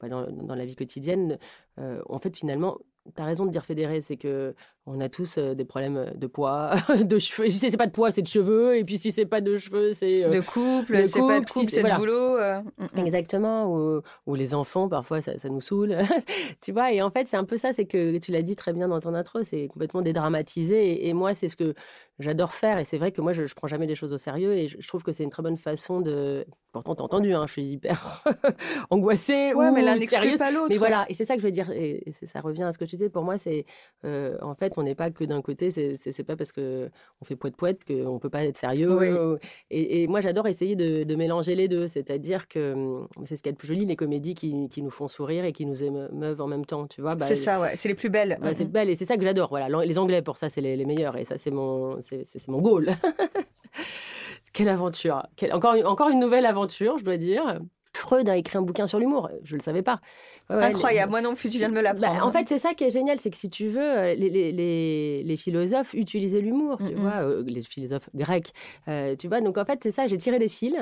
bah, 0.00 0.08
dans, 0.08 0.26
dans, 0.30 0.54
la 0.54 0.64
vie 0.64 0.74
quotidienne, 0.74 1.38
euh, 1.78 2.00
en 2.08 2.18
fait, 2.18 2.34
finalement, 2.36 2.78
tu 3.14 3.20
as 3.20 3.24
raison 3.24 3.44
de 3.46 3.50
dire 3.50 3.64
fédérer, 3.64 4.00
c'est 4.00 4.16
que 4.16 4.54
on 4.90 5.00
a 5.00 5.08
tous 5.08 5.38
des 5.38 5.64
problèmes 5.64 6.12
de 6.14 6.26
poids, 6.26 6.74
de 7.02 7.18
cheveux. 7.18 7.50
Si 7.50 7.70
c'est 7.70 7.76
pas 7.76 7.86
de 7.86 7.92
poids, 7.92 8.10
c'est 8.10 8.22
de 8.22 8.28
cheveux. 8.28 8.76
Et 8.76 8.84
puis 8.84 8.98
si 8.98 9.12
c'est 9.12 9.26
pas 9.26 9.40
de 9.40 9.56
cheveux, 9.56 9.92
c'est 9.92 10.28
de 10.28 10.40
couple. 10.40 11.06
c'est 11.06 11.20
pas 11.20 11.40
de 11.40 11.46
couple, 11.46 11.70
c'est 11.70 11.82
de 11.82 11.96
boulot. 11.96 12.38
Mm, 12.38 13.00
mm. 13.00 13.06
Exactement. 13.06 14.02
Ou, 14.26 14.34
les 14.34 14.54
enfants, 14.54 14.88
parfois, 14.88 15.20
ça, 15.20 15.38
ça 15.38 15.48
nous 15.48 15.60
saoule. 15.60 15.96
tu 16.62 16.72
vois. 16.72 16.92
Et 16.92 17.02
en 17.02 17.10
fait, 17.10 17.28
c'est 17.28 17.36
un 17.36 17.44
peu 17.44 17.56
ça. 17.56 17.72
C'est 17.72 17.86
que 17.86 18.18
tu 18.18 18.32
l'as 18.32 18.42
dit 18.42 18.56
très 18.56 18.72
bien 18.72 18.88
dans 18.88 19.00
ton 19.00 19.14
intro. 19.14 19.42
C'est 19.42 19.68
complètement 19.68 20.02
dédramatisé. 20.02 20.92
Et, 20.92 21.08
et 21.08 21.12
moi, 21.12 21.34
c'est 21.34 21.48
ce 21.48 21.56
que 21.56 21.74
j'adore 22.18 22.52
faire. 22.52 22.78
Et 22.78 22.84
c'est 22.84 22.98
vrai 22.98 23.12
que 23.12 23.20
moi, 23.20 23.32
je, 23.32 23.46
je 23.46 23.54
prends 23.54 23.68
jamais 23.68 23.86
des 23.86 23.94
choses 23.94 24.12
au 24.12 24.18
sérieux. 24.18 24.54
Et 24.54 24.68
je, 24.68 24.86
trouve 24.86 25.02
que 25.02 25.12
c'est 25.12 25.24
une 25.24 25.30
très 25.30 25.42
bonne 25.42 25.56
façon 25.56 26.00
de. 26.00 26.46
Pourtant, 26.72 26.94
t'as 26.94 27.04
entendu, 27.04 27.32
hein, 27.34 27.44
je 27.46 27.52
suis 27.52 27.64
hyper 27.64 28.22
angoissée. 28.90 29.54
Ouais, 29.54 29.70
mais 29.70 29.82
l'un 29.82 29.96
n'exclut 29.96 30.36
pas 30.36 30.50
l'autre. 30.50 30.68
Mais 30.70 30.76
voilà. 30.76 31.06
Et 31.08 31.14
c'est 31.14 31.24
ça 31.24 31.34
que 31.34 31.40
je 31.40 31.46
veux 31.46 31.52
dire. 31.52 31.70
Et, 31.70 32.04
ça 32.10 32.40
revient 32.40 32.64
à 32.64 32.72
ce 32.72 32.78
que 32.78 32.84
tu 32.84 32.96
disais. 32.96 33.08
Pour 33.08 33.24
moi, 33.24 33.38
c'est. 33.38 33.64
Euh, 34.04 34.36
en 34.42 34.54
fait, 34.54 34.76
on 34.78 34.82
n'est 34.82 34.94
pas 34.94 35.10
que 35.10 35.24
d'un 35.24 35.42
côté. 35.42 35.70
C'est 35.70 36.24
pas 36.24 36.36
parce 36.36 36.52
que 36.52 36.90
on 37.20 37.24
fait 37.24 37.36
poète 37.36 37.56
poète 37.56 37.84
qu'on 37.84 38.18
peut 38.18 38.30
pas 38.30 38.44
être 38.44 38.56
sérieux. 38.56 39.38
Et, 39.70 40.06
moi, 40.08 40.20
j'adore 40.20 40.46
essayer 40.46 40.76
de, 40.76 41.14
mélanger 41.14 41.54
les 41.54 41.68
deux. 41.68 41.86
C'est-à-dire 41.88 42.48
que 42.48 42.72
hum, 42.72 43.08
c'est 43.24 43.36
ce 43.36 43.42
qu'il 43.42 43.50
y 43.50 43.52
a 43.52 43.54
de 43.54 43.58
plus 43.58 43.68
joli, 43.68 43.84
les 43.84 43.96
comédies 43.96 44.34
qui, 44.34 44.68
qui, 44.68 44.82
nous 44.82 44.90
font 44.90 45.08
sourire 45.08 45.44
et 45.44 45.52
qui 45.52 45.66
nous 45.66 45.82
émeuvent 45.82 46.40
en 46.40 46.46
même 46.46 46.64
temps. 46.64 46.86
Tu 46.86 47.00
vois. 47.00 47.14
Bah, 47.14 47.26
c'est 47.26 47.36
ça, 47.36 47.60
ouais. 47.60 47.72
C'est 47.76 47.88
les 47.88 47.94
plus 47.94 48.10
belles. 48.10 48.38
Bah, 48.40 48.54
c'est 48.54 48.64
belle. 48.64 48.88
Et 48.88 48.94
c'est 48.94 49.06
ça 49.06 49.16
que 49.16 49.24
j'adore. 49.24 49.48
Voilà. 49.48 49.68
Les 49.84 49.98
Anglais, 49.98 50.22
pour 50.22 50.36
ça, 50.36 50.48
c'est 50.48 50.60
les, 50.60 50.76
les 50.76 50.84
meilleurs. 50.84 51.16
Et 51.16 51.24
ça, 51.24 51.38
c'est 51.38 51.50
mon 51.50 52.00
c'est 52.00 52.48
mon 52.48 52.60
goal. 52.60 52.90
Quelle 54.52 54.68
aventure. 54.68 55.22
encore, 55.52 55.74
encore 55.84 56.08
une 56.08 56.20
nouvelle 56.20 56.46
aventure, 56.46 56.98
je 56.98 57.04
dois 57.04 57.16
dire. 57.16 57.60
Freud 57.98 58.28
a 58.28 58.36
écrit 58.36 58.56
un 58.56 58.62
bouquin 58.62 58.86
sur 58.86 58.98
l'humour. 58.98 59.28
Je 59.42 59.54
ne 59.54 59.58
le 59.58 59.62
savais 59.62 59.82
pas. 59.82 60.00
Incroyable. 60.48 61.10
Moi 61.10 61.20
non 61.20 61.34
plus, 61.34 61.48
tu 61.48 61.58
viens 61.58 61.68
de 61.68 61.74
me 61.74 61.80
l'apprendre. 61.80 62.20
Bah, 62.20 62.24
en 62.24 62.32
fait, 62.32 62.48
c'est 62.48 62.58
ça 62.58 62.74
qui 62.74 62.84
est 62.84 62.90
génial. 62.90 63.18
C'est 63.18 63.30
que 63.30 63.36
si 63.36 63.50
tu 63.50 63.68
veux, 63.68 63.98
euh, 63.98 64.14
les, 64.14 64.30
les, 64.30 65.22
les, 65.22 65.36
philosophes 65.36 65.94
utilisaient 65.94 66.40
l'humour, 66.40 66.78
tu 66.78 66.94
vois, 66.94 67.22
euh, 67.22 67.42
les 67.46 67.60
philosophes 67.60 68.08
grecs. 68.14 68.52
Euh, 68.86 69.16
tu 69.16 69.28
vois, 69.28 69.40
donc 69.40 69.58
en 69.58 69.64
fait, 69.64 69.80
c'est 69.82 69.90
ça. 69.90 70.06
J'ai 70.06 70.18
tiré 70.18 70.38
des 70.38 70.48
fils. 70.48 70.76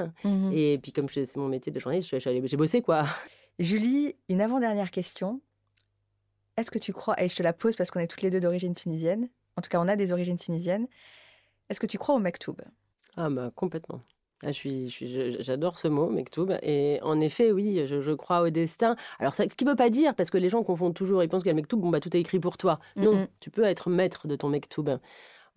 Et 0.53 0.79
puis, 0.83 0.93
comme 0.93 1.09
c'est 1.09 1.37
mon 1.37 1.49
métier 1.49 1.73
de 1.73 1.81
journaliste, 1.81 2.19
j'ai 2.19 2.57
bossé, 2.57 2.83
quoi. 2.83 3.05
Julie, 3.59 4.15
une 4.29 4.43
avant-dernière 4.43 4.91
question. 4.91 5.41
Est-ce 6.57 6.71
que 6.71 6.79
tu 6.79 6.93
crois, 6.93 7.23
et 7.23 7.29
je 7.29 7.37
te 7.37 7.43
la 7.43 7.53
pose 7.53 7.77
parce 7.77 7.91
qu'on 7.91 8.01
est 8.01 8.07
toutes 8.07 8.23
les 8.23 8.31
deux 8.31 8.41
d'origine 8.41 8.75
tunisienne, 8.75 9.29
en 9.57 9.63
tout 9.63 9.69
cas, 9.69 9.81
on 9.81 9.89
a 9.89 9.97
des 9.97 10.13
origines 10.13 10.39
tunisiennes. 10.39 10.87
Est-ce 11.69 11.81
que 11.81 11.87
tu 11.87 11.99
crois 11.99 12.15
au 12.15 12.19
Mektoub? 12.19 12.57
Ah, 13.17 13.31
bah, 13.31 13.51
complètement. 13.55 14.03
Ah, 14.43 14.49
je 14.49 14.53
suis, 14.53 15.37
j'adore 15.41 15.79
ce 15.79 15.89
mot, 15.89 16.11
Mektoub. 16.11 16.59
Et 16.63 16.99
en 17.03 17.21
effet, 17.21 17.53
oui, 17.53 17.87
je, 17.87 18.13
crois 18.13 18.43
au 18.43 18.51
destin. 18.51 18.95
Alors, 19.19 19.35
ça, 19.35 19.45
ce 19.45 19.57
qui 19.57 19.65
ne 19.65 19.71
veut 19.71 19.77
pas 19.77 19.89
dire, 19.89 20.15
parce 20.15 20.31
que 20.31 20.37
les 20.37 20.51
gens 20.51 20.63
confondent 20.63 20.95
toujours, 20.95 21.23
ils 21.23 21.29
pensent 21.29 21.47
a 21.47 21.51
le 21.51 21.55
Mektoub, 21.55 21.79
bon, 21.79 21.89
bah, 21.89 22.01
tout 22.01 22.15
est 22.15 22.21
écrit 22.21 22.39
pour 22.39 22.59
toi. 22.59 22.79
Non, 22.97 23.27
tu 23.41 23.51
peux 23.51 23.65
être 23.65 23.89
maître 23.89 24.29
de 24.29 24.37
ton 24.37 24.49
Mektoub. 24.49 24.99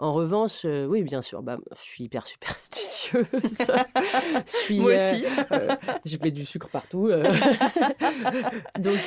En 0.02 0.14
revanche, 0.14 0.62
euh, 0.64 0.86
oui, 0.86 1.04
bien 1.04 1.22
sûr, 1.22 1.44
bah, 1.44 1.58
je 1.76 1.82
suis 1.82 2.06
hyper 2.06 2.26
superstitieuse. 2.26 3.26
je 3.34 4.42
suis, 4.46 4.80
Moi 4.80 4.94
aussi. 4.94 5.26
Euh, 5.26 5.30
euh, 5.52 5.76
je 6.06 6.16
mets 6.24 6.32
du 6.32 6.46
sucre 6.46 6.70
partout. 6.70 7.10
Donc, 8.80 8.98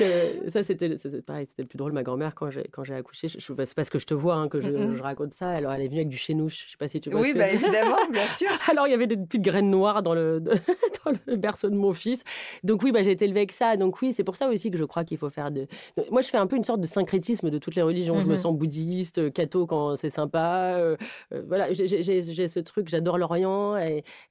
ça, 0.49 0.63
c'était 0.63 0.95
pareil, 1.27 1.47
c'était 1.49 1.63
le 1.63 1.69
plus 1.69 1.79
drôle. 1.79 1.93
Ma 1.93 2.03
grand-mère, 2.03 2.35
quand 2.35 2.51
j'ai, 2.51 2.95
accouché, 2.95 3.29
je, 3.29 3.39
c'est 3.39 3.75
parce 3.75 3.89
que 3.89 3.99
je 3.99 4.05
te 4.05 4.13
vois 4.13 4.35
hein, 4.35 4.49
que 4.49 4.61
je, 4.61 4.69
je, 4.69 5.03
raconte 5.03 5.33
ça. 5.33 5.49
Alors, 5.49 5.73
elle 5.73 5.81
est 5.81 5.89
venue 5.89 6.01
avec 6.01 6.11
du 6.11 6.19
chénouche. 6.19 6.67
Je 6.67 6.73
sais 6.73 6.77
pas 6.77 6.89
si 6.89 7.01
tu 7.01 7.09
vois. 7.09 7.23
Oui, 7.23 7.33
bah, 7.33 7.49
évidemment, 7.49 7.97
bien 8.11 8.27
sûr. 8.37 8.51
Alors, 8.71 8.87
il 8.87 8.91
y 8.91 8.95
avait 8.95 9.07
des 9.07 9.17
petites 9.17 9.43
graines 9.43 9.71
noires 9.71 10.03
dans 10.03 10.13
le, 10.13 10.41
dans 10.41 11.13
le 11.27 11.37
berceau 11.37 11.71
de 11.71 11.77
mon 11.77 11.95
fils. 11.95 12.23
Donc, 12.65 12.83
oui, 12.83 12.93
bah, 12.93 13.03
j'ai 13.03 13.13
été 13.13 13.25
élevée 13.25 13.41
avec 13.41 13.53
ça. 13.53 13.79
Donc, 13.79 14.03
oui, 14.03 14.13
c'est 14.13 14.25
pour 14.25 14.37
ça 14.37 14.47
aussi 14.51 14.71
que 14.71 14.77
je 14.77 14.85
crois 14.85 15.05
qu'il 15.05 15.17
faut 15.17 15.31
faire 15.31 15.51
de. 15.51 15.67
Moi, 16.11 16.21
je 16.21 16.29
fais 16.29 16.37
un 16.37 16.47
peu 16.47 16.57
une 16.57 16.65
sorte 16.65 16.83
de 16.83 16.87
syncrétisme 16.87 17.49
de 17.49 17.57
toutes 17.57 17.77
les 17.77 17.83
religions. 17.83 18.21
Je 18.21 18.27
me 18.27 18.37
sens 18.37 18.55
bouddhiste, 18.55 19.33
catho 19.33 19.67
quand 19.67 19.97
c'est 19.97 20.11
sympa. 20.11 20.82
Euh, 20.83 20.97
euh, 21.33 21.43
voilà, 21.47 21.73
j'ai 21.73 22.49
ce 22.49 22.61
truc, 22.61 22.89
j'adore 22.89 23.19
l'Orient. 23.19 23.77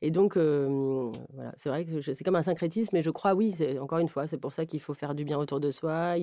Et, 0.01 0.11
donc, 0.11 0.37
euh, 0.37 1.11
voilà, 1.33 1.53
c'est 1.57 1.69
vrai 1.69 1.85
que 1.85 2.01
c'est 2.01 2.23
comme 2.23 2.35
un 2.35 2.43
syncrétisme, 2.43 2.89
mais 2.93 3.01
je 3.01 3.09
crois, 3.09 3.33
oui, 3.33 3.55
encore 3.79 3.99
une 3.99 4.07
fois, 4.07 4.27
c'est 4.27 4.37
pour 4.37 4.51
ça 4.51 4.65
qu'il 4.65 4.79
faut 4.79 4.93
faire 4.93 5.15
du 5.15 5.23
bien 5.23 5.37
autour 5.37 5.59
de 5.59 5.71
soi. 5.71 6.15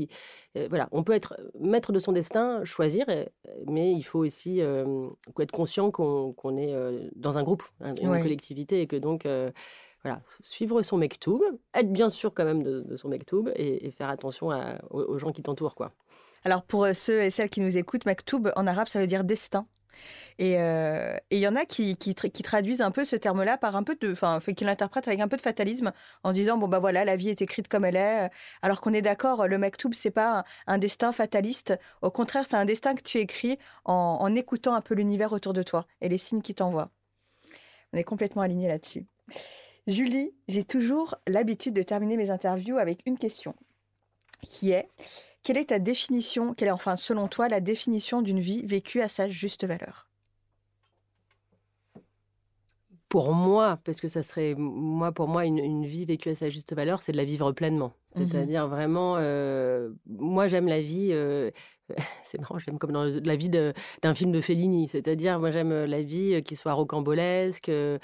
voilà, 0.68 0.88
on 0.92 1.02
peut 1.02 1.12
être 1.12 1.38
maître 1.60 1.92
de 1.92 1.98
son 1.98 2.12
destin, 2.12 2.64
choisir, 2.64 3.06
mais 3.66 3.92
il 3.92 4.02
faut 4.02 4.20
aussi 4.20 4.60
être 4.60 5.52
conscient 5.52 5.90
qu'on 5.90 6.56
est 6.56 6.74
dans 7.16 7.38
un 7.38 7.42
groupe, 7.42 7.62
hein, 7.80 7.94
une 8.00 8.20
collectivité, 8.20 8.82
et 8.82 8.86
que 8.86 8.96
donc 8.96 9.26
voilà, 10.04 10.20
suivre 10.42 10.82
son 10.82 10.96
mektoub, 10.96 11.42
être 11.74 11.92
bien 11.92 12.08
sûr 12.08 12.32
quand 12.32 12.44
même 12.44 12.62
de, 12.62 12.96
son 12.96 13.08
mektoub 13.08 13.50
et, 13.56 13.90
faire 13.90 14.08
attention 14.08 14.50
aux, 14.90 15.00
aux, 15.00 15.18
gens 15.18 15.32
qui 15.32 15.42
t'entourent, 15.42 15.74
quoi. 15.74 15.92
Alors 16.44 16.62
pour 16.62 16.86
ceux 16.94 17.22
et 17.22 17.30
celles 17.30 17.48
qui 17.48 17.60
nous 17.60 17.76
écoutent, 17.76 18.06
mektoub 18.06 18.52
en 18.54 18.66
arabe 18.68 18.86
ça 18.86 19.00
veut 19.00 19.08
dire 19.08 19.24
destin. 19.24 19.66
Euh, 20.40 21.16
et 21.30 21.36
il 21.36 21.40
y 21.40 21.48
en 21.48 21.56
a 21.56 21.64
qui, 21.64 21.96
traduisent 21.96 22.80
un 22.80 22.90
peu 22.90 23.04
ce 23.04 23.16
terme-là 23.16 23.58
par 23.58 23.76
un 23.76 23.82
peu 23.82 23.96
de, 23.96 24.12
enfin, 24.12 24.38
qui 24.40 24.64
l'interprètent 24.64 25.08
avec 25.08 25.20
un 25.20 25.28
peu 25.28 25.36
de 25.36 25.42
fatalisme 25.42 25.92
en 26.22 26.32
disant 26.32 26.56
bon 26.56 26.68
bah 26.68 26.78
voilà, 26.78 27.04
la 27.04 27.16
vie 27.16 27.28
est 27.28 27.42
écrite 27.42 27.68
comme 27.68 27.84
elle 27.84 27.96
est. 27.96 28.30
Alors 28.62 28.80
qu'on 28.80 28.94
est 28.94 29.02
d'accord, 29.02 29.46
le 29.46 29.58
Maktoub 29.58 29.92
c'est 29.92 30.10
pas 30.10 30.44
un, 30.66 30.78
destin 30.78 31.12
fataliste. 31.12 31.78
Au 32.02 32.10
contraire, 32.10 32.44
c'est 32.48 32.56
un 32.56 32.64
destin 32.64 32.94
que 32.94 33.02
tu 33.02 33.18
écris 33.18 33.58
en, 33.84 34.18
en 34.20 34.34
écoutant 34.34 34.74
un 34.74 34.80
peu 34.80 34.94
l'univers 34.94 35.32
autour 35.32 35.52
de 35.52 35.62
toi 35.62 35.86
et 36.00 36.08
les 36.08 36.18
signes 36.18 36.42
qui 36.42 36.54
t'envoient. 36.54 36.90
On 37.92 37.98
est 37.98 38.04
complètement 38.04 38.42
alignés 38.42 38.68
là-dessus. 38.68 39.06
Julie, 39.86 40.34
j'ai 40.48 40.64
toujours 40.64 41.16
l'habitude 41.26 41.74
de 41.74 41.82
terminer 41.82 42.16
mes 42.16 42.30
interviews 42.30 42.76
avec 42.76 43.00
une 43.06 43.16
question 43.16 43.54
qui 44.42 44.70
est 44.70 44.88
quelle 45.48 45.56
est 45.56 45.70
ta 45.70 45.78
définition, 45.78 46.52
quelle 46.52 46.68
est 46.68 46.72
enfin 46.72 46.98
selon 46.98 47.26
toi 47.26 47.48
la 47.48 47.60
définition 47.60 48.20
d'une 48.20 48.38
vie 48.38 48.66
vécue 48.66 49.00
à 49.00 49.08
sa 49.08 49.30
juste 49.30 49.64
valeur? 49.64 50.06
Pour 53.08 53.32
moi, 53.32 53.78
parce 53.82 54.02
que 54.02 54.08
ça 54.08 54.22
serait, 54.22 54.54
moi, 54.58 55.10
pour 55.10 55.26
moi, 55.26 55.46
une, 55.46 55.86
vie 55.86 56.04
vécue 56.04 56.28
à 56.28 56.34
sa 56.34 56.50
juste 56.50 56.74
valeur, 56.74 57.00
c'est 57.00 57.12
de 57.12 57.16
la 57.16 57.24
vivre 57.24 57.50
pleinement. 57.52 57.94
Mmh 58.14 58.24
C'est-à-dire 58.26 58.68
vraiment, 58.68 59.16
euh, 59.16 59.88
moi, 60.04 60.48
j'aime 60.48 60.68
la 60.68 60.82
vie, 60.82 61.12
euh, 61.12 61.50
c'est 62.24 62.38
marrant, 62.38 62.58
j'aime 62.58 62.78
comme 62.78 62.92
dans 62.92 63.04
la 63.04 63.36
vie 63.36 63.48
d'un 63.48 64.14
film 64.14 64.32
de 64.32 64.42
Fellini. 64.42 64.86
C'est-à-dire, 64.86 65.40
moi, 65.40 65.50
j'aime 65.50 65.72
la 65.86 66.02
vie 66.02 66.42
qui 66.42 66.56
soit 66.56 66.74
rocambolesque. 66.74 67.70
Euh, 67.70 67.98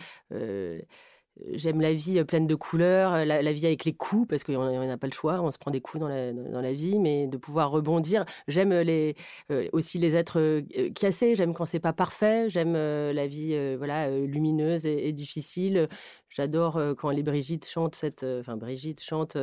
J'aime 1.53 1.81
la 1.81 1.93
vie 1.93 2.21
euh, 2.21 2.25
pleine 2.25 2.47
de 2.47 2.55
couleurs, 2.55 3.13
euh, 3.13 3.25
la, 3.25 3.53
vie 3.53 3.67
avec 3.67 3.85
les 3.85 3.93
coups, 3.93 4.29
parce 4.29 4.45
qu'on 4.45 4.87
n'a 4.87 4.97
pas 4.97 5.09
le 5.09 5.13
choix, 5.13 5.41
on 5.43 5.51
se 5.51 5.59
prend 5.59 5.73
des 5.73 5.81
coups 5.81 6.01
dans 6.01 6.09
la, 6.09 6.73
vie, 6.73 7.01
mais 7.01 7.27
de 7.27 7.37
pouvoir 7.37 7.73
rebondir. 7.73 8.25
J'aime 8.47 8.73
les, 8.73 9.17
euh, 9.51 9.69
aussi 9.73 9.99
les 9.99 10.15
êtres 10.15 10.63
cassés, 10.95 11.35
j'aime 11.35 11.53
quand 11.53 11.67
c'est 11.67 11.81
pas 11.81 11.93
parfait, 11.93 12.49
j'aime 12.49 12.75
la 12.75 13.27
vie 13.27 13.57
voilà 13.77 14.11
lumineuse 14.11 14.87
et, 14.87 15.13
difficile. 15.13 15.89
J'adore 16.35 16.81
quand 16.99 17.11
les 17.11 17.23
Brigitte 17.23 17.67
chantent 17.67 17.95
cette, 17.95 18.25
enfin 18.25 18.57
Brigitte 18.57 19.03
chante 19.03 19.37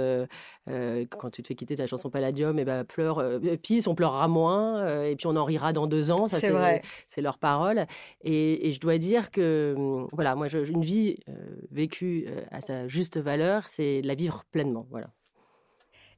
quand 0.68 1.30
tu 1.32 1.42
te 1.42 1.48
fais 1.48 1.56
quitter 1.56 1.76
ta 1.78 1.88
chanson 1.88 2.10
Palladium, 2.10 2.60
et 2.60 2.66
ben 2.66 2.84
pleure, 2.84 3.40
pisse, 3.64 3.88
on 3.88 3.96
pleurera 3.96 4.28
moins, 4.28 5.04
et 5.04 5.16
puis 5.16 5.28
on 5.28 5.36
en 5.36 5.46
rira 5.46 5.74
dans 5.74 5.88
deux 5.88 6.12
ans. 6.12 6.28
Ça 6.28 6.40
c'est 6.40 6.50
vrai, 6.50 6.82
c'est 7.08 7.22
leur 7.22 7.38
parole. 7.38 7.86
Et, 8.22 8.68
et, 8.68 8.74
je 8.74 8.80
dois 8.80 8.98
dire 8.98 9.32
que 9.32 9.74
hum, 9.78 10.08
voilà, 10.12 10.36
moi, 10.36 10.48
je, 10.48 10.60
une 10.60 10.84
vie 10.84 11.18
vécu 11.72 12.26
euh, 12.28 12.42
à 12.52 12.62
sa 12.62 12.88
juste 12.88 13.18
valeur, 13.18 13.68
c'est 13.68 14.02
la 14.02 14.16
vivre 14.16 14.44
pleinement. 14.52 14.88
Voilà. 14.90 15.10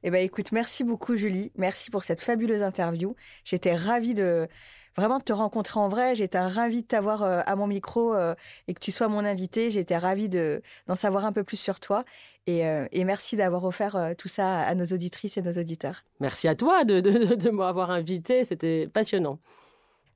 Eh 0.02 0.10
ben, 0.10 0.22
écoute, 0.22 0.52
merci 0.52 0.84
beaucoup, 0.84 1.16
Julie. 1.16 1.50
Merci 1.56 1.90
pour 1.90 2.04
cette 2.04 2.20
fabuleuse 2.20 2.62
interview. 2.62 3.14
J'étais 3.44 3.74
ravie 3.74 4.12
de 4.12 4.48
vraiment 4.96 5.18
de 5.18 5.24
te 5.24 5.32
rencontrer 5.32 5.80
en 5.80 5.88
vrai. 5.88 6.14
J'étais 6.14 6.38
ravie 6.38 6.82
de 6.82 6.86
t'avoir 6.86 7.22
euh, 7.22 7.40
à 7.46 7.56
mon 7.56 7.66
micro 7.66 8.14
euh, 8.14 8.34
et 8.68 8.74
que 8.74 8.80
tu 8.80 8.92
sois 8.92 9.08
mon 9.08 9.24
invité. 9.24 9.70
J'étais 9.70 9.96
ravie 9.96 10.28
de, 10.28 10.62
d'en 10.86 10.96
savoir 10.96 11.24
un 11.24 11.32
peu 11.32 11.44
plus 11.44 11.56
sur 11.56 11.80
toi. 11.80 12.04
Et, 12.46 12.60
et 12.92 13.04
merci 13.04 13.36
d'avoir 13.36 13.64
offert 13.64 14.12
tout 14.18 14.28
ça 14.28 14.60
à 14.60 14.74
nos 14.74 14.84
auditrices 14.84 15.38
et 15.38 15.40
nos 15.40 15.54
auditeurs. 15.54 16.04
Merci 16.20 16.46
à 16.46 16.54
toi 16.54 16.84
de, 16.84 17.00
de, 17.00 17.34
de 17.34 17.50
m'avoir 17.50 17.90
invité. 17.90 18.44
C'était 18.44 18.86
passionnant. 18.86 19.38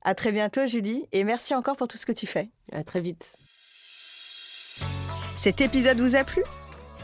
À 0.03 0.13
très 0.13 0.31
bientôt, 0.31 0.67
Julie. 0.67 1.07
Et 1.11 1.23
merci 1.23 1.55
encore 1.55 1.75
pour 1.75 1.87
tout 1.87 1.97
ce 1.97 2.05
que 2.05 2.11
tu 2.11 2.27
fais. 2.27 2.49
À 2.71 2.83
très 2.83 3.01
vite. 3.01 3.33
Cet 5.35 5.59
épisode 5.59 5.99
vous 5.99 6.15
a 6.15 6.23
plu? 6.23 6.43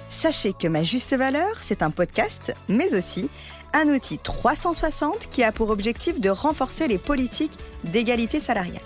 Sachez 0.10 0.54
que 0.54 0.68
Ma 0.68 0.84
Juste 0.84 1.16
Valeur, 1.16 1.64
c'est 1.64 1.82
un 1.82 1.90
podcast, 1.90 2.54
mais 2.70 2.94
aussi 2.94 3.30
un 3.76 3.90
outil 3.90 4.18
360 4.18 5.28
qui 5.30 5.44
a 5.44 5.52
pour 5.52 5.70
objectif 5.70 6.22
de 6.22 6.30
renforcer 6.30 6.88
les 6.88 6.98
politiques 6.98 7.58
d'égalité 7.84 8.40
salariale. 8.40 8.82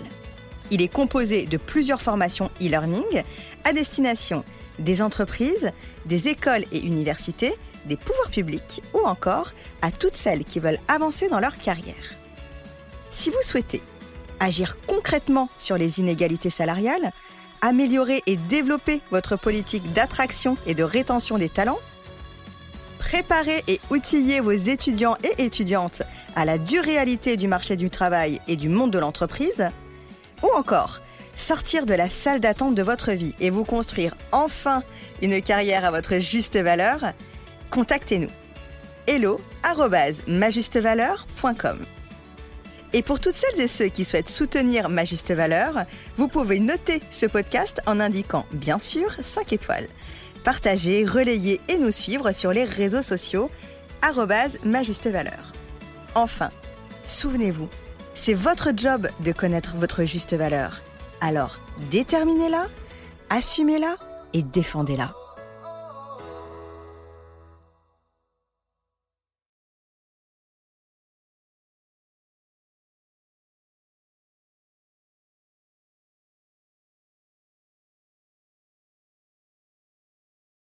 Il 0.72 0.82
est 0.82 0.92
composé 0.92 1.46
de 1.46 1.56
plusieurs 1.56 2.02
formations 2.02 2.50
e-learning 2.60 3.22
à 3.64 3.72
destination 3.72 4.44
des 4.80 5.00
entreprises, 5.00 5.70
des 6.06 6.28
écoles 6.28 6.64
et 6.72 6.80
universités, 6.80 7.54
des 7.86 7.96
pouvoirs 7.96 8.30
publics 8.30 8.82
ou 8.92 9.06
encore 9.06 9.52
à 9.80 9.92
toutes 9.92 10.16
celles 10.16 10.44
qui 10.44 10.58
veulent 10.58 10.80
avancer 10.88 11.28
dans 11.28 11.40
leur 11.40 11.56
carrière. 11.58 12.14
Si 13.10 13.30
vous 13.30 13.42
souhaitez 13.42 13.82
agir 14.40 14.76
concrètement 14.86 15.50
sur 15.56 15.76
les 15.76 16.00
inégalités 16.00 16.50
salariales, 16.50 17.12
améliorer 17.60 18.22
et 18.26 18.36
développer 18.36 19.02
votre 19.10 19.36
politique 19.36 19.92
d'attraction 19.92 20.56
et 20.66 20.74
de 20.74 20.82
rétention 20.82 21.38
des 21.38 21.50
talents, 21.50 21.80
Préparez 23.00 23.64
et 23.66 23.80
outillez 23.90 24.40
vos 24.40 24.52
étudiants 24.52 25.16
et 25.24 25.42
étudiantes 25.42 26.02
à 26.36 26.44
la 26.44 26.58
dure 26.58 26.84
réalité 26.84 27.36
du 27.36 27.48
marché 27.48 27.74
du 27.74 27.88
travail 27.88 28.40
et 28.46 28.56
du 28.56 28.68
monde 28.68 28.92
de 28.92 28.98
l'entreprise. 28.98 29.68
Ou 30.42 30.48
encore, 30.54 31.00
sortir 31.34 31.86
de 31.86 31.94
la 31.94 32.10
salle 32.10 32.40
d'attente 32.40 32.74
de 32.74 32.82
votre 32.82 33.12
vie 33.12 33.34
et 33.40 33.48
vous 33.50 33.64
construire 33.64 34.14
enfin 34.32 34.84
une 35.22 35.40
carrière 35.40 35.86
à 35.86 35.90
votre 35.90 36.18
juste 36.18 36.58
valeur. 36.58 37.12
Contactez-nous. 37.70 38.30
hello 39.06 39.40
majustevaleur.com 40.28 41.86
et 42.92 43.02
pour 43.02 43.20
toutes 43.20 43.36
celles 43.36 43.60
et 43.60 43.68
ceux 43.68 43.86
qui 43.86 44.04
souhaitent 44.04 44.28
soutenir 44.28 44.88
Ma 44.88 45.04
Juste 45.04 45.30
Valeur, 45.32 45.84
vous 46.16 46.26
pouvez 46.26 46.58
noter 46.58 47.00
ce 47.12 47.26
podcast 47.26 47.80
en 47.86 48.00
indiquant 48.00 48.46
bien 48.52 48.80
sûr 48.80 49.12
5 49.22 49.52
étoiles 49.52 49.86
partager, 50.40 51.04
relayer 51.04 51.60
et 51.68 51.78
nous 51.78 51.90
suivre 51.90 52.32
sur 52.32 52.52
les 52.52 52.64
réseaux 52.64 53.02
sociaux 53.02 53.50
ma 54.64 54.82
juste 54.82 55.08
valeur. 55.08 55.52
Enfin, 56.14 56.50
souvenez-vous, 57.06 57.68
c'est 58.14 58.34
votre 58.34 58.70
job 58.76 59.08
de 59.20 59.32
connaître 59.32 59.76
votre 59.76 60.04
juste 60.04 60.34
valeur. 60.34 60.80
Alors, 61.20 61.58
déterminez-la, 61.90 62.66
assumez-la 63.28 63.96
et 64.34 64.42
défendez-la. 64.42 65.14